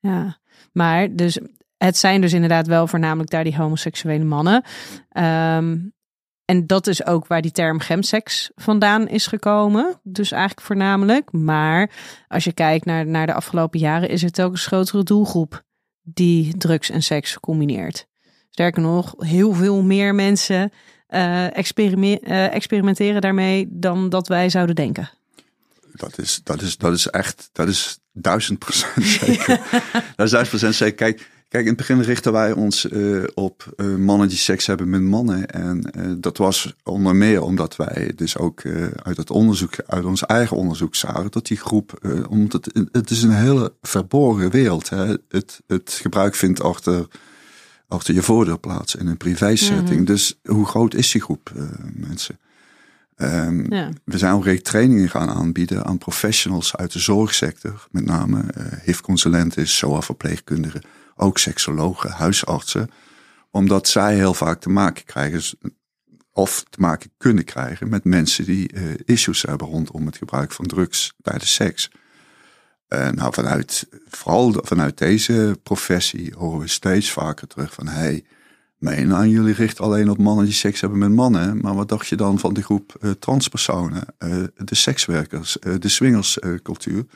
Ja, 0.00 0.38
maar 0.72 1.14
dus 1.14 1.38
het 1.76 1.96
zijn 1.96 2.20
dus 2.20 2.32
inderdaad 2.32 2.66
wel 2.66 2.86
voornamelijk 2.86 3.30
daar 3.30 3.44
die 3.44 3.56
homoseksuele 3.56 4.24
mannen. 4.24 4.64
Um, 5.56 5.92
en 6.44 6.66
dat 6.66 6.86
is 6.86 7.06
ook 7.06 7.26
waar 7.26 7.42
die 7.42 7.50
term 7.50 7.80
gemsex 7.80 8.50
vandaan 8.54 9.08
is 9.08 9.26
gekomen. 9.26 10.00
Dus 10.02 10.32
eigenlijk 10.32 10.66
voornamelijk. 10.66 11.32
Maar 11.32 11.90
als 12.28 12.44
je 12.44 12.52
kijkt 12.52 12.84
naar, 12.84 13.06
naar 13.06 13.26
de 13.26 13.34
afgelopen 13.34 13.78
jaren, 13.78 14.08
is 14.08 14.22
het 14.22 14.40
ook 14.40 14.52
een 14.52 14.58
grotere 14.58 15.02
doelgroep 15.02 15.64
die 16.02 16.56
drugs 16.56 16.90
en 16.90 17.02
seks 17.02 17.40
combineert. 17.40 18.06
Sterker 18.50 18.82
nog, 18.82 19.14
heel 19.18 19.52
veel 19.52 19.82
meer 19.82 20.14
mensen 20.14 20.72
uh, 21.08 21.56
experimenteren 22.52 23.20
daarmee 23.20 23.66
dan 23.70 24.08
dat 24.08 24.28
wij 24.28 24.48
zouden 24.48 24.74
denken. 24.74 25.10
Dat 25.92 26.18
is, 26.18 26.40
dat 26.44 26.62
is, 26.62 26.76
dat 26.76 26.92
is 26.92 27.06
echt, 27.06 27.48
dat 27.52 27.68
is 27.68 27.98
duizend 28.12 28.58
procent 28.58 29.04
zeker. 29.04 29.60
dat 30.16 30.26
is 30.26 30.30
duizend 30.30 30.48
procent 30.48 30.74
zeker. 30.74 30.94
Kijk, 30.94 31.30
Kijk, 31.54 31.66
in 31.66 31.72
het 31.72 31.86
begin 31.86 32.00
richten 32.00 32.32
wij 32.32 32.52
ons 32.52 32.84
uh, 32.84 33.24
op 33.34 33.74
uh, 33.76 33.96
mannen 33.96 34.28
die 34.28 34.36
seks 34.36 34.66
hebben 34.66 34.90
met 34.90 35.02
mannen. 35.02 35.50
En 35.50 35.90
uh, 35.96 36.12
dat 36.18 36.36
was 36.36 36.74
onder 36.82 37.16
meer 37.16 37.42
omdat 37.42 37.76
wij 37.76 38.12
dus 38.16 38.36
ook 38.36 38.62
uit 39.02 39.16
het 39.16 39.30
onderzoek, 39.30 39.74
uit 39.86 40.04
ons 40.04 40.26
eigen 40.26 40.56
onderzoek 40.56 40.94
zagen 40.94 41.30
dat 41.30 41.46
die 41.46 41.56
groep, 41.56 41.98
omdat 42.28 42.64
het, 42.64 42.88
het 42.92 43.10
is 43.10 43.22
een 43.22 43.34
hele 43.34 43.72
verborgen 43.82 44.50
wereld. 44.50 44.88
Hè? 44.88 45.16
Het, 45.28 45.60
het 45.66 45.98
gebruik 46.02 46.34
vindt 46.34 46.62
achter, 46.62 47.06
achter 47.88 48.14
je 48.14 48.22
voordeur 48.22 48.58
plaats 48.58 48.94
in 48.94 49.06
een 49.06 49.16
privé 49.16 49.56
setting. 49.56 49.88
Mm 49.88 49.96
-hmm. 49.96 50.04
Dus 50.04 50.40
hoe 50.44 50.66
groot 50.66 50.94
is 50.94 51.10
die 51.10 51.22
groep 51.22 51.52
mensen? 51.92 52.38
Um, 53.16 53.72
ja. 53.72 53.90
We 54.04 54.18
zijn 54.18 54.34
ook 54.34 54.48
trainingen 54.48 55.08
gaan 55.08 55.30
aanbieden 55.30 55.84
aan 55.84 55.98
professionals 55.98 56.76
uit 56.76 56.92
de 56.92 56.98
zorgsector, 56.98 57.86
met 57.90 58.04
name 58.04 58.44
HIV-consulenten, 58.84 59.68
SOA-verpleegkundigen, 59.68 60.82
ook 61.16 61.38
seksologen, 61.38 62.10
huisartsen, 62.10 62.90
omdat 63.50 63.88
zij 63.88 64.14
heel 64.14 64.34
vaak 64.34 64.60
te 64.60 64.68
maken 64.68 65.04
krijgen, 65.04 65.58
of 66.32 66.64
te 66.70 66.80
maken 66.80 67.10
kunnen 67.16 67.44
krijgen 67.44 67.88
met 67.88 68.04
mensen 68.04 68.44
die 68.44 68.72
uh, 68.74 68.82
issues 69.04 69.42
hebben 69.42 69.66
rondom 69.66 70.06
het 70.06 70.16
gebruik 70.16 70.52
van 70.52 70.66
drugs 70.66 71.14
tijdens 71.22 71.54
seks. 71.54 71.90
Uh, 72.88 73.08
nou, 73.10 73.32
vanuit, 73.32 73.88
vooral 74.08 74.54
vanuit 74.62 74.98
deze 74.98 75.58
professie 75.62 76.34
horen 76.36 76.60
we 76.60 76.68
steeds 76.68 77.10
vaker 77.10 77.46
terug 77.46 77.72
van, 77.72 77.86
hey, 77.86 78.24
nou, 78.78 79.26
jullie 79.26 79.54
richten 79.54 79.84
alleen 79.84 80.10
op 80.10 80.18
mannen 80.18 80.44
die 80.44 80.54
seks 80.54 80.80
hebben 80.80 80.98
met 80.98 81.10
mannen. 81.10 81.60
Maar 81.60 81.74
wat 81.74 81.88
dacht 81.88 82.06
je 82.06 82.16
dan 82.16 82.38
van 82.38 82.54
die 82.54 82.62
groep 82.62 82.96
uh, 83.00 83.10
transpersonen, 83.10 84.04
de 84.56 84.74
sekswerkers, 84.74 85.56
de 85.78 85.88
swingerscultuur? 85.88 87.06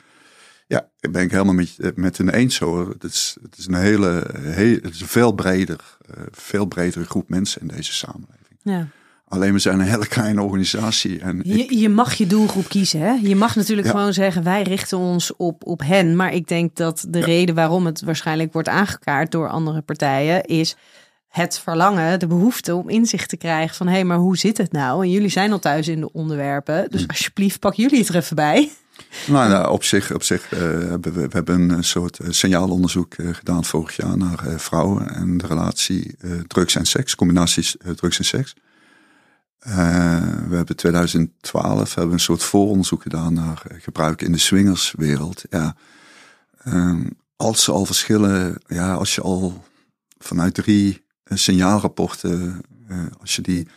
Ja, 0.69 0.89
ik 0.99 1.11
ben 1.11 1.21
ik 1.21 1.31
helemaal 1.31 1.53
met, 1.53 1.95
met 1.95 2.17
hen 2.17 2.29
eens 2.29 2.59
hoor. 2.59 2.89
Het 2.89 3.03
is, 3.03 3.37
het 3.41 3.57
is 3.57 3.67
een 3.67 3.73
hele, 3.73 4.25
heel, 4.37 4.77
het 4.81 4.93
is 4.93 5.01
een 5.01 5.07
veel 5.07 5.31
breder, 5.31 5.97
veel 6.31 6.65
bredere 6.65 7.05
groep 7.05 7.29
mensen 7.29 7.61
in 7.61 7.67
deze 7.67 7.93
samenleving. 7.93 8.59
Ja. 8.61 8.87
Alleen 9.27 9.53
we 9.53 9.59
zijn 9.59 9.79
een 9.79 9.87
hele 9.87 10.07
kleine 10.07 10.41
organisatie. 10.41 11.19
En 11.19 11.41
je, 11.43 11.77
je 11.79 11.89
mag 11.89 12.13
je 12.13 12.27
doelgroep 12.27 12.69
kiezen. 12.69 12.99
Hè? 12.99 13.11
Je 13.11 13.35
mag 13.35 13.55
natuurlijk 13.55 13.87
ja. 13.87 13.93
gewoon 13.93 14.13
zeggen, 14.13 14.43
wij 14.43 14.61
richten 14.61 14.97
ons 14.97 15.35
op, 15.35 15.65
op 15.65 15.81
hen. 15.83 16.15
Maar 16.15 16.33
ik 16.33 16.47
denk 16.47 16.75
dat 16.75 17.05
de 17.09 17.19
ja. 17.19 17.25
reden 17.25 17.55
waarom 17.55 17.85
het 17.85 18.01
waarschijnlijk 18.01 18.53
wordt 18.53 18.67
aangekaart 18.67 19.31
door 19.31 19.49
andere 19.49 19.81
partijen 19.81 20.43
is 20.43 20.75
het 21.27 21.59
verlangen, 21.59 22.19
de 22.19 22.27
behoefte 22.27 22.75
om 22.75 22.89
inzicht 22.89 23.29
te 23.29 23.37
krijgen 23.37 23.75
van 23.75 23.87
hé, 23.87 23.93
hey, 23.93 24.03
maar 24.03 24.17
hoe 24.17 24.37
zit 24.37 24.57
het 24.57 24.71
nou? 24.71 25.03
En 25.03 25.11
jullie 25.11 25.29
zijn 25.29 25.51
al 25.51 25.59
thuis 25.59 25.87
in 25.87 25.99
de 25.99 26.11
onderwerpen, 26.11 26.89
dus 26.89 27.07
alsjeblieft 27.07 27.59
pak 27.59 27.73
jullie 27.73 27.99
het 27.99 28.07
er 28.07 28.15
even 28.15 28.35
bij. 28.35 28.71
Nou, 29.27 29.49
nou 29.49 29.71
op 29.71 29.83
zich, 29.83 30.13
op 30.13 30.23
zich 30.23 30.51
uh, 30.51 30.59
hebben 30.59 31.13
we, 31.13 31.21
we, 31.21 31.29
hebben 31.31 31.69
een 31.69 31.83
soort 31.83 32.19
signaalonderzoek 32.29 33.17
uh, 33.17 33.33
gedaan 33.33 33.65
vorig 33.65 33.95
jaar 33.95 34.17
naar 34.17 34.43
vrouwen 34.57 35.09
en 35.15 35.37
de 35.37 35.47
relatie 35.47 36.17
drugs 36.47 36.75
en 36.75 36.85
seks, 36.85 37.15
combinaties 37.15 37.75
drugs 37.95 38.17
en 38.17 38.25
seks. 38.25 38.55
we 40.49 40.55
hebben 40.55 40.75
2012 40.75 41.95
hebben 41.95 42.13
een 42.13 42.19
soort 42.19 42.43
vooronderzoek 42.43 43.01
gedaan 43.01 43.33
naar 43.33 43.61
gebruik 43.79 44.21
in 44.21 44.31
de 44.31 44.37
swingerswereld. 44.37 45.43
Ja, 45.49 45.75
ehm, 46.63 47.03
als 47.35 47.63
ze 47.63 47.71
al 47.71 47.85
verschillen, 47.85 48.61
ja, 48.67 48.93
als 48.93 49.15
je 49.15 49.21
al 49.21 49.63
vanuit 50.17 50.53
drie 50.53 51.05
signaalrapporten, 51.25 52.61
als 53.19 53.35
je 53.35 53.41
die 53.41 53.67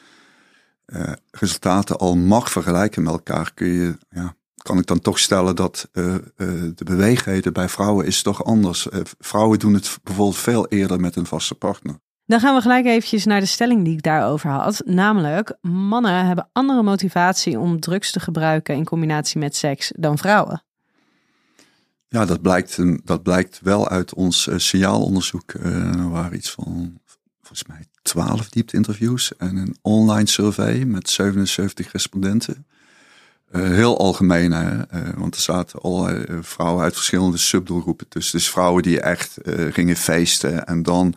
resultaten 1.31 1.99
al 1.99 2.17
mag 2.17 2.51
vergelijken 2.51 3.03
met 3.03 3.13
elkaar, 3.13 3.53
kun 3.55 3.69
je, 3.69 3.99
ja, 4.11 4.35
kan 4.63 4.79
ik 4.79 4.87
dan 4.87 5.01
toch 5.01 5.19
stellen 5.19 5.57
dat 5.57 5.89
uh, 5.93 6.15
de 6.75 6.85
beweegheden 6.85 7.53
bij 7.53 7.69
vrouwen 7.69 8.07
is 8.07 8.23
toch 8.23 8.45
anders. 8.45 8.87
vrouwen 9.19 9.59
doen 9.59 9.75
het 9.75 9.99
bijvoorbeeld 10.03 10.39
veel 10.39 10.67
eerder 10.69 11.01
met 11.01 11.17
een 11.17 11.27
vaste 11.27 11.55
partner. 11.55 11.99
Dan 12.27 12.41
gaan 12.41 12.55
we 12.55 12.61
gelijk 12.61 12.87
eventjes 12.87 13.25
naar 13.25 13.41
de 13.41 13.47
stelling 13.47 13.85
die 13.85 13.95
ik 13.95 14.03
daarover 14.03 14.51
had. 14.51 14.83
Namelijk, 14.85 15.57
mannen 15.61 16.27
hebben 16.27 16.49
andere 16.53 16.83
motivatie 16.83 17.59
om 17.59 17.81
drugs 17.81 18.13
te 18.13 18.21
gebruiken 18.21 18.75
in 18.75 18.85
combinatie 18.85 19.39
met 19.39 19.57
seks 19.57 19.93
dan 19.97 20.19
vrouwen. 20.19 20.63
Ja, 22.09 22.25
dat 22.25 22.43
blijkt, 22.43 22.79
dat 23.05 23.23
blijkt 23.23 23.61
wel 23.63 23.89
uit 23.89 24.15
ons 24.15 24.49
signaalonderzoek. 24.57 25.53
Uh, 25.53 26.11
waar 26.11 26.35
iets 26.35 26.51
van 26.51 27.01
volgens 27.41 27.65
mij 27.69 27.87
12 28.03 28.49
diepte-interviews 28.49 29.37
en 29.37 29.57
een 29.57 29.77
online 29.83 30.29
survey 30.29 30.85
met 30.85 31.11
77 31.11 31.93
respondenten. 31.93 32.67
Uh, 33.53 33.63
heel 33.63 33.99
algemeen, 33.99 34.53
hè? 34.53 34.75
Uh, 34.75 35.15
want 35.17 35.35
er 35.35 35.41
zaten 35.41 35.81
allerlei 35.81 36.25
uh, 36.29 36.39
vrouwen 36.41 36.83
uit 36.83 36.95
verschillende 36.95 37.37
subdoelgroepen 37.37 38.09
tussen. 38.09 38.39
Dus 38.39 38.51
vrouwen 38.51 38.83
die 38.83 39.01
echt 39.01 39.39
gingen 39.71 39.97
feesten 39.97 40.67
en 40.67 40.83
dan 40.83 41.15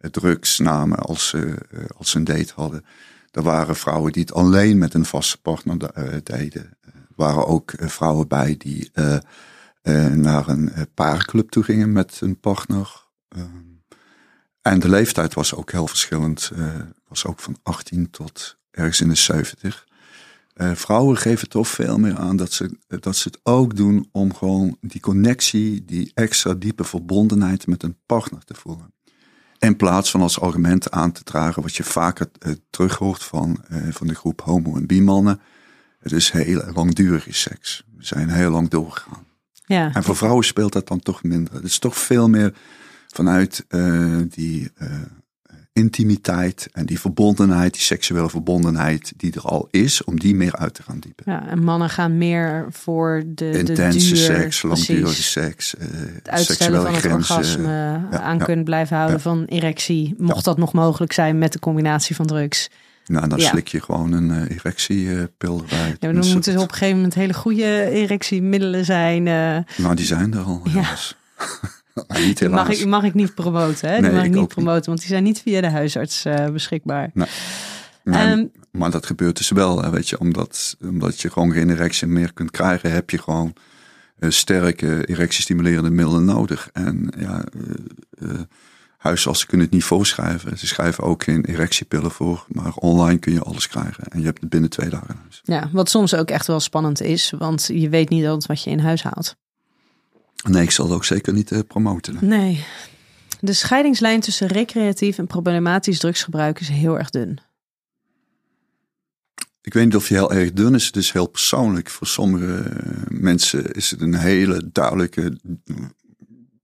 drugs 0.00 0.58
namen 0.58 0.98
als, 0.98 1.28
ze 1.28 1.54
als 1.96 2.10
ze 2.10 2.16
een 2.16 2.24
date 2.24 2.52
hadden. 2.54 2.84
Er 3.30 3.42
waren 3.42 3.76
vrouwen 3.76 4.12
die 4.12 4.22
het 4.22 4.32
alleen 4.32 4.78
met 4.78 4.94
een 4.94 5.04
vaste 5.04 5.40
partner 5.40 5.78
deden. 6.22 6.76
Er 6.80 6.92
waren 7.16 7.46
ook 7.46 7.72
vrouwen 7.76 8.28
bij 8.28 8.56
die 8.58 8.90
naar 10.14 10.48
een 10.48 10.72
paarclub 10.94 11.50
toe 11.50 11.62
gingen 11.62 11.92
met 11.92 12.18
een 12.20 12.40
partner. 12.40 13.04
Ehm, 13.28 13.46
en 14.62 14.80
de 14.80 14.88
leeftijd 14.88 15.34
was 15.34 15.54
ook 15.54 15.72
heel 15.72 15.86
verschillend. 15.86 16.50
Was 17.08 17.26
ook 17.26 17.40
van 17.40 17.56
18 17.62 18.10
tot 18.10 18.56
ergens 18.70 19.00
in 19.00 19.08
de 19.08 19.14
70. 19.14 19.88
Uh, 20.60 20.74
vrouwen 20.74 21.16
geven 21.16 21.48
toch 21.48 21.68
veel 21.68 21.98
meer 21.98 22.16
aan 22.16 22.36
dat 22.36 22.52
ze, 22.52 22.76
dat 22.86 23.16
ze 23.16 23.28
het 23.28 23.40
ook 23.42 23.76
doen 23.76 24.08
om 24.12 24.34
gewoon 24.34 24.76
die 24.80 25.00
connectie, 25.00 25.84
die 25.84 26.10
extra 26.14 26.54
diepe 26.54 26.84
verbondenheid 26.84 27.66
met 27.66 27.82
een 27.82 27.96
partner 28.06 28.44
te 28.44 28.54
voelen. 28.54 28.94
In 29.58 29.76
plaats 29.76 30.10
van 30.10 30.20
als 30.20 30.40
argument 30.40 30.90
aan 30.90 31.12
te 31.12 31.22
dragen 31.22 31.62
wat 31.62 31.76
je 31.76 31.84
vaker 31.84 32.30
uh, 32.46 32.52
terug 32.70 32.96
hoort 32.96 33.22
van, 33.22 33.64
uh, 33.70 33.92
van 33.92 34.06
de 34.06 34.14
groep 34.14 34.40
homo- 34.40 34.76
en 34.76 34.86
bi-mannen. 34.86 35.40
Het 35.98 36.12
is 36.12 36.30
heel 36.30 36.62
langdurige 36.74 37.32
seks. 37.32 37.84
We 37.96 38.04
zijn 38.04 38.28
heel 38.28 38.50
lang 38.50 38.68
doorgegaan. 38.68 39.26
Ja. 39.66 39.94
En 39.94 40.02
voor 40.02 40.16
vrouwen 40.16 40.44
speelt 40.44 40.72
dat 40.72 40.88
dan 40.88 41.00
toch 41.00 41.22
minder. 41.22 41.54
Het 41.54 41.64
is 41.64 41.78
toch 41.78 41.96
veel 41.96 42.28
meer 42.28 42.54
vanuit 43.08 43.64
die 44.28 44.72
intimiteit 45.72 46.68
en 46.72 46.86
die 46.86 47.00
verbondenheid, 47.00 47.72
die 47.72 47.82
seksuele 47.82 48.30
verbondenheid 48.30 49.12
die 49.16 49.32
er 49.34 49.42
al 49.42 49.68
is, 49.70 50.04
om 50.04 50.18
die 50.18 50.34
meer 50.34 50.56
uit 50.56 50.74
te 50.74 50.82
gaan 50.82 50.98
diepen. 50.98 51.24
Ja, 51.26 51.48
en 51.48 51.62
mannen 51.64 51.90
gaan 51.90 52.18
meer 52.18 52.66
voor 52.70 53.22
de 53.26 53.50
intense 53.50 53.98
de 53.98 54.14
duur, 54.14 54.24
seks, 54.24 54.62
langdurige 54.62 55.22
seks, 55.22 55.74
uh, 55.74 55.86
het 56.14 56.28
uitstellen 56.28 56.82
van 56.82 56.92
het 56.92 57.00
grenzen, 57.00 57.36
orgasme, 57.36 57.68
ja, 58.10 58.20
aan 58.20 58.38
ja, 58.38 58.44
kunnen 58.44 58.64
blijven 58.64 58.96
houden 58.96 59.16
ja. 59.16 59.22
van 59.22 59.44
erectie, 59.44 60.14
mocht 60.18 60.44
dat 60.44 60.58
nog 60.58 60.72
mogelijk 60.72 61.12
zijn 61.12 61.38
met 61.38 61.52
de 61.52 61.58
combinatie 61.58 62.16
van 62.16 62.26
drugs. 62.26 62.70
Nou, 63.06 63.28
dan 63.28 63.40
slik 63.40 63.68
je 63.68 63.80
gewoon 63.80 64.12
een 64.12 64.28
uh, 64.28 64.56
erectiepil 64.56 65.60
erbij. 65.60 65.96
Ja, 65.98 66.12
dan 66.12 66.32
moeten 66.32 66.56
op 66.56 66.68
een 66.68 66.72
gegeven 66.72 66.96
moment 66.96 67.14
hele 67.14 67.34
goede 67.34 67.90
erectiemiddelen 67.90 68.84
zijn. 68.84 69.26
eh, 69.26 69.84
Nou, 69.84 69.94
die 69.94 70.06
zijn 70.06 70.34
er 70.34 70.42
al. 70.42 70.62
Ja. 70.64 70.94
Helaas. 71.94 72.08
Nou, 72.08 72.26
niet 72.26 72.38
die 72.38 72.48
helaas. 72.48 72.68
mag 72.68 72.78
ik, 72.78 72.86
mag 72.86 73.04
ik 73.04 73.14
niet 73.14 73.34
promoten, 73.34 73.88
hè? 73.88 73.94
Die 73.94 74.02
Nee, 74.02 74.12
mag 74.12 74.24
ik 74.24 74.34
niet 74.34 74.48
promoten, 74.48 74.86
want 74.86 74.98
die 74.98 75.08
zijn 75.08 75.22
niet 75.22 75.40
via 75.40 75.60
de 75.60 75.70
huisarts 75.70 76.24
eh, 76.24 76.48
beschikbaar. 76.48 77.10
Nee, 77.14 77.26
Ehm, 78.04 78.46
maar 78.70 78.90
dat 78.90 79.06
gebeurt 79.06 79.36
dus 79.36 79.50
wel, 79.50 79.90
weet 79.90 80.08
je, 80.08 80.18
omdat, 80.18 80.76
omdat 80.82 81.20
je 81.20 81.30
gewoon 81.30 81.52
geen 81.52 81.70
erectie 81.70 82.06
meer 82.06 82.32
kunt 82.32 82.50
krijgen, 82.50 82.92
heb 82.92 83.10
je 83.10 83.18
gewoon 83.18 83.52
eh, 84.18 84.30
sterke 84.30 85.06
erectiestimulerende 85.06 85.90
middelen 85.90 86.24
nodig. 86.24 86.68
En 86.72 87.12
ja, 87.18 87.44
eh, 88.10 88.28
huisartsen 88.96 89.48
kunnen 89.48 89.66
het 89.66 89.74
niet 89.74 89.84
voorschrijven. 89.84 90.58
Ze 90.58 90.66
schrijven 90.66 91.04
ook 91.04 91.22
geen 91.22 91.44
erectiepillen 91.44 92.10
voor, 92.10 92.44
maar 92.48 92.72
online 92.74 93.18
kun 93.18 93.32
je 93.32 93.42
alles 93.42 93.68
krijgen. 93.68 94.04
En 94.04 94.18
je 94.18 94.24
hebt 94.24 94.40
het 94.40 94.50
binnen 94.50 94.70
twee 94.70 94.88
dagen 94.88 95.08
in 95.08 95.20
huis. 95.22 95.40
Ja, 95.42 95.68
wat 95.72 95.90
soms 95.90 96.14
ook 96.14 96.30
echt 96.30 96.46
wel 96.46 96.60
spannend 96.60 97.00
is, 97.00 97.32
want 97.38 97.70
je 97.72 97.88
weet 97.88 98.08
niet 98.08 98.24
altijd 98.26 98.46
wat 98.46 98.62
je 98.62 98.70
in 98.70 98.78
huis 98.78 99.02
haalt. 99.02 99.36
Nee, 100.48 100.62
ik 100.62 100.70
zal 100.70 100.84
het 100.84 100.94
ook 100.94 101.04
zeker 101.04 101.32
niet 101.32 101.52
eh, 101.52 101.58
promoten. 101.66 102.16
Nee. 102.20 102.64
De 103.40 103.52
scheidingslijn 103.52 104.20
tussen 104.20 104.46
recreatief 104.46 105.18
en 105.18 105.26
problematisch 105.26 105.98
drugsgebruik 105.98 106.60
is 106.60 106.68
heel 106.68 106.98
erg 106.98 107.10
dun. 107.10 107.40
Ik 109.62 109.72
weet 109.72 109.84
niet 109.84 109.96
of 109.96 110.08
je 110.08 110.14
heel 110.14 110.32
erg 110.32 110.52
dun 110.52 110.74
is. 110.74 110.86
Het 110.86 110.96
is 110.96 111.12
heel 111.12 111.26
persoonlijk. 111.26 111.90
Voor 111.90 112.06
sommige 112.06 112.58
eh, 112.58 112.80
mensen 113.08 113.72
is 113.72 113.90
het 113.90 114.00
een 114.00 114.14
hele 114.14 114.70
duidelijke, 114.72 115.38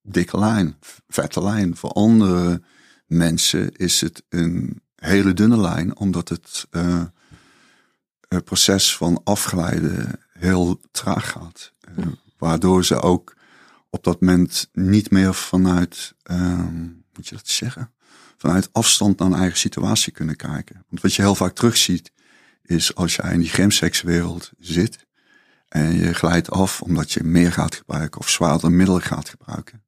dikke 0.03 0.39
lijn, 0.39 0.77
vette 1.09 1.43
lijn. 1.43 1.77
Voor 1.77 1.91
andere 1.91 2.63
mensen 3.07 3.73
is 3.73 4.01
het 4.01 4.23
een 4.29 4.81
hele 4.97 5.33
dunne 5.33 5.61
lijn, 5.61 5.97
omdat 5.97 6.29
het 6.29 6.67
eh, 6.71 7.05
het 8.29 8.45
proces 8.45 8.97
van 8.97 9.21
afgeleiden 9.25 10.21
heel 10.33 10.81
traag 10.91 11.31
gaat. 11.31 11.73
Waardoor 12.39 12.85
ze 12.85 13.01
ook 13.01 13.36
op 13.97 14.05
dat 14.05 14.21
moment 14.21 14.69
niet 14.73 15.11
meer 15.11 15.35
vanuit, 15.35 16.15
ehm, 16.23 16.83
moet 17.15 17.29
je 17.29 17.35
dat 17.35 17.49
zeggen, 17.49 17.93
vanuit 18.37 18.69
afstand 18.73 19.19
naar 19.19 19.29
een 19.29 19.39
eigen 19.39 19.59
situatie 19.59 20.13
kunnen 20.13 20.37
kijken. 20.37 20.85
Want 20.89 21.03
wat 21.03 21.15
je 21.15 21.23
heel 21.23 21.35
vaak 21.35 21.55
terugziet, 21.55 22.13
is 22.63 22.95
als 22.95 23.17
jij 23.17 23.33
in 23.33 23.41
die 23.41 23.49
gemsekswereld 23.49 24.51
zit 24.59 25.07
en 25.69 25.97
je 25.97 26.15
glijdt 26.15 26.51
af 26.51 26.83
omdat 26.83 27.13
je 27.13 27.25
meer 27.25 27.53
gaat 27.53 27.75
gebruiken 27.75 28.21
of 28.21 28.29
zwaarder 28.29 28.73
middelen 28.73 29.03
gaat 29.03 29.29
gebruiken, 29.29 29.83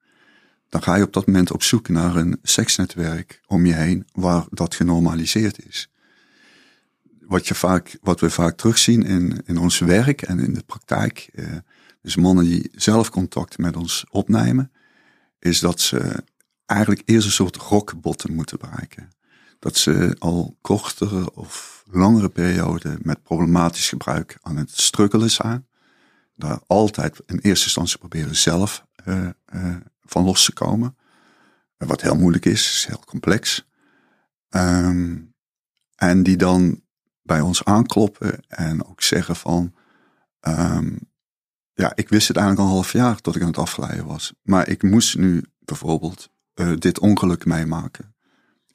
dan 0.68 0.82
ga 0.82 0.94
je 0.94 1.02
op 1.02 1.12
dat 1.12 1.26
moment 1.26 1.52
op 1.52 1.62
zoek 1.62 1.88
naar 1.88 2.16
een 2.16 2.38
seksnetwerk 2.42 3.40
om 3.46 3.66
je 3.66 3.74
heen 3.74 4.06
waar 4.12 4.44
dat 4.50 4.74
genormaliseerd 4.74 5.66
is. 5.66 5.90
Wat, 7.20 7.48
je 7.48 7.54
vaak, 7.54 7.98
wat 8.00 8.20
we 8.20 8.30
vaak 8.30 8.56
terugzien 8.56 9.02
in, 9.02 9.42
in 9.44 9.58
ons 9.58 9.78
werk 9.78 10.22
en 10.22 10.38
in 10.38 10.54
de 10.54 10.62
praktijk, 10.66 11.28
eh, 11.34 11.46
dus 12.00 12.16
mannen 12.16 12.44
die 12.44 12.70
zelf 12.72 13.10
contact 13.10 13.58
met 13.58 13.76
ons 13.76 14.04
opnemen, 14.10 14.72
is 15.38 15.60
dat 15.60 15.80
ze 15.80 16.24
eigenlijk 16.66 17.02
eerst 17.04 17.26
een 17.26 17.32
soort 17.32 17.56
rockbottom 17.56 18.34
moeten 18.34 18.58
bereiken. 18.58 19.08
Dat 19.58 19.76
ze 19.76 20.16
al 20.18 20.56
kortere 20.60 21.34
of 21.34 21.84
langere 21.90 22.28
periode 22.28 22.98
met 23.02 23.22
problematisch 23.22 23.88
gebruik 23.88 24.38
aan 24.40 24.56
het 24.56 24.70
struggelen 24.70 25.30
zijn. 25.30 25.66
Daar 26.34 26.60
altijd 26.66 27.20
in 27.26 27.38
eerste 27.38 27.64
instantie 27.64 27.98
proberen 27.98 28.36
zelf 28.36 28.84
uh, 29.04 29.28
uh, 29.54 29.76
van 30.04 30.24
los 30.24 30.44
te 30.44 30.52
komen. 30.52 30.96
Wat 31.76 32.00
heel 32.02 32.16
moeilijk 32.16 32.44
is, 32.44 32.62
is 32.62 32.84
heel 32.86 33.02
complex. 33.06 33.66
Um, 34.50 35.34
en 35.94 36.22
die 36.22 36.36
dan 36.36 36.82
bij 37.22 37.40
ons 37.40 37.64
aankloppen 37.64 38.40
en 38.48 38.84
ook 38.86 39.02
zeggen 39.02 39.36
van, 39.36 39.74
um, 40.40 41.08
ja, 41.78 41.92
ik 41.94 42.08
wist 42.08 42.28
het 42.28 42.36
eigenlijk 42.36 42.66
al 42.66 42.74
een 42.74 42.80
half 42.80 42.92
jaar 42.92 43.20
tot 43.20 43.36
ik 43.36 43.42
aan 43.42 43.48
het 43.48 43.58
afgeleiden 43.58 44.06
was. 44.06 44.32
Maar 44.42 44.68
ik 44.68 44.82
moest 44.82 45.16
nu 45.16 45.44
bijvoorbeeld 45.58 46.28
uh, 46.54 46.76
dit 46.78 46.98
ongeluk 46.98 47.44
meemaken. 47.44 48.14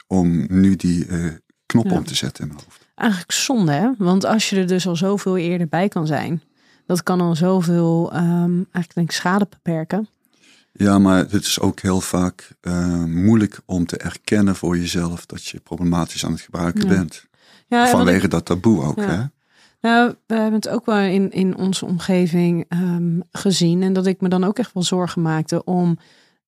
Om 0.08 0.46
nu 0.50 0.76
die 0.76 1.08
uh, 1.08 1.32
knop 1.66 1.86
ja. 1.86 1.92
om 1.92 2.06
te 2.06 2.16
zetten 2.16 2.44
in 2.44 2.50
mijn 2.50 2.64
hoofd. 2.66 2.88
Eigenlijk 2.96 3.32
zonde, 3.32 3.72
hè? 3.72 3.90
Want 3.98 4.26
als 4.26 4.50
je 4.50 4.56
er 4.56 4.68
dus 4.68 4.88
al 4.88 4.96
zoveel 4.96 5.38
eerder 5.38 5.68
bij 5.68 5.88
kan 5.88 6.08
zijn, 6.08 6.42
dat 6.86 7.04
kan 7.04 7.22
al 7.22 7.36
zoveel, 7.36 8.16
um, 8.16 8.54
eigenlijk 8.56 8.94
denk 8.94 9.10
ik, 9.10 9.16
schade 9.16 9.48
beperken. 9.50 10.08
Ja, 10.72 11.00
maar 11.00 11.18
het 11.18 11.34
is 11.34 11.60
ook 11.60 11.80
heel 11.80 12.02
vaak 12.02 12.52
uh, 12.62 13.04
moeilijk 13.04 13.60
om 13.66 13.86
te 13.86 13.98
erkennen 13.98 14.56
voor 14.56 14.78
jezelf 14.78 15.26
dat 15.26 15.46
je 15.46 15.60
problematisch 15.60 16.26
aan 16.26 16.32
het 16.32 16.42
gebruiken 16.42 16.82
ja. 16.82 16.88
bent. 16.88 17.26
Ja, 17.68 17.88
Vanwege 17.88 18.26
ik, 18.26 18.32
dat 18.32 18.46
taboe 18.46 18.84
ook. 18.84 18.98
Ja. 18.98 19.10
Hè? 19.10 19.24
Nou, 19.84 20.16
we 20.28 20.34
hebben 20.34 20.54
het 20.54 20.70
ook 20.70 20.86
wel 20.86 20.98
in, 20.98 21.32
in 21.32 21.58
onze 21.58 21.86
omgeving 21.86 22.66
um, 22.70 23.24
gezien. 23.32 23.84
En 23.84 23.94
dat 23.94 24.06
ik 24.06 24.22
me 24.22 24.30
dan 24.30 24.44
ook 24.44 24.60
echt 24.60 24.74
wel 24.74 24.84
zorgen 24.84 25.22
maakte 25.22 25.64
om 25.64 25.98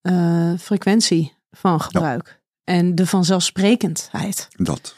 uh, 0.02 0.54
frequentie 0.60 1.34
van 1.52 1.82
gebruik. 1.82 2.42
En 2.64 2.96
de 2.96 3.08
vanzelfsprekendheid. 3.08 4.48
Dat. 4.52 4.96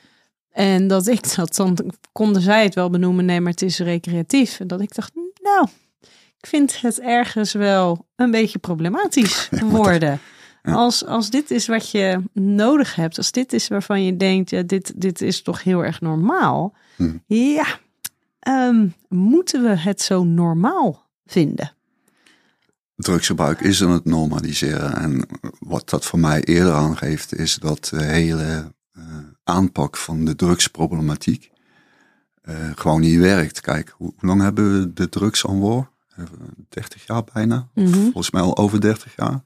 En 0.51 0.87
dat 0.87 1.07
ik 1.07 1.35
dat 1.35 1.55
dan 1.55 1.77
konden 2.11 2.41
zij 2.41 2.63
het 2.63 2.75
wel 2.75 2.89
benoemen, 2.89 3.25
nee, 3.25 3.41
maar 3.41 3.51
het 3.51 3.61
is 3.61 3.79
recreatief. 3.79 4.59
En 4.59 4.67
dat 4.67 4.81
ik 4.81 4.95
dacht, 4.95 5.11
nou, 5.41 5.67
ik 6.37 6.47
vind 6.47 6.81
het 6.81 6.99
ergens 6.99 7.53
wel 7.53 8.05
een 8.15 8.31
beetje 8.31 8.59
problematisch 8.59 9.49
worden. 9.79 10.19
Ja. 10.63 10.73
Als, 10.73 11.05
als 11.05 11.29
dit 11.29 11.51
is 11.51 11.67
wat 11.67 11.91
je 11.91 12.21
nodig 12.33 12.95
hebt, 12.95 13.17
als 13.17 13.31
dit 13.31 13.53
is 13.53 13.67
waarvan 13.67 14.03
je 14.03 14.17
denkt, 14.17 14.49
ja, 14.49 14.61
dit, 14.61 14.93
dit 14.95 15.21
is 15.21 15.41
toch 15.41 15.63
heel 15.63 15.83
erg 15.83 16.01
normaal. 16.01 16.73
Hm. 16.95 17.17
Ja, 17.25 17.79
um, 18.47 18.93
moeten 19.09 19.63
we 19.63 19.75
het 19.75 20.01
zo 20.01 20.23
normaal 20.23 21.09
vinden? 21.25 21.71
Drugsgebruik 22.95 23.61
is 23.61 23.83
aan 23.83 23.91
het 23.91 24.05
normaliseren. 24.05 24.95
En 24.95 25.27
wat 25.59 25.89
dat 25.89 26.05
voor 26.05 26.19
mij 26.19 26.43
eerder 26.43 26.73
aangeeft, 26.73 27.35
is 27.35 27.55
dat 27.55 27.85
de 27.85 28.03
hele 28.03 28.73
uh, 28.97 29.03
aanpak 29.43 29.97
van 29.97 30.25
de 30.25 30.35
drugsproblematiek 30.35 31.51
uh, 32.43 32.55
gewoon 32.75 33.01
niet 33.01 33.19
werkt. 33.19 33.61
Kijk, 33.61 33.93
hoe, 33.97 34.13
hoe 34.17 34.29
lang 34.29 34.41
hebben 34.41 34.79
we 34.79 34.93
de 34.93 35.09
drugs 35.09 35.47
aan 35.47 35.59
war? 35.59 35.89
30 36.69 37.07
jaar 37.07 37.23
bijna. 37.33 37.67
Mm 37.73 37.85
-hmm. 37.85 38.03
Volgens 38.03 38.31
mij 38.31 38.41
al 38.41 38.57
over 38.57 38.81
30 38.81 39.15
jaar. 39.15 39.43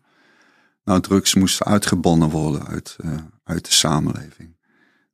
Nou, 0.84 1.02
drugs 1.02 1.36
moesten 1.36 1.66
uitgebannen 1.66 2.30
worden 2.30 2.68
uit, 2.68 2.98
uh, 3.06 3.14
uit 3.44 3.66
de 3.66 3.72
samenleving. 3.72 4.58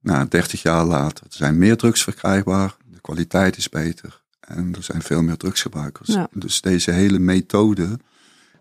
Nou, 0.01 0.27
30 0.27 0.61
jaar 0.61 0.85
later 0.85 1.25
er 1.25 1.33
zijn 1.33 1.57
meer 1.57 1.77
drugs 1.77 2.03
verkrijgbaar. 2.03 2.75
Kwaliteit 3.08 3.58
is 3.58 3.70
beter. 3.70 4.24
En 4.39 4.76
er 4.76 4.84
zijn 4.84 5.01
veel 5.01 5.22
meer 5.22 5.38
drugsgebruikers. 5.38 6.08
Ja. 6.08 6.28
Dus 6.34 6.62
deze 6.62 6.91
hele 6.91 7.20
methode 7.20 7.99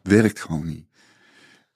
werkt 0.03 0.41
gewoon 0.41 0.67
niet. 0.67 0.87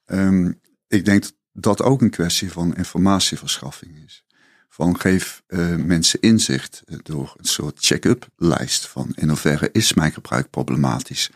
Um, 0.07 0.61
ik 0.89 1.05
denk 1.05 1.23
dat 1.23 1.35
dat 1.53 1.83
ook 1.83 2.01
een 2.01 2.11
kwestie 2.11 2.53
van 2.53 2.77
informatieverschaffing 2.77 4.05
is. 4.07 4.25
Van 4.69 5.01
geef 5.01 5.43
uh, 5.49 5.77
mensen 5.77 6.21
inzicht 6.21 6.83
door 7.03 7.35
een 7.37 7.45
soort 7.45 7.79
check-up 7.81 8.29
lijst 8.37 8.87
van 8.87 9.13
in 9.15 9.29
hoeverre 9.29 9.69
is 9.73 9.95
mijn 9.95 10.13
gebruik 10.13 10.51
problematisch. 10.51 11.31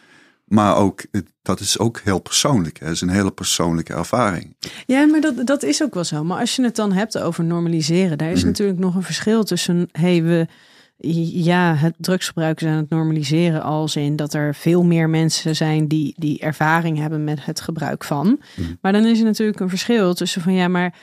Maar 0.44 0.76
ook, 0.76 1.02
dat 1.42 1.60
is 1.60 1.78
ook 1.78 2.00
heel 2.00 2.18
persoonlijk. 2.18 2.78
Het 2.78 2.90
is 2.90 3.00
een 3.00 3.08
hele 3.08 3.32
persoonlijke 3.32 3.94
ervaring. 3.94 4.56
Ja, 4.86 5.06
maar 5.06 5.20
dat, 5.20 5.46
dat 5.46 5.62
is 5.62 5.82
ook 5.82 5.94
wel 5.94 6.04
zo. 6.04 6.24
Maar 6.24 6.40
als 6.40 6.56
je 6.56 6.62
het 6.62 6.76
dan 6.76 6.92
hebt 6.92 7.18
over 7.18 7.44
normaliseren, 7.44 8.18
daar 8.18 8.30
is 8.30 8.40
mm. 8.40 8.46
natuurlijk 8.46 8.78
nog 8.78 8.94
een 8.94 9.02
verschil 9.02 9.44
tussen, 9.44 9.88
hey, 9.92 10.22
we, 10.22 10.46
ja, 10.96 11.74
het 11.74 11.94
drugsgebruik 11.98 12.60
is 12.60 12.68
aan 12.68 12.76
het 12.76 12.90
normaliseren 12.90 13.62
als 13.62 13.96
in 13.96 14.16
dat 14.16 14.34
er 14.34 14.54
veel 14.54 14.84
meer 14.84 15.10
mensen 15.10 15.56
zijn 15.56 15.88
die, 15.88 16.14
die 16.16 16.38
ervaring 16.38 16.98
hebben 16.98 17.24
met 17.24 17.44
het 17.44 17.60
gebruik 17.60 18.04
van. 18.04 18.26
Mm. 18.26 18.78
Maar 18.80 18.92
dan 18.92 19.04
is 19.04 19.18
er 19.18 19.24
natuurlijk 19.24 19.60
een 19.60 19.68
verschil 19.68 20.14
tussen 20.14 20.42
van 20.42 20.52
ja, 20.52 20.68
maar 20.68 20.94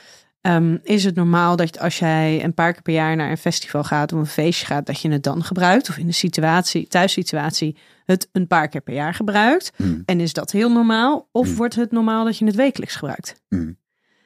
um, 0.42 0.80
is 0.82 1.04
het 1.04 1.14
normaal 1.14 1.56
dat 1.56 1.78
als 1.78 1.98
jij 1.98 2.44
een 2.44 2.54
paar 2.54 2.72
keer 2.72 2.82
per 2.82 2.94
jaar 2.94 3.16
naar 3.16 3.30
een 3.30 3.36
festival 3.38 3.84
gaat 3.84 4.12
of 4.12 4.18
een 4.18 4.26
feestje 4.26 4.66
gaat, 4.66 4.86
dat 4.86 5.00
je 5.00 5.10
het 5.10 5.22
dan 5.22 5.44
gebruikt? 5.44 5.88
Of 5.88 5.96
in 5.96 6.06
de 6.06 6.12
situatie, 6.12 6.86
thuissituatie, 6.86 7.76
het 8.04 8.28
een 8.32 8.46
paar 8.46 8.68
keer 8.68 8.80
per 8.80 8.94
jaar 8.94 9.14
gebruikt? 9.14 9.72
Mm. 9.76 10.02
En 10.06 10.20
is 10.20 10.32
dat 10.32 10.50
heel 10.50 10.70
normaal? 10.70 11.28
Of 11.32 11.48
mm. 11.48 11.56
wordt 11.56 11.74
het 11.74 11.92
normaal 11.92 12.24
dat 12.24 12.38
je 12.38 12.44
het 12.44 12.54
wekelijks 12.54 12.94
gebruikt? 12.94 13.34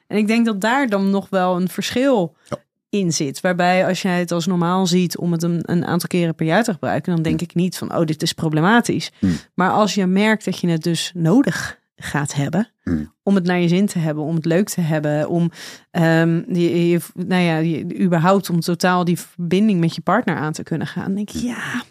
En 0.07 0.17
ik 0.17 0.27
denk 0.27 0.47
dat 0.47 0.61
daar 0.61 0.89
dan 0.89 1.11
nog 1.11 1.29
wel 1.29 1.57
een 1.57 1.69
verschil 1.69 2.37
ja. 2.49 2.57
In 2.89 3.12
zit. 3.12 3.41
Waarbij 3.41 3.87
als 3.87 4.03
jij 4.03 4.18
het 4.18 4.32
als 4.32 4.47
normaal 4.47 4.87
ziet 4.87 5.16
om 5.16 5.32
het 5.32 5.43
een, 5.43 5.61
een 5.62 5.87
aantal 5.87 6.09
keren 6.09 6.34
per 6.34 6.47
jaar 6.47 6.64
te 6.64 6.72
gebruiken, 6.72 7.14
dan 7.14 7.22
denk 7.22 7.41
ik 7.41 7.55
niet 7.55 7.78
van, 7.78 7.95
oh, 7.97 8.05
dit 8.05 8.22
is 8.22 8.32
problematisch. 8.32 9.12
Maar 9.55 9.70
als 9.70 9.95
je 9.95 10.07
merkt 10.07 10.45
dat 10.45 10.59
je 10.59 10.68
het 10.68 10.82
dus 10.82 11.11
nodig 11.14 11.78
gaat 11.97 12.34
hebben. 12.34 12.70
Mm. 12.84 13.12
Om 13.22 13.34
het 13.34 13.45
naar 13.45 13.61
je 13.61 13.68
zin 13.68 13.87
te 13.87 13.99
hebben, 13.99 14.24
om 14.24 14.34
het 14.34 14.45
leuk 14.45 14.68
te 14.68 14.80
hebben, 14.80 15.28
om 15.28 15.51
um, 15.91 16.45
je, 16.49 16.89
je, 16.89 17.01
nou 17.14 17.43
ja, 17.43 17.57
je, 17.57 17.99
überhaupt 18.01 18.51
om 18.51 18.61
totaal 18.61 19.05
die 19.05 19.18
verbinding 19.18 19.80
met 19.80 19.95
je 19.95 20.01
partner 20.01 20.37
aan 20.37 20.53
te 20.53 20.62
kunnen 20.62 20.87
gaan. 20.87 21.05
Dan 21.05 21.14
denk 21.14 21.30
ik, 21.30 21.37
ja, 21.37 21.82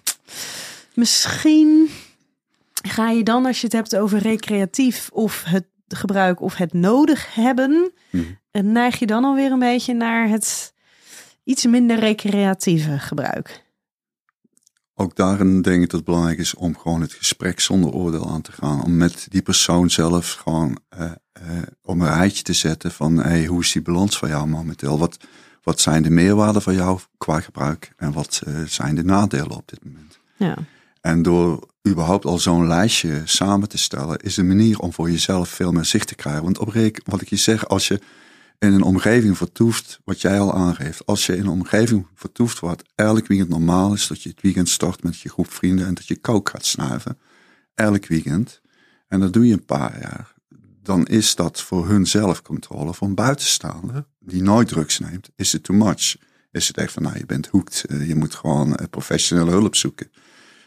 misschien 0.93 1.89
ga 2.87 3.09
je 3.09 3.23
dan 3.23 3.45
als 3.45 3.59
je 3.59 3.65
het 3.65 3.75
hebt 3.75 3.95
over 3.95 4.19
recreatief 4.19 5.09
of 5.13 5.43
het 5.43 5.65
gebruik 5.87 6.41
of 6.41 6.55
het 6.55 6.73
nodig 6.73 7.35
hebben, 7.35 7.91
mm. 8.11 8.37
neig 8.51 8.99
je 8.99 9.05
dan 9.05 9.23
alweer 9.23 9.51
een 9.51 9.59
beetje 9.59 9.93
naar 9.93 10.27
het 10.27 10.73
iets 11.45 11.65
minder 11.65 11.99
recreatieve 11.99 12.99
gebruik. 12.99 13.63
Ook 14.97 15.15
daarin 15.15 15.61
denk 15.61 15.83
ik 15.83 15.89
dat 15.89 15.99
het 15.99 16.09
belangrijk 16.09 16.37
is 16.37 16.55
om 16.55 16.77
gewoon 16.77 17.01
het 17.01 17.13
gesprek 17.13 17.59
zonder 17.59 17.91
oordeel 17.91 18.29
aan 18.29 18.41
te 18.41 18.51
gaan. 18.51 18.83
Om 18.83 18.97
met 18.97 19.27
die 19.29 19.41
persoon 19.41 19.89
zelf 19.89 20.33
gewoon 20.33 20.77
uh, 20.99 21.01
uh, 21.01 21.13
op 21.81 21.99
een 21.99 22.07
rijtje 22.07 22.43
te 22.43 22.53
zetten 22.53 22.91
van 22.91 23.17
hey, 23.17 23.45
hoe 23.45 23.61
is 23.61 23.71
die 23.71 23.81
balans 23.81 24.17
van 24.17 24.29
jou 24.29 24.47
momenteel? 24.47 24.99
Wat, 24.99 25.17
wat 25.63 25.79
zijn 25.79 26.03
de 26.03 26.09
meerwaarden 26.09 26.61
van 26.61 26.73
jou 26.73 26.99
qua 27.17 27.39
gebruik 27.39 27.91
en 27.97 28.11
wat 28.11 28.41
uh, 28.47 28.63
zijn 28.65 28.95
de 28.95 29.03
nadelen 29.03 29.57
op 29.57 29.67
dit 29.67 29.85
moment? 29.85 30.19
Ja. 30.37 30.55
En 31.01 31.21
door 31.21 31.67
überhaupt 31.87 32.25
al 32.25 32.39
zo'n 32.39 32.67
lijstje 32.67 33.21
samen 33.25 33.69
te 33.69 33.77
stellen, 33.77 34.19
is 34.19 34.35
de 34.35 34.43
manier 34.43 34.79
om 34.79 34.93
voor 34.93 35.11
jezelf 35.11 35.49
veel 35.49 35.71
meer 35.71 35.85
zicht 35.85 36.07
te 36.07 36.15
krijgen. 36.15 36.43
Want 36.43 36.59
oprecht, 36.59 37.01
wat 37.05 37.21
ik 37.21 37.29
je 37.29 37.35
zeg, 37.35 37.67
als 37.67 37.87
je 37.87 37.99
in 38.59 38.73
een 38.73 38.81
omgeving 38.81 39.37
vertoeft, 39.37 39.99
wat 40.03 40.21
jij 40.21 40.39
al 40.39 40.53
aangeeft. 40.53 41.05
Als 41.05 41.25
je 41.25 41.35
in 41.35 41.41
een 41.41 41.47
omgeving 41.47 42.07
vertoeft 42.15 42.59
wat 42.59 42.83
elk 42.95 43.27
weekend 43.27 43.49
normaal 43.49 43.93
is, 43.93 44.07
dat 44.07 44.21
je 44.21 44.29
het 44.29 44.41
weekend 44.41 44.69
start 44.69 45.03
met 45.03 45.19
je 45.19 45.29
groep 45.29 45.51
vrienden 45.51 45.87
en 45.87 45.93
dat 45.93 46.07
je 46.07 46.17
kook 46.17 46.49
gaat 46.49 46.65
snuiven. 46.65 47.17
Elk 47.73 48.05
weekend. 48.05 48.61
En 49.07 49.19
dat 49.19 49.33
doe 49.33 49.47
je 49.47 49.53
een 49.53 49.65
paar 49.65 50.01
jaar. 50.01 50.33
Dan 50.83 51.05
is 51.05 51.35
dat 51.35 51.61
voor 51.61 51.87
hun 51.87 52.05
zelfcontrole, 52.05 52.93
een 52.99 53.15
buitenstaander, 53.15 54.05
die 54.19 54.41
nooit 54.41 54.67
drugs 54.67 54.99
neemt, 54.99 55.29
is 55.35 55.51
het 55.51 55.63
too 55.63 55.77
much. 55.77 56.15
Is 56.51 56.67
het 56.67 56.77
echt 56.77 56.91
van, 56.91 57.03
nou, 57.03 57.17
je 57.17 57.25
bent 57.25 57.47
hoekt, 57.47 57.83
je 57.87 58.15
moet 58.15 58.35
gewoon 58.35 58.77
professionele 58.89 59.51
hulp 59.51 59.75
zoeken. 59.75 60.11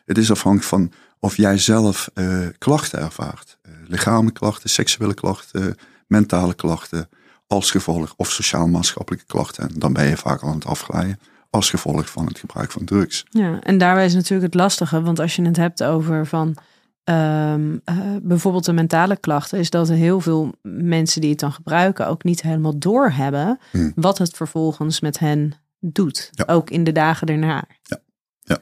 Het 0.04 0.18
is 0.18 0.30
afhankelijk 0.30 0.68
van 0.68 0.92
of 1.20 1.36
jij 1.36 1.58
zelf 1.58 2.10
uh, 2.14 2.46
klachten 2.58 2.98
ervaart. 2.98 3.58
Uh, 3.62 3.72
lichamelijke 3.86 4.40
klachten, 4.40 4.70
seksuele 4.70 5.14
klachten, 5.14 5.76
mentale 6.06 6.54
klachten 6.54 7.08
als 7.48 7.70
gevolg 7.70 8.14
of 8.16 8.30
sociaal-maatschappelijke 8.30 9.26
klachten. 9.26 9.68
En 9.68 9.78
dan 9.78 9.92
ben 9.92 10.08
je 10.08 10.16
vaak 10.16 10.40
al 10.42 10.48
aan 10.48 10.54
het 10.54 10.66
afglijden 10.66 11.18
als 11.50 11.70
gevolg 11.70 12.10
van 12.10 12.26
het 12.26 12.38
gebruik 12.38 12.70
van 12.70 12.84
drugs. 12.84 13.24
Ja, 13.30 13.60
en 13.60 13.78
daarbij 13.78 14.04
is 14.04 14.14
natuurlijk 14.14 14.52
het 14.52 14.60
lastige, 14.60 15.02
want 15.02 15.18
als 15.18 15.36
je 15.36 15.42
het 15.42 15.56
hebt 15.56 15.84
over 15.84 16.26
van 16.26 16.56
um, 17.04 17.80
uh, 17.84 18.16
bijvoorbeeld 18.22 18.64
de 18.64 18.72
mentale 18.72 19.16
klachten, 19.16 19.58
is 19.58 19.70
dat 19.70 19.88
er 19.88 19.96
heel 19.96 20.20
veel 20.20 20.54
mensen 20.62 21.20
die 21.20 21.30
het 21.30 21.40
dan 21.40 21.52
gebruiken 21.52 22.06
ook 22.06 22.24
niet 22.24 22.42
helemaal 22.42 22.78
doorhebben 22.78 23.58
hmm. 23.70 23.92
wat 23.94 24.18
het 24.18 24.36
vervolgens 24.36 25.00
met 25.00 25.18
hen 25.18 25.52
doet. 25.80 26.30
Ja. 26.32 26.44
Ook 26.46 26.70
in 26.70 26.84
de 26.84 26.92
dagen 26.92 27.26
daarna. 27.26 27.64
Ja. 27.82 27.98
Ja. 28.40 28.58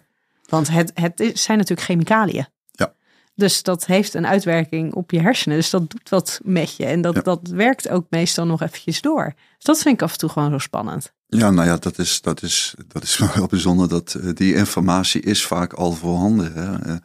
Want 0.48 0.70
het, 0.70 0.92
het 0.94 1.38
zijn 1.38 1.58
natuurlijk 1.58 1.86
chemicaliën. 1.86 2.46
Dus 3.36 3.62
dat 3.62 3.86
heeft 3.86 4.14
een 4.14 4.26
uitwerking 4.26 4.94
op 4.94 5.10
je 5.10 5.20
hersenen. 5.20 5.56
Dus 5.56 5.70
dat 5.70 5.90
doet 5.90 6.08
wat 6.08 6.40
met 6.42 6.76
je. 6.76 6.84
En 6.86 7.00
dat, 7.00 7.14
Ja. 7.14 7.20
dat 7.20 7.48
werkt 7.48 7.88
ook 7.88 8.06
meestal 8.10 8.46
nog 8.46 8.62
eventjes 8.62 9.00
door. 9.00 9.24
Dus 9.56 9.64
dat 9.64 9.78
vind 9.82 9.94
ik 9.94 10.02
af 10.02 10.12
en 10.12 10.18
toe 10.18 10.28
gewoon 10.28 10.50
zo 10.50 10.58
spannend. 10.58 11.12
Ja, 11.26 11.50
nou 11.50 11.68
ja, 11.68 11.76
dat 11.76 11.98
is, 11.98 12.20
dat 12.20 12.42
is, 12.42 12.74
dat 12.88 13.02
is 13.02 13.18
wel 13.18 13.28
heel 13.28 13.46
bijzonder. 13.46 13.88
Dat, 13.88 14.14
eh, 14.14 14.30
die 14.34 14.54
informatie 14.54 15.20
is 15.20 15.46
vaak 15.46 15.72
al 15.72 15.92
voorhanden. 15.92 16.52
Hè. 16.52 16.74
Eh, 16.92 16.96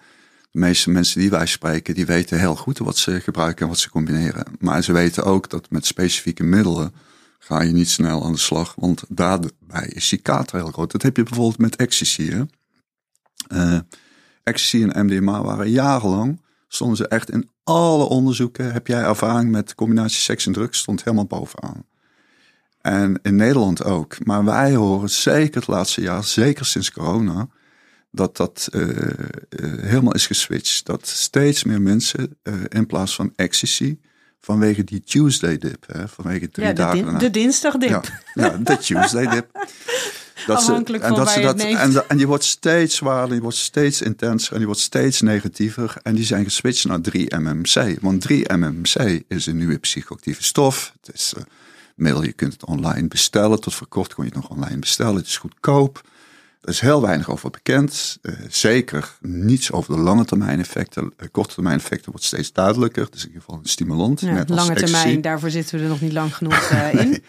De 0.51 0.59
meeste 0.59 0.89
mensen 0.89 1.19
die 1.19 1.29
wij 1.29 1.45
spreken, 1.45 1.93
die 1.93 2.05
weten 2.05 2.39
heel 2.39 2.55
goed 2.55 2.77
wat 2.77 2.97
ze 2.97 3.21
gebruiken 3.21 3.61
en 3.63 3.67
wat 3.67 3.79
ze 3.79 3.89
combineren. 3.89 4.45
Maar 4.59 4.83
ze 4.83 4.91
weten 4.93 5.23
ook 5.23 5.49
dat 5.49 5.69
met 5.69 5.85
specifieke 5.85 6.43
middelen 6.43 6.93
ga 7.39 7.61
je 7.61 7.71
niet 7.71 7.89
snel 7.89 8.25
aan 8.25 8.31
de 8.31 8.37
slag. 8.37 8.73
Want 8.77 9.03
daarbij 9.07 9.87
is 9.87 10.09
die 10.09 10.19
kater 10.19 10.55
heel 10.57 10.71
groot. 10.71 10.91
Dat 10.91 11.01
heb 11.01 11.17
je 11.17 11.23
bijvoorbeeld 11.23 11.57
met 11.57 11.75
ecstasy. 11.75 12.29
Hè. 13.47 13.79
Ecstasy 14.51 14.83
en 14.83 15.05
MDMA 15.05 15.41
waren 15.43 15.69
jarenlang, 15.69 16.41
stonden 16.67 16.97
ze 16.97 17.07
echt 17.07 17.29
in 17.31 17.49
alle 17.63 18.03
onderzoeken. 18.03 18.73
Heb 18.73 18.87
jij 18.87 19.01
ervaring 19.01 19.51
met 19.51 19.75
combinatie 19.75 20.19
seks 20.19 20.45
en 20.45 20.53
drugs? 20.53 20.79
Stond 20.79 21.03
helemaal 21.03 21.25
bovenaan. 21.25 21.85
En 22.81 23.19
in 23.21 23.35
Nederland 23.35 23.83
ook. 23.83 24.25
Maar 24.25 24.45
wij 24.45 24.75
horen 24.75 25.09
zeker 25.09 25.55
het 25.55 25.67
laatste 25.67 26.01
jaar, 26.01 26.23
zeker 26.23 26.65
sinds 26.65 26.91
corona, 26.91 27.47
dat 28.11 28.37
dat 28.37 28.67
eh, 28.71 28.89
eh, 28.89 29.17
helemaal 29.81 30.13
is 30.13 30.27
geswitcht. 30.27 30.85
Dat 30.85 31.07
steeds 31.07 31.63
meer 31.63 31.81
mensen 31.81 32.37
eh, 32.43 32.53
in 32.69 32.85
plaats 32.85 33.15
van 33.15 33.33
ecstasy, 33.35 33.97
vanwege 34.39 34.83
die 34.83 35.01
Tuesday 35.01 35.57
dip, 35.57 35.85
hè, 35.87 36.07
vanwege 36.07 36.49
drie 36.49 36.67
Ja, 36.67 36.73
de, 36.73 36.81
dagen 36.81 37.19
de 37.19 37.29
dinsdagdip. 37.29 37.89
Ja, 37.89 38.01
ja, 38.33 38.49
de 38.49 38.77
Tuesday 38.85 39.27
dip. 39.27 39.67
Dat 40.45 40.57
Afhankelijk 40.57 41.03
en 41.03 41.09
van 41.09 41.17
dat 41.17 41.25
waar 41.25 41.35
ze 41.35 41.41
dat, 41.41 41.59
en, 41.59 42.09
en 42.09 42.17
die 42.17 42.27
wordt 42.27 42.43
steeds 42.43 42.95
zwaarder, 42.95 43.29
die 43.29 43.41
wordt 43.41 43.57
steeds 43.57 44.01
intenser 44.01 44.51
en 44.51 44.57
die 44.57 44.65
wordt 44.65 44.81
steeds 44.81 45.21
negatiever. 45.21 45.95
En 46.03 46.15
die 46.15 46.25
zijn 46.25 46.43
geswitcht 46.43 46.85
naar 46.85 46.99
3-MMC. 46.99 47.99
Want 48.01 48.27
3-MMC 48.31 49.21
is 49.27 49.45
een 49.45 49.57
nieuwe 49.57 49.77
psychoactieve 49.77 50.43
stof. 50.43 50.93
Het 51.01 51.15
is 51.15 51.33
een 51.35 51.45
middel, 51.95 52.23
je 52.23 52.31
kunt 52.31 52.53
het 52.53 52.65
online 52.65 53.07
bestellen. 53.07 53.59
Tot 53.61 53.73
voor 53.73 53.87
kort 53.87 54.13
kon 54.13 54.25
je 54.25 54.29
het 54.29 54.39
nog 54.39 54.49
online 54.49 54.79
bestellen. 54.79 55.15
Het 55.15 55.27
is 55.27 55.37
goedkoop. 55.37 56.01
Er 56.61 56.69
is 56.69 56.79
heel 56.79 57.01
weinig 57.01 57.29
over 57.29 57.49
bekend. 57.49 58.17
Eh, 58.21 58.33
zeker 58.49 59.17
niets 59.21 59.71
over 59.71 59.95
de 59.95 60.01
lange 60.01 60.25
termijn 60.25 60.59
effecten. 60.59 61.13
Eh, 61.17 61.27
korte 61.31 61.53
termijn 61.53 61.77
effecten 61.77 62.11
wordt 62.11 62.25
steeds 62.25 62.51
duidelijker. 62.51 63.07
Is 63.13 63.21
in 63.21 63.27
ieder 63.27 63.41
geval 63.41 63.59
een 63.59 63.69
stimulant. 63.69 64.19
Ja, 64.19 64.31
net 64.31 64.49
lange 64.49 64.73
termijn, 64.73 65.21
daarvoor 65.21 65.49
zitten 65.49 65.77
we 65.77 65.83
er 65.83 65.89
nog 65.89 66.01
niet 66.01 66.11
lang 66.11 66.35
genoeg 66.35 66.69
eh, 66.69 66.93
in. 66.93 67.09
Nee, 67.09 67.23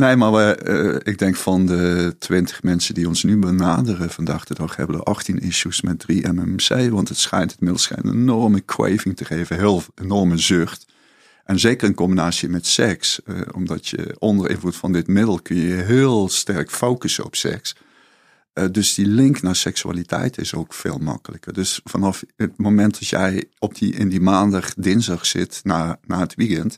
maar 0.00 0.32
we, 0.32 0.54
eh, 0.54 1.12
ik 1.12 1.18
denk 1.18 1.36
van 1.36 1.66
de 1.66 2.14
20 2.18 2.62
mensen 2.62 2.94
die 2.94 3.08
ons 3.08 3.22
nu 3.22 3.36
benaderen 3.36 4.10
vandaag 4.10 4.44
de 4.44 4.54
dag 4.54 4.76
hebben 4.76 4.96
er 4.96 5.02
18 5.02 5.38
issues 5.38 5.80
met 5.80 5.98
3-MMC. 5.98 6.90
Want 6.90 7.08
het 7.08 7.18
schijnt, 7.18 7.50
het 7.50 7.60
middel 7.60 7.78
schijnt 7.78 8.04
een 8.04 8.12
enorme 8.12 8.64
craving 8.64 9.16
te 9.16 9.24
geven, 9.24 9.56
heel 9.56 9.82
enorme 9.94 10.36
zucht. 10.36 10.86
En 11.44 11.58
zeker 11.58 11.88
in 11.88 11.94
combinatie 11.94 12.48
met 12.48 12.66
seks, 12.66 13.22
eh, 13.22 13.40
omdat 13.52 13.88
je 13.88 14.16
onder 14.18 14.50
invloed 14.50 14.76
van 14.76 14.92
dit 14.92 15.06
middel 15.06 15.40
kun 15.40 15.56
je 15.56 15.74
heel 15.74 16.28
sterk 16.28 16.70
focussen 16.70 17.24
op 17.24 17.36
seks. 17.36 17.76
Eh, 18.52 18.64
dus 18.70 18.94
die 18.94 19.06
link 19.06 19.42
naar 19.42 19.56
seksualiteit 19.56 20.38
is 20.38 20.54
ook 20.54 20.74
veel 20.74 20.98
makkelijker. 20.98 21.52
Dus 21.52 21.80
vanaf 21.84 22.24
het 22.36 22.58
moment 22.58 22.98
dat 22.98 23.08
jij 23.08 23.44
op 23.58 23.78
die, 23.78 23.94
in 23.94 24.08
die 24.08 24.20
maandag, 24.20 24.74
dinsdag 24.74 25.26
zit 25.26 25.60
na, 25.62 25.98
na 26.06 26.20
het 26.20 26.34
weekend. 26.34 26.76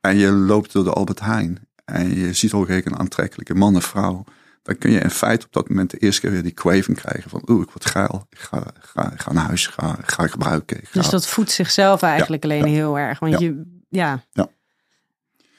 En 0.00 0.16
je 0.16 0.30
loopt 0.30 0.72
door 0.72 0.84
de 0.84 0.92
Albert 0.92 1.20
Heijn. 1.20 1.58
En 1.84 2.14
je 2.16 2.32
ziet 2.32 2.52
ook 2.52 2.68
een 2.68 2.98
aantrekkelijke 2.98 3.54
man 3.54 3.76
of 3.76 3.84
vrouw. 3.84 4.24
Dan 4.62 4.78
kun 4.78 4.90
je 4.90 5.00
in 5.00 5.10
feite 5.10 5.46
op 5.46 5.52
dat 5.52 5.68
moment 5.68 5.90
de 5.90 5.96
eerste 5.98 6.20
keer 6.20 6.30
weer 6.30 6.42
die 6.42 6.52
craving 6.54 6.98
krijgen 6.98 7.30
van 7.30 7.42
oeh, 7.46 7.62
ik 7.62 7.70
word 7.70 7.84
geil. 7.86 8.26
Ik 8.30 8.38
ga, 8.38 8.62
ga, 8.80 9.12
ga 9.16 9.32
naar 9.32 9.44
huis, 9.44 9.66
ga, 9.66 9.98
ga 10.02 10.26
gebruiken. 10.26 10.76
Ik 10.76 10.88
ga, 10.88 11.00
Dus 11.00 11.08
dat 11.10 11.26
voedt 11.26 11.50
zichzelf 11.50 12.02
eigenlijk 12.02 12.44
alleen 12.44 12.64
heel 12.64 12.98
erg. 12.98 13.18
Want 13.18 13.32
Ja. 13.32 13.38
je, 13.38 13.62
ja. 13.88 14.24
Ja. 14.32 14.48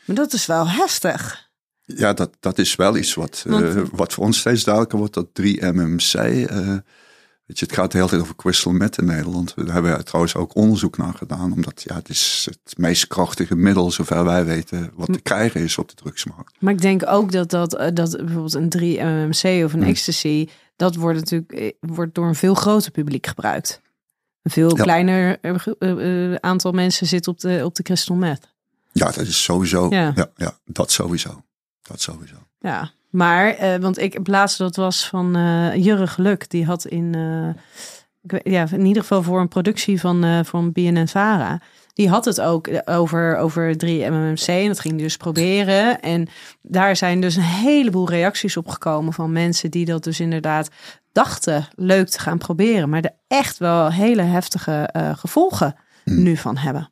Maar 0.05 0.15
dat 0.15 0.33
is 0.33 0.45
wel 0.45 0.69
heftig. 0.69 1.49
Ja, 1.83 2.13
dat, 2.13 2.37
dat 2.39 2.57
is 2.57 2.75
wel 2.75 2.97
iets 2.97 3.13
wat, 3.13 3.43
eh, 3.47 3.81
wat 3.91 4.13
voor 4.13 4.23
ons 4.25 4.39
steeds 4.39 4.63
duidelijker 4.63 4.99
wordt. 4.99 5.13
Dat 5.13 5.27
3-MMC, 5.33 6.13
eh, 6.13 6.75
weet 7.45 7.59
je, 7.59 7.65
het 7.65 7.73
gaat 7.75 7.91
de 7.91 7.97
hele 7.97 8.09
tijd 8.09 8.21
over 8.21 8.35
crystal 8.35 8.71
meth 8.71 8.97
in 8.97 9.05
Nederland. 9.05 9.53
Daar 9.55 9.73
hebben 9.73 9.97
we 9.97 10.03
trouwens 10.03 10.35
ook 10.35 10.55
onderzoek 10.55 10.97
naar 10.97 11.13
gedaan. 11.13 11.53
Omdat 11.53 11.83
ja, 11.83 11.95
het 11.95 12.09
is 12.09 12.47
het 12.49 12.77
meest 12.77 13.07
krachtige 13.07 13.55
middel, 13.55 13.91
zover 13.91 14.23
wij 14.25 14.45
weten, 14.45 14.91
wat 14.95 15.13
te 15.13 15.21
krijgen 15.21 15.61
is 15.61 15.77
op 15.77 15.89
de 15.89 15.95
drugsmarkt. 15.95 16.53
Maar 16.59 16.73
ik 16.73 16.81
denk 16.81 17.01
ook 17.07 17.31
dat, 17.31 17.49
dat, 17.49 17.75
eh, 17.75 17.87
dat 17.93 18.17
bijvoorbeeld 18.17 18.53
een 18.53 18.69
3-MMC 18.69 19.63
of 19.65 19.73
een 19.73 19.79
Hmm. 19.79 19.89
ecstasy... 19.89 20.47
dat 20.75 20.95
wordt 20.95 21.19
natuurlijk 21.19 21.51
eh, 21.51 21.71
wordt 21.79 22.15
door 22.15 22.27
een 22.27 22.35
veel 22.35 22.53
groter 22.55 22.91
publiek 22.91 23.27
gebruikt. 23.27 23.81
Een 24.41 24.51
veel 24.51 24.77
Ja. 24.77 24.83
kleiner 24.83 25.39
eh, 25.79 26.35
aantal 26.35 26.71
mensen 26.71 27.07
zit 27.07 27.27
op 27.27 27.39
de, 27.39 27.61
op 27.63 27.75
de 27.75 27.83
crystal 27.83 28.15
meth. 28.15 28.53
Ja, 28.91 29.05
dat 29.05 29.27
is 29.27 29.43
sowieso. 29.43 29.87
Ja. 29.89 30.11
Ja, 30.15 30.31
ja, 30.35 30.57
dat 30.65 30.91
sowieso. 30.91 31.43
Dat 31.81 32.01
sowieso. 32.01 32.35
Ja, 32.59 32.91
maar, 33.15 33.49
eh, 33.49 33.75
want 33.75 33.99
ik 33.99 34.27
laatste 34.27 34.63
dat 34.63 34.75
was 34.75 35.07
van 35.07 35.35
eh 35.35 35.75
Jurre 35.83 36.07
Geluk. 36.07 36.49
Die 36.49 36.65
had 36.65 36.85
in, 36.85 37.15
eh, 37.15 37.63
ik 38.21 38.47
ja, 38.47 38.67
in 38.71 38.85
ieder 38.85 39.01
geval 39.01 39.23
voor 39.23 39.39
een 39.39 39.47
productie 39.47 39.99
van, 39.99 40.45
van 40.45 40.71
BNN 40.71 41.07
Vara. 41.07 41.61
Die 41.93 42.09
had 42.09 42.25
het 42.25 42.41
ook 42.41 42.69
over, 42.85 43.37
over 43.37 43.77
3-MMC 43.77 44.47
en 44.47 44.67
dat 44.67 44.79
ging 44.79 44.99
dus 44.99 45.17
proberen. 45.17 46.01
En 46.01 46.27
daar 46.61 46.95
zijn 46.95 47.21
dus 47.21 47.35
een 47.35 47.41
heleboel 47.41 48.09
reacties 48.09 48.57
op 48.57 48.67
gekomen 48.67 49.13
van 49.13 49.31
mensen 49.31 49.71
die 49.71 49.85
dat 49.85 50.03
dus 50.03 50.19
inderdaad 50.19 50.69
dachten 51.11 51.67
leuk 51.75 52.09
te 52.09 52.19
gaan 52.19 52.37
proberen. 52.37 52.89
Maar 52.89 53.01
er 53.01 53.15
echt 53.27 53.57
wel 53.57 53.91
hele 53.91 54.21
heftige 54.21 54.89
gevolgen 55.17 55.75
nu 56.03 56.37
van 56.37 56.57
hebben. 56.57 56.89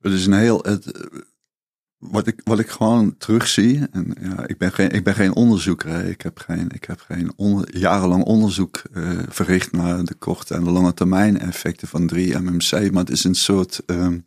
Het 0.00 0.12
is 0.12 0.26
een 0.26 0.32
heel. 0.32 0.58
Het, 0.62 1.08
wat, 1.98 2.26
ik, 2.26 2.40
wat 2.44 2.58
ik 2.58 2.68
gewoon 2.68 3.16
terugzie. 3.18 3.82
En 3.90 4.14
ja, 4.20 4.46
ik 4.46 4.58
ben 4.58 4.72
geen, 4.72 4.90
ik 4.90 5.04
ben 5.04 5.14
geen 5.14 5.34
onderzoeker. 5.34 6.04
Ik 6.04 6.20
heb 6.20 6.38
geen, 6.38 6.68
ik 6.70 6.84
heb 6.84 7.00
geen 7.00 7.32
jarenlang 7.64 8.24
onderzoek 8.24 8.82
eh, 8.92 9.18
verricht 9.28 9.72
naar 9.72 10.04
de 10.04 10.14
korte 10.14 10.54
en 10.54 10.64
de 10.64 10.70
lange 10.70 10.94
termijn 10.94 11.38
effecten 11.38 11.88
van 11.88 12.10
3-MMC. 12.14 12.90
Maar 12.90 13.02
het 13.02 13.10
is 13.10 13.24
een 13.24 13.34
soort. 13.34 13.82
ehm, 13.86 14.18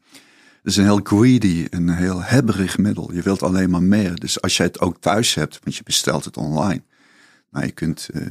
het 0.61 0.72
is 0.72 0.78
een 0.78 0.84
heel 0.84 0.99
greedy, 1.03 1.67
een 1.70 1.89
heel 1.89 2.24
hebberig 2.24 2.78
middel. 2.78 3.13
Je 3.13 3.22
wilt 3.22 3.43
alleen 3.43 3.70
maar 3.70 3.84
meer. 3.84 4.15
Dus 4.15 4.41
als 4.41 4.57
jij 4.57 4.65
het 4.65 4.80
ook 4.80 4.97
thuis 4.99 5.34
hebt, 5.34 5.59
want 5.63 5.76
je 5.76 5.84
bestelt 5.84 6.26
het 6.26 6.38
online. 6.38 6.82
Nou, 7.51 7.65
je 7.65 7.72
kunt 7.72 8.09
eh, 8.13 8.22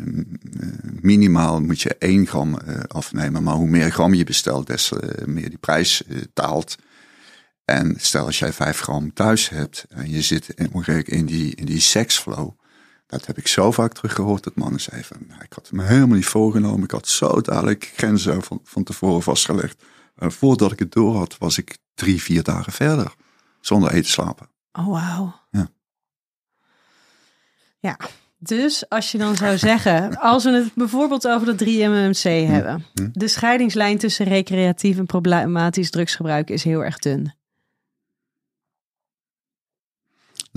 minimaal 1.00 1.60
moet 1.60 1.80
je 1.80 1.96
1 1.98 2.26
gram 2.26 2.58
eh, 2.58 2.80
afnemen. 2.88 3.42
Maar 3.42 3.54
hoe 3.54 3.68
meer 3.68 3.90
gram 3.90 4.14
je 4.14 4.24
bestelt, 4.24 4.66
des 4.66 4.92
meer 5.24 5.48
die 5.48 5.58
prijs 5.58 6.02
daalt. 6.32 6.76
En 7.68 7.94
stel 7.98 8.26
als 8.26 8.38
jij 8.38 8.52
5 8.52 8.80
gram 8.80 9.12
thuis 9.12 9.48
hebt 9.48 9.86
en 9.88 10.10
je 10.10 10.22
zit 10.22 10.48
in, 10.48 10.72
ongeveer 10.72 11.08
in 11.08 11.26
die, 11.26 11.54
in 11.54 11.64
die 11.64 11.80
seksflow. 11.80 12.50
Dat 13.06 13.26
heb 13.26 13.38
ik 13.38 13.46
zo 13.46 13.72
vaak 13.72 13.92
teruggehoord 13.92 14.44
dat 14.44 14.54
mannen 14.54 14.80
zeiden 14.80 15.06
van, 15.06 15.16
nou, 15.28 15.42
ik 15.42 15.52
had 15.52 15.66
het 15.66 15.72
me 15.72 15.82
helemaal 15.82 16.16
niet 16.16 16.26
voorgenomen. 16.26 16.84
Ik 16.84 16.90
had 16.90 17.08
zo 17.08 17.40
dadelijk 17.40 17.92
grenzen 17.96 18.42
van, 18.42 18.60
van 18.64 18.82
tevoren 18.82 19.22
vastgelegd. 19.22 19.82
En 20.16 20.32
voordat 20.32 20.72
ik 20.72 20.78
het 20.78 20.92
door 20.92 21.16
had, 21.16 21.38
was 21.38 21.58
ik 21.58 21.78
drie, 21.94 22.22
vier 22.22 22.42
dagen 22.42 22.72
verder. 22.72 23.14
Zonder 23.60 23.90
eten 23.90 24.10
slapen. 24.10 24.48
Oh, 24.72 24.86
wauw. 24.86 25.34
Ja. 25.50 25.68
Ja, 27.78 27.98
dus 28.38 28.88
als 28.88 29.12
je 29.12 29.18
dan 29.18 29.36
zou 29.36 29.58
zeggen, 29.58 30.18
als 30.18 30.44
we 30.44 30.50
het 30.50 30.74
bijvoorbeeld 30.74 31.28
over 31.28 31.56
de 31.56 31.64
3-MMC 31.64 32.48
hebben. 32.48 32.84
hm. 32.94 33.08
De 33.12 33.28
scheidingslijn 33.28 33.98
tussen 33.98 34.26
recreatief 34.26 34.98
en 34.98 35.06
problematisch 35.06 35.90
drugsgebruik 35.90 36.50
is 36.50 36.64
heel 36.64 36.84
erg 36.84 36.98
dun. 36.98 37.36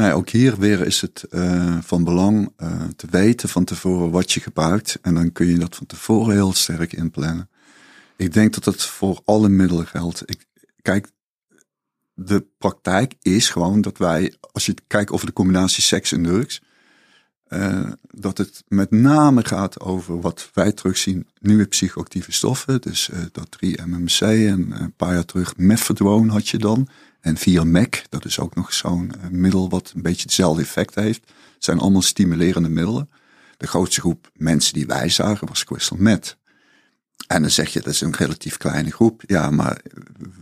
Ook 0.10 0.30
hier 0.30 0.58
weer 0.58 0.86
is 0.86 1.02
het 1.02 1.24
eh, 1.24 1.78
van 1.82 2.04
belang 2.04 2.54
eh, 2.58 2.84
te 2.96 3.08
weten 3.10 3.50
van 3.50 3.64
tevoren 3.64 4.12
wat 4.12 4.32
je 4.32 4.40
gebruikt. 4.40 4.98
En 5.02 5.14
dan 5.14 5.32
kun 5.32 5.48
je 5.48 5.58
dat 5.58 5.76
van 5.76 5.86
tevoren 5.86 6.34
heel 6.34 6.54
sterk 6.54 6.94
inplannen. 6.94 7.50
Ik 8.16 8.34
denk 8.34 8.54
dat 8.54 8.66
het 8.66 8.84
voor 8.84 9.22
alle 9.26 9.50
middelen 9.50 9.88
geldt. 9.88 10.24
Ik, 10.26 10.46
kijk, 10.82 11.08
de 12.14 12.46
praktijk 12.58 13.16
is 13.22 13.50
gewoon 13.50 13.82
dat 13.82 13.98
wij, 13.98 14.34
als 14.52 14.66
je 14.66 14.76
kijkt 14.88 15.12
over 15.12 15.26
de 15.26 15.34
combinatie 15.34 15.84
seks 15.84 16.12
en 16.12 16.24
drugs, 16.24 16.62
eh, 17.48 17.92
dat 18.10 18.38
het 18.38 18.64
met 18.68 18.92
name 18.92 19.46
gaat 19.46 19.80
over 19.80 20.22
wat 20.22 20.50
wij 20.54 20.72
terugzien, 20.72 21.28
nieuwe 21.40 21.66
psychoactieve 21.66 22.32
stoffen. 22.32 22.82
Dus 22.82 23.10
dat 23.32 23.48
3-MMC 23.50 24.22
en 24.22 24.82
een 24.82 24.94
paar 24.96 25.14
jaar 25.14 25.26
terug 25.26 25.58
methadone 25.58 26.32
had 26.32 26.50
je 26.50 26.58
dan. 26.58 26.88
En 27.22 27.38
4-MEC, 27.38 28.02
dat 28.10 28.26
is 28.26 28.40
ook 28.40 28.56
nog 28.56 28.74
zo'n 28.74 29.12
eh, 29.22 29.30
middel 29.30 29.70
wat 29.70 29.92
een 29.96 30.02
beetje 30.02 30.22
hetzelfde 30.22 30.62
effect 30.62 30.96
heeft. 30.96 31.22
Het 31.54 31.64
zijn 31.64 31.80
allemaal 31.80 32.02
stimulerende 32.02 32.70
middelen. 32.70 33.10
De 33.58 33.68
grootste 33.68 34.00
groep 34.00 34.30
mensen 34.34 34.74
die 34.74 34.86
wij 34.86 35.10
zagen 35.10 35.48
was 35.48 35.64
crystal 35.64 35.98
meth. 35.98 36.38
En 37.28 37.42
dan 37.42 37.52
zeg 37.52 37.70
je, 37.74 37.82
dat 37.82 37.94
is 37.94 38.02
een 38.02 38.16
relatief 38.16 38.58
kleine 38.58 38.92
groep. 38.92 39.24
Ja, 39.26 39.50
maar 39.50 39.82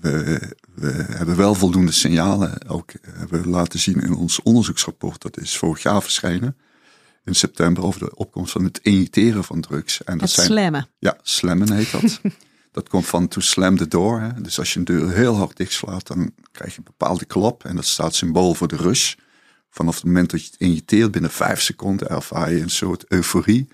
we, 0.02 0.40
we 0.76 0.92
hebben 1.10 1.36
wel 1.36 1.56
voldoende 1.56 1.92
signalen. 1.92 2.68
Ook 2.68 2.92
hebben 3.12 3.42
we 3.42 3.50
laten 3.50 3.80
zien 3.80 4.02
in 4.02 4.14
ons 4.14 4.42
onderzoeksrapport. 4.42 5.22
Dat 5.22 5.38
is 5.40 5.58
vorig 5.58 5.84
jaar 5.84 6.02
verschenen. 6.02 6.58
In 7.24 7.36
september 7.36 7.84
over 7.84 8.00
de 8.00 8.16
opkomst 8.16 8.52
van 8.52 8.64
het 8.64 8.80
injecteren 8.82 9.44
van 9.44 9.62
drugs. 9.62 10.04
En 10.04 10.14
dat 10.14 10.22
Het 10.22 10.32
zijn, 10.32 10.48
slammen. 10.48 10.88
ja, 11.00 11.18
slammen 11.22 11.72
heet 11.72 11.92
dat. 11.92 12.22
Dat 12.72 12.90
komt 12.90 13.06
van 13.06 13.28
to 13.28 13.42
slam 13.42 13.78
the 13.78 13.88
door. 13.88 14.20
Hè. 14.20 14.42
Dus 14.42 14.60
als 14.60 14.74
je 14.74 14.80
een 14.80 14.86
deur 14.86 15.12
heel 15.12 15.36
hard 15.36 15.58
dicht 15.58 15.72
slaat, 15.72 16.08
dan 16.08 16.32
krijg 16.52 16.72
je 16.72 16.78
een 16.78 16.84
bepaalde 16.84 17.26
klap. 17.26 17.66
En 17.66 17.76
dat 17.76 17.86
staat 17.86 18.16
symbool 18.16 18.54
voor 18.54 18.68
de 18.68 18.76
rush. 18.76 19.16
Vanaf 19.70 19.96
het 19.96 20.04
moment 20.04 20.30
dat 20.30 20.44
je 20.44 20.50
het 20.52 20.60
injecteert, 20.60 21.12
binnen 21.12 21.32
vijf 21.32 21.62
seconden 21.62 22.10
ervaar 22.10 22.52
je 22.52 22.62
een 22.62 22.70
soort 22.70 23.06
euforie. 23.08 23.68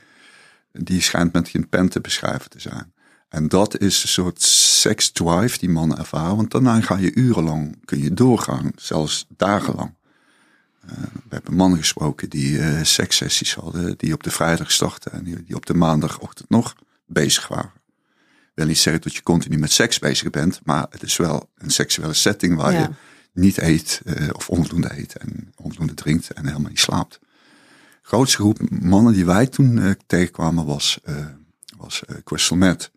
Die 0.72 1.02
schijnt 1.02 1.34
met 1.34 1.50
geen 1.50 1.70
pen 1.70 1.90
te 1.90 2.02
beschrijven 2.02 2.50
te 2.50 2.60
zijn. 2.60 2.94
En 3.30 3.48
dat 3.48 3.80
is 3.80 4.04
een 4.04 4.10
soort 4.10 4.42
sex 4.42 5.12
drive 5.12 5.58
die 5.58 5.70
mannen 5.70 5.98
ervaren. 5.98 6.36
Want 6.36 6.52
daarna 6.52 6.82
ga 6.82 6.98
je 6.98 7.16
urenlang, 7.16 7.86
kun 7.86 8.00
je 8.00 8.14
doorgaan, 8.14 8.72
zelfs 8.76 9.26
dagenlang. 9.30 9.94
Uh, 10.86 10.92
we 11.00 11.30
hebben 11.30 11.54
mannen 11.54 11.80
gesproken 11.80 12.30
die 12.30 12.58
uh, 12.58 12.84
sekssessies 12.84 13.54
hadden, 13.54 13.98
die 13.98 14.14
op 14.14 14.24
de 14.24 14.32
vrijdag 14.32 14.72
starten 14.72 15.12
en 15.12 15.24
die, 15.24 15.44
die, 15.44 15.56
op 15.56 15.66
de 15.66 15.74
maandagochtend 15.74 16.50
nog 16.50 16.76
bezig 17.06 17.48
waren. 17.48 17.72
Wil 18.56 18.66
niet 18.66 18.78
zeggen 18.78 19.02
dat 19.02 19.14
je 19.14 19.24
continu 19.24 19.58
met 19.58 19.72
seks 19.72 20.00
bezig 20.00 20.30
bent, 20.30 20.60
maar 20.64 20.86
het 20.90 21.04
is 21.04 21.18
wel 21.18 21.50
een 21.58 21.72
seksuele 21.72 22.14
setting 22.14 22.56
waar 22.56 22.74
ja. 22.74 22.82
je 22.82 22.90
niet 23.32 23.58
eet 23.58 24.02
uh, 24.06 24.30
of 24.32 24.50
onvoldoende 24.50 24.98
eet 24.98 25.16
en 25.16 25.54
onvoldoende 25.56 25.94
drinkt 25.94 26.32
en 26.32 26.46
helemaal 26.46 26.70
niet 26.70 26.80
slaapt. 26.80 27.20
De 27.22 28.12
grootste 28.12 28.38
groep 28.38 28.70
mannen 28.70 29.14
die 29.14 29.26
wij 29.26 29.48
toen 29.48 29.96
tegenkwamen 30.08 30.66
was, 30.66 31.00
was 31.78 32.04
Crystal 32.24 32.58
Meth. 32.58 32.92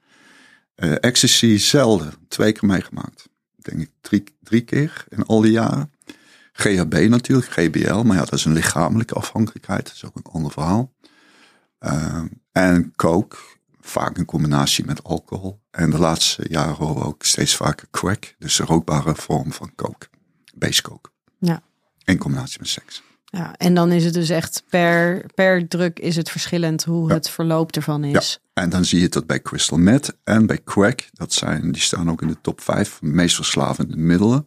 ecstasy 0.74 1.56
zelden, 1.56 2.12
twee 2.28 2.52
keer 2.52 2.68
meegemaakt. 2.68 3.28
Denk 3.56 3.80
ik 3.80 3.90
drie, 4.00 4.24
drie 4.42 4.60
keer 4.60 5.04
in 5.08 5.24
al 5.24 5.40
die 5.40 5.52
jaren. 5.52 5.92
GHB 6.58 7.08
natuurlijk, 7.08 7.50
GBL, 7.50 8.02
maar 8.02 8.16
ja, 8.16 8.24
dat 8.24 8.32
is 8.32 8.44
een 8.44 8.52
lichamelijke 8.52 9.14
afhankelijkheid. 9.14 9.84
Dat 9.84 9.94
is 9.94 10.04
ook 10.04 10.16
een 10.16 10.32
ander 10.32 10.52
verhaal. 10.52 10.92
Uh, 11.80 12.22
en 12.52 12.92
coke, 12.96 13.36
vaak 13.88 14.18
in 14.18 14.24
combinatie 14.24 14.84
met 14.84 15.04
alcohol. 15.04 15.60
En 15.70 15.90
de 15.90 15.98
laatste 15.98 16.46
jaren 16.48 16.74
horen 16.74 16.94
we 16.94 17.04
ook 17.04 17.24
steeds 17.24 17.56
vaker 17.56 17.88
crack, 17.90 18.34
dus 18.38 18.56
de 18.56 18.64
rookbare 18.64 19.14
vorm 19.14 19.52
van 19.52 19.72
coke, 19.74 20.06
base 20.54 20.82
coke. 20.82 21.10
Ja. 21.38 21.62
In 22.04 22.18
combinatie 22.18 22.58
met 22.60 22.68
seks. 22.68 23.02
Ja, 23.24 23.54
en 23.56 23.74
dan 23.74 23.92
is 23.92 24.04
het 24.04 24.14
dus 24.14 24.28
echt 24.28 24.62
per, 24.68 25.26
per 25.34 25.68
druk 25.68 25.98
is 25.98 26.16
het 26.16 26.30
verschillend 26.30 26.84
hoe 26.84 27.08
Ja. 27.08 27.14
het 27.14 27.30
verloop 27.30 27.72
ervan 27.72 28.04
is. 28.04 28.40
En 28.52 28.70
dan 28.70 28.84
zie 28.84 29.00
je 29.00 29.08
dat 29.08 29.26
bij 29.26 29.42
crystal 29.42 29.78
meth 29.78 30.16
en 30.24 30.46
bij 30.46 30.60
crack, 30.64 31.08
dat 31.12 31.32
zijn, 31.32 31.72
die 31.72 31.82
staan 31.82 32.10
ook 32.10 32.22
in 32.22 32.28
de 32.28 32.40
top 32.40 32.60
5 32.60 32.88
van 32.90 33.08
de 33.08 33.14
meest 33.14 33.34
verslavende 33.34 33.96
middelen. 33.96 34.46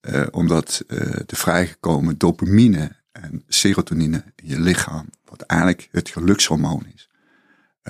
Uh, 0.00 0.26
omdat 0.30 0.84
uh, 0.88 0.98
de 1.26 1.36
vrijgekomen 1.36 2.18
dopamine 2.18 2.96
en 3.12 3.42
serotonine 3.48 4.24
in 4.36 4.48
je 4.48 4.60
lichaam, 4.60 5.08
wat 5.24 5.40
eigenlijk 5.42 5.88
het 5.92 6.08
gelukshormoon 6.08 6.86
is, 6.94 7.07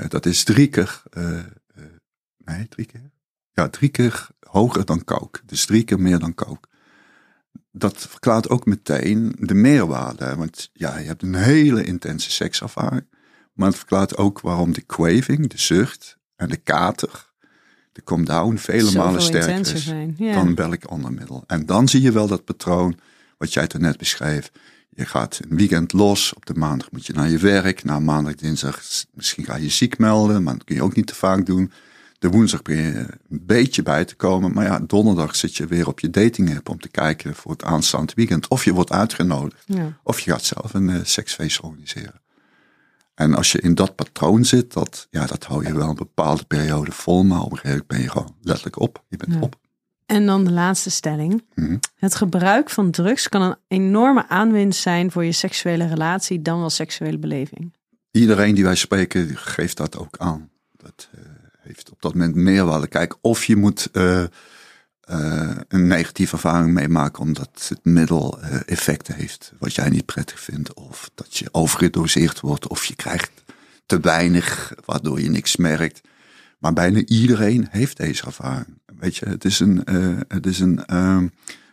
dat 0.09 0.27
is 0.27 0.45
drie 0.45 0.69
keer, 0.69 1.03
nee, 2.37 2.69
drie 2.69 2.87
keer? 2.87 3.11
Ja, 3.53 3.69
drie 3.69 3.89
keer 3.89 4.29
hoger 4.41 4.85
dan 4.85 5.05
coke. 5.05 5.41
Dus 5.47 5.67
drie 5.67 5.85
keer 5.85 6.01
meer 6.01 6.19
dan 6.19 6.35
coke. 6.35 6.69
Dat 7.73 7.97
verklaart 7.97 8.49
ook 8.49 8.67
meteen 8.67 9.37
de 9.39 9.55
meerwaarde. 9.55 10.37
Want 10.37 10.71
ja, 10.73 10.99
je 10.99 11.07
hebt 11.07 11.23
een 11.23 11.35
hele 11.35 11.85
intense 11.85 12.31
sekservaring. 12.31 13.07
Maar 13.53 13.69
het 13.69 13.77
verklaart 13.77 14.17
ook 14.17 14.41
waarom 14.41 14.73
de 14.73 14.87
craving, 14.87 15.49
de 15.49 15.59
zucht 15.59 16.19
en 16.37 16.49
de 16.49 16.57
kater 16.57 17.29
de 17.99 18.05
come 18.05 18.25
down 18.25 18.57
vele 18.57 18.93
malen 18.93 19.23
sterker 19.23 19.75
is 19.75 19.93
ja. 20.17 20.33
dan 20.33 20.55
welk 20.55 20.85
ander 20.85 21.13
middel. 21.13 21.45
En 21.47 21.67
dan 21.67 21.89
zie 21.89 22.03
je 22.03 22.13
wel 22.13 22.27
dat 22.27 22.45
patroon 22.45 22.99
wat 23.39 23.53
jij 23.53 23.67
toen 23.67 23.81
net 23.81 23.99
beschreef. 23.99 24.51
Je 24.89 25.07
gaat 25.07 25.41
een 25.49 25.57
weekend 25.57 25.93
los, 25.93 26.33
op 26.35 26.47
de 26.47 26.55
maandag 26.55 26.91
moet 26.91 27.07
je 27.07 27.13
naar 27.13 27.29
je 27.31 27.39
werk, 27.39 27.85
na 27.85 27.99
maandag, 28.01 28.35
dinsdag 28.35 28.81
misschien 29.15 29.45
ga 29.45 29.57
je 29.57 29.69
ziek 29.69 29.99
melden, 29.99 30.43
maar 30.43 30.53
dat 30.55 30.65
kun 30.65 30.75
je 30.75 30.83
ook 30.83 30.95
niet 30.97 31.07
te 31.07 31.15
vaak 31.15 31.47
doen. 31.47 31.73
De 32.19 32.29
woensdag 32.29 32.63
begin 32.63 32.83
je 32.85 33.07
een 33.31 33.47
beetje 33.47 33.83
bij 33.83 34.05
te 34.05 34.15
komen, 34.15 34.53
maar 34.53 34.65
ja, 34.65 34.79
donderdag 34.81 35.37
zit 35.37 35.57
je 35.57 35.67
weer 35.67 35.87
op 35.87 36.01
je 36.01 36.11
dating 36.11 36.57
app 36.57 36.69
om 36.69 36.81
te 36.81 36.89
kijken 36.89 37.35
voor 37.35 37.51
het 37.51 37.65
aanstaande 37.65 38.13
weekend. 38.15 38.49
Of 38.49 38.65
je 38.65 38.73
wordt 38.73 38.91
uitgenodigd, 38.93 39.63
Ja. 39.67 39.99
of 40.03 40.21
je 40.21 40.31
gaat 40.31 40.45
zelf 40.45 40.75
een 40.75 40.89
uh, 40.89 41.01
seksfeest 41.03 41.61
organiseren. 41.61 42.21
En 43.15 43.35
als 43.35 43.53
je 43.53 43.61
in 43.61 43.75
dat 43.75 43.95
patroon 43.95 44.45
zit, 44.45 44.73
dat, 44.73 45.07
ja, 45.11 45.27
dat 45.27 45.45
hou 45.45 45.67
je 45.67 45.75
wel 45.75 45.89
een 45.89 45.95
bepaalde 45.95 46.45
periode 46.45 46.93
vol. 46.93 47.25
Maar 47.25 47.41
op 47.41 47.51
een 47.53 47.59
gegeven 47.59 47.71
moment 47.71 47.87
ben 47.89 48.01
je 48.01 48.11
gewoon 48.11 48.35
letterlijk 48.43 48.79
op. 48.81 49.05
Je 49.09 49.17
bent 49.17 49.33
Ja. 49.35 49.41
op. 49.41 49.57
En 50.09 50.27
dan 50.27 50.45
de 50.45 50.51
laatste 50.51 50.91
stelling. 50.91 51.45
Mhm. 51.55 51.77
Het 51.95 52.15
gebruik 52.15 52.71
van 52.71 52.91
drugs 52.91 53.29
kan 53.29 53.43
een 53.43 53.57
enorme 53.69 54.29
aanwinst 54.29 54.81
zijn 54.81 55.11
voor 55.11 55.25
je 55.25 55.33
seksuele 55.33 55.87
relatie, 55.87 56.43
dan 56.43 56.59
wel 56.59 56.71
seksuele 56.71 57.19
beleving. 57.19 57.75
Iedereen 58.11 58.55
die 58.55 58.65
wij 58.65 58.75
spreken 58.75 59.37
geeft 59.37 59.77
dat 59.77 59.99
ook 59.99 60.17
aan. 60.19 60.51
Dat 60.77 61.09
uh, 61.15 61.21
heeft 61.59 61.91
op 61.91 62.03
dat 62.03 62.15
moment 62.15 62.35
meerwaarde. 62.35 62.87
Kijk, 62.87 63.17
of 63.21 63.45
je 63.45 63.57
moet 63.57 63.89
uh, 63.93 64.25
uh, 65.11 65.57
een 65.69 65.87
negatieve 65.87 66.35
ervaring 66.35 66.75
meemaken 66.75 67.23
omdat 67.23 67.67
het 67.69 67.85
middel 67.85 68.41
effecten 68.67 69.15
heeft 69.15 69.53
wat 69.59 69.75
jij 69.75 69.89
niet 69.89 70.07
prettig 70.07 70.41
vindt. 70.41 70.75
Of 70.75 71.11
dat 71.15 71.37
je 71.37 71.49
overgedoseerd 71.53 72.41
wordt 72.41 72.69
of 72.69 72.85
je 72.85 72.95
krijgt 72.95 73.31
te 73.87 74.01
weinig 74.01 74.75
waardoor 74.85 75.21
je 75.21 75.31
niks 75.31 75.57
merkt. 75.57 76.01
Maar 76.59 76.73
bijna 76.73 77.05
iedereen 77.05 77.67
heeft 77.71 77.97
deze 77.97 78.25
ervaring. 78.25 78.81
Weet 78.99 79.17
je, 79.17 79.29
het 79.29 79.45
is 79.45 79.61
een, 79.61 79.83
uh, 79.91 80.21
het 80.29 80.47
is 80.47 80.61
een, 80.61 80.81
uh, 80.93 81.23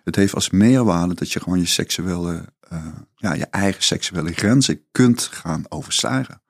het 0.04 0.16
heeft 0.16 0.34
als 0.34 0.50
meerwaarde 0.50 1.14
dat 1.14 1.32
je 1.32 1.40
gewoon 1.40 1.60
je 1.60 1.66
seksuele, 1.66 2.46
uh, 2.74 2.86
ja, 3.16 3.34
je 3.34 3.46
eigen 3.46 3.84
seksuele 3.84 4.32
grenzen 4.32 4.82
kunt 4.92 5.22
gaan 5.22 5.64
overstijgen. 5.70 6.42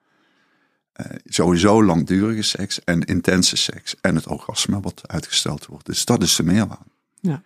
Uh, 1.02 1.06
sowieso 1.26 1.84
langdurige 1.84 2.42
seks 2.42 2.84
en 2.84 3.02
intense 3.02 3.56
seks 3.56 3.96
en 4.02 4.16
het 4.16 4.28
orgasme 4.28 4.80
wat 4.80 5.08
uitgesteld 5.08 5.66
wordt. 5.66 5.86
Dus 5.86 6.06
dat 6.06 6.24
is 6.24 6.36
de 6.36 6.44
meerwaarde. 6.44 6.92
Ja. 7.20 7.44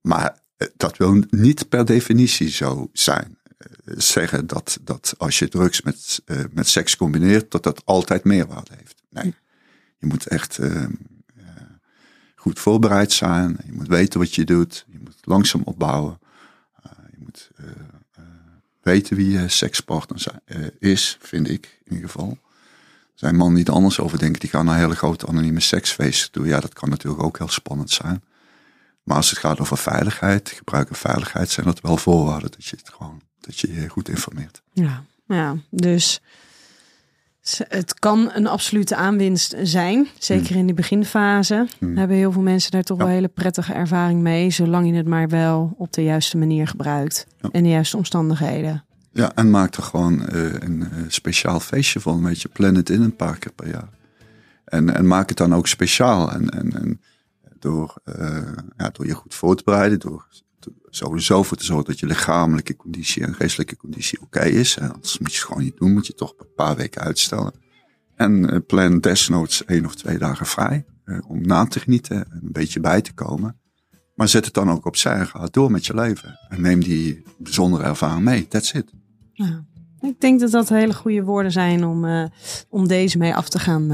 Maar 0.00 0.38
dat 0.76 0.96
wil 0.96 1.22
niet 1.30 1.68
per 1.68 1.84
definitie 1.84 2.48
zo 2.48 2.90
zijn. 2.92 3.38
Zeggen 3.84 4.46
dat, 4.46 4.78
dat 4.82 5.14
als 5.18 5.38
je 5.38 5.48
drugs 5.48 5.82
met, 5.82 6.22
met 6.50 6.68
seks 6.68 6.96
combineert, 6.96 7.50
dat 7.50 7.62
dat 7.62 7.84
altijd 7.84 8.24
meerwaarde 8.24 8.70
heeft. 8.76 9.02
Nee. 9.10 9.34
Je 9.98 10.06
moet 10.06 10.26
echt 10.26 10.58
uh, 10.58 10.86
goed 12.44 12.58
voorbereid 12.58 13.12
zijn. 13.12 13.58
Je 13.66 13.72
moet 13.72 13.88
weten 13.88 14.20
wat 14.20 14.34
je 14.34 14.44
doet. 14.44 14.84
Je 14.88 14.98
moet 15.02 15.16
langzaam 15.20 15.62
opbouwen. 15.64 16.18
Uh, 16.86 16.92
je 17.10 17.16
moet 17.18 17.50
uh, 17.60 17.66
weten 18.82 19.16
wie 19.16 19.30
je 19.30 19.48
sekspartner 19.48 20.26
is, 20.78 21.18
vind 21.20 21.48
ik 21.48 21.80
in 21.84 21.92
ieder 21.94 22.10
geval. 22.10 22.38
Zijn 23.14 23.36
mannen 23.36 23.56
die 23.56 23.64
er 23.64 23.72
anders 23.72 24.00
over 24.00 24.18
denken. 24.18 24.40
Die 24.40 24.50
gaan 24.50 24.64
naar 24.64 24.78
hele 24.78 24.96
grote 24.96 25.26
anonieme 25.26 25.60
seksfeesten 25.60 26.32
toe. 26.32 26.46
Ja, 26.46 26.60
dat 26.60 26.72
kan 26.72 26.88
natuurlijk 26.88 27.22
ook 27.22 27.38
heel 27.38 27.48
spannend 27.48 27.90
zijn. 27.90 28.22
Maar 29.02 29.16
als 29.16 29.30
het 29.30 29.38
gaat 29.38 29.60
over 29.60 29.78
veiligheid, 29.78 30.48
gebruik 30.48 30.88
en 30.88 30.96
veiligheid, 30.96 31.50
zijn 31.50 31.66
dat 31.66 31.80
wel 31.80 31.96
voorwaarden 31.96 32.50
dat 32.50 32.64
je 32.64 32.76
het 32.76 32.88
gewoon 32.88 33.20
dat 33.40 33.58
je 33.60 33.72
je 33.72 33.88
goed 33.88 34.08
informeert. 34.08 34.62
Ja, 34.72 35.04
ja 35.26 35.56
dus 35.70 36.20
het 37.68 37.94
kan 37.98 38.30
een 38.34 38.46
absolute 38.46 38.96
aanwinst 38.96 39.54
zijn. 39.62 40.08
Zeker 40.18 40.48
Hmm. 40.48 40.56
in 40.58 40.66
die 40.66 40.74
beginfase 40.74 41.66
Hmm. 41.78 41.96
hebben 41.96 42.16
heel 42.16 42.32
veel 42.32 42.42
mensen 42.42 42.70
daar 42.70 42.82
toch 42.82 42.98
Ja. 42.98 43.04
wel 43.04 43.12
hele 43.12 43.28
prettige 43.28 43.72
ervaring 43.72 44.20
mee. 44.20 44.50
Zolang 44.50 44.86
je 44.86 44.94
het 44.94 45.06
maar 45.06 45.28
wel 45.28 45.74
op 45.78 45.92
de 45.92 46.02
juiste 46.02 46.36
manier 46.36 46.66
gebruikt. 46.68 47.26
Ja. 47.40 47.48
En 47.52 47.62
de 47.62 47.68
juiste 47.68 47.96
omstandigheden. 47.96 48.84
Ja, 49.12 49.32
en 49.34 49.50
maak 49.50 49.74
er 49.74 49.82
gewoon 49.82 50.12
uh, 50.32 50.52
een 50.52 50.80
uh, 50.92 51.04
speciaal 51.08 51.60
feestje 51.60 52.00
van. 52.00 52.24
Weet 52.24 52.42
je, 52.42 52.48
plan 52.48 52.74
het 52.74 52.90
in 52.90 53.02
een 53.02 53.16
paar 53.16 53.38
keer 53.38 53.52
per 53.52 53.68
jaar. 53.68 53.88
En, 54.64 54.94
en 54.94 55.06
maak 55.06 55.28
het 55.28 55.38
dan 55.38 55.54
ook 55.54 55.66
speciaal. 55.66 56.32
En, 56.32 56.48
en, 56.50 56.72
en 56.72 57.00
door, 57.58 57.94
uh, 58.18 58.38
ja, 58.76 58.90
door 58.92 59.06
je 59.06 59.14
goed 59.14 59.34
voor 59.34 59.56
te 59.56 59.62
bereiden, 59.64 59.98
door 59.98 60.26
sowieso 60.96 61.42
voor 61.42 61.56
te 61.56 61.64
zorgen 61.64 61.86
dat 61.86 61.98
je 61.98 62.06
lichamelijke 62.06 62.76
conditie 62.76 63.22
en 63.22 63.34
geestelijke 63.34 63.76
conditie 63.76 64.20
oké 64.20 64.44
is. 64.44 64.76
En 64.76 64.92
anders 64.92 65.18
moet 65.18 65.32
je 65.32 65.36
het 65.36 65.46
gewoon 65.46 65.62
niet 65.62 65.76
doen, 65.76 65.92
moet 65.92 66.06
je 66.06 66.14
toch 66.14 66.34
een 66.38 66.54
paar 66.54 66.76
weken 66.76 67.02
uitstellen. 67.02 67.52
En 68.16 68.54
uh, 68.54 68.58
plan 68.66 69.00
desnoods 69.00 69.64
één 69.64 69.84
of 69.84 69.94
twee 69.94 70.18
dagen 70.18 70.46
vrij 70.46 70.84
uh, 71.04 71.18
om 71.28 71.46
na 71.46 71.64
te 71.64 71.80
genieten 71.80 72.16
en 72.16 72.40
een 72.42 72.52
beetje 72.52 72.80
bij 72.80 73.00
te 73.00 73.12
komen. 73.12 73.60
Maar 74.14 74.28
zet 74.28 74.44
het 74.44 74.54
dan 74.54 74.70
ook 74.70 74.86
opzij 74.86 75.14
en 75.14 75.26
ga 75.26 75.48
door 75.50 75.70
met 75.70 75.86
je 75.86 75.94
leven. 75.94 76.38
En 76.48 76.60
neem 76.60 76.80
die 76.80 77.22
bijzondere 77.38 77.84
ervaring 77.84 78.24
mee. 78.24 78.48
That's 78.48 78.72
it. 78.72 78.92
Ja. 79.32 79.64
Ik 80.00 80.20
denk 80.20 80.40
dat 80.40 80.50
dat 80.50 80.68
hele 80.68 80.94
goede 80.94 81.22
woorden 81.22 81.52
zijn 81.52 81.84
om, 81.84 82.04
uh, 82.04 82.24
om 82.68 82.88
deze 82.88 83.18
mee 83.18 83.34
af 83.34 83.48
te 83.48 83.58
gaan 83.58 83.92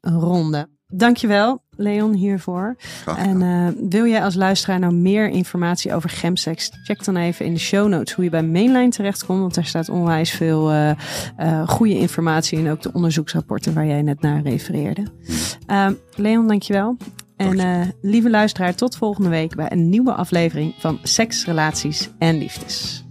ronden. 0.00 0.68
Dankjewel, 0.96 1.62
Leon, 1.76 2.12
hiervoor. 2.12 2.76
En 3.16 3.40
uh, 3.40 3.68
wil 3.90 4.06
jij 4.06 4.24
als 4.24 4.34
luisteraar 4.34 4.78
nou 4.78 4.94
meer 4.94 5.28
informatie 5.28 5.94
over 5.94 6.10
gemsex? 6.10 6.70
Check 6.84 7.04
dan 7.04 7.16
even 7.16 7.46
in 7.46 7.52
de 7.52 7.60
show 7.60 7.88
notes 7.88 8.14
hoe 8.14 8.24
je 8.24 8.30
bij 8.30 8.42
Mainline 8.42 8.88
terechtkomt. 8.88 9.40
Want 9.40 9.54
daar 9.54 9.64
staat 9.64 9.88
onwijs 9.88 10.30
veel 10.30 10.72
uh, 10.72 10.90
uh, 11.40 11.68
goede 11.68 11.98
informatie 11.98 12.58
in. 12.58 12.70
Ook 12.70 12.82
de 12.82 12.92
onderzoeksrapporten 12.92 13.74
waar 13.74 13.86
jij 13.86 14.02
net 14.02 14.20
naar 14.20 14.42
refereerde. 14.42 15.02
Leon, 16.16 16.48
dankjewel. 16.48 16.96
En 17.36 17.94
lieve 18.00 18.30
luisteraar, 18.30 18.74
tot 18.74 18.96
volgende 18.96 19.28
week 19.28 19.54
bij 19.54 19.72
een 19.72 19.88
nieuwe 19.88 20.12
aflevering 20.12 20.74
van 20.78 20.98
Seks, 21.02 21.44
Relaties 21.44 22.10
en 22.18 22.38
Liefdes. 22.38 23.03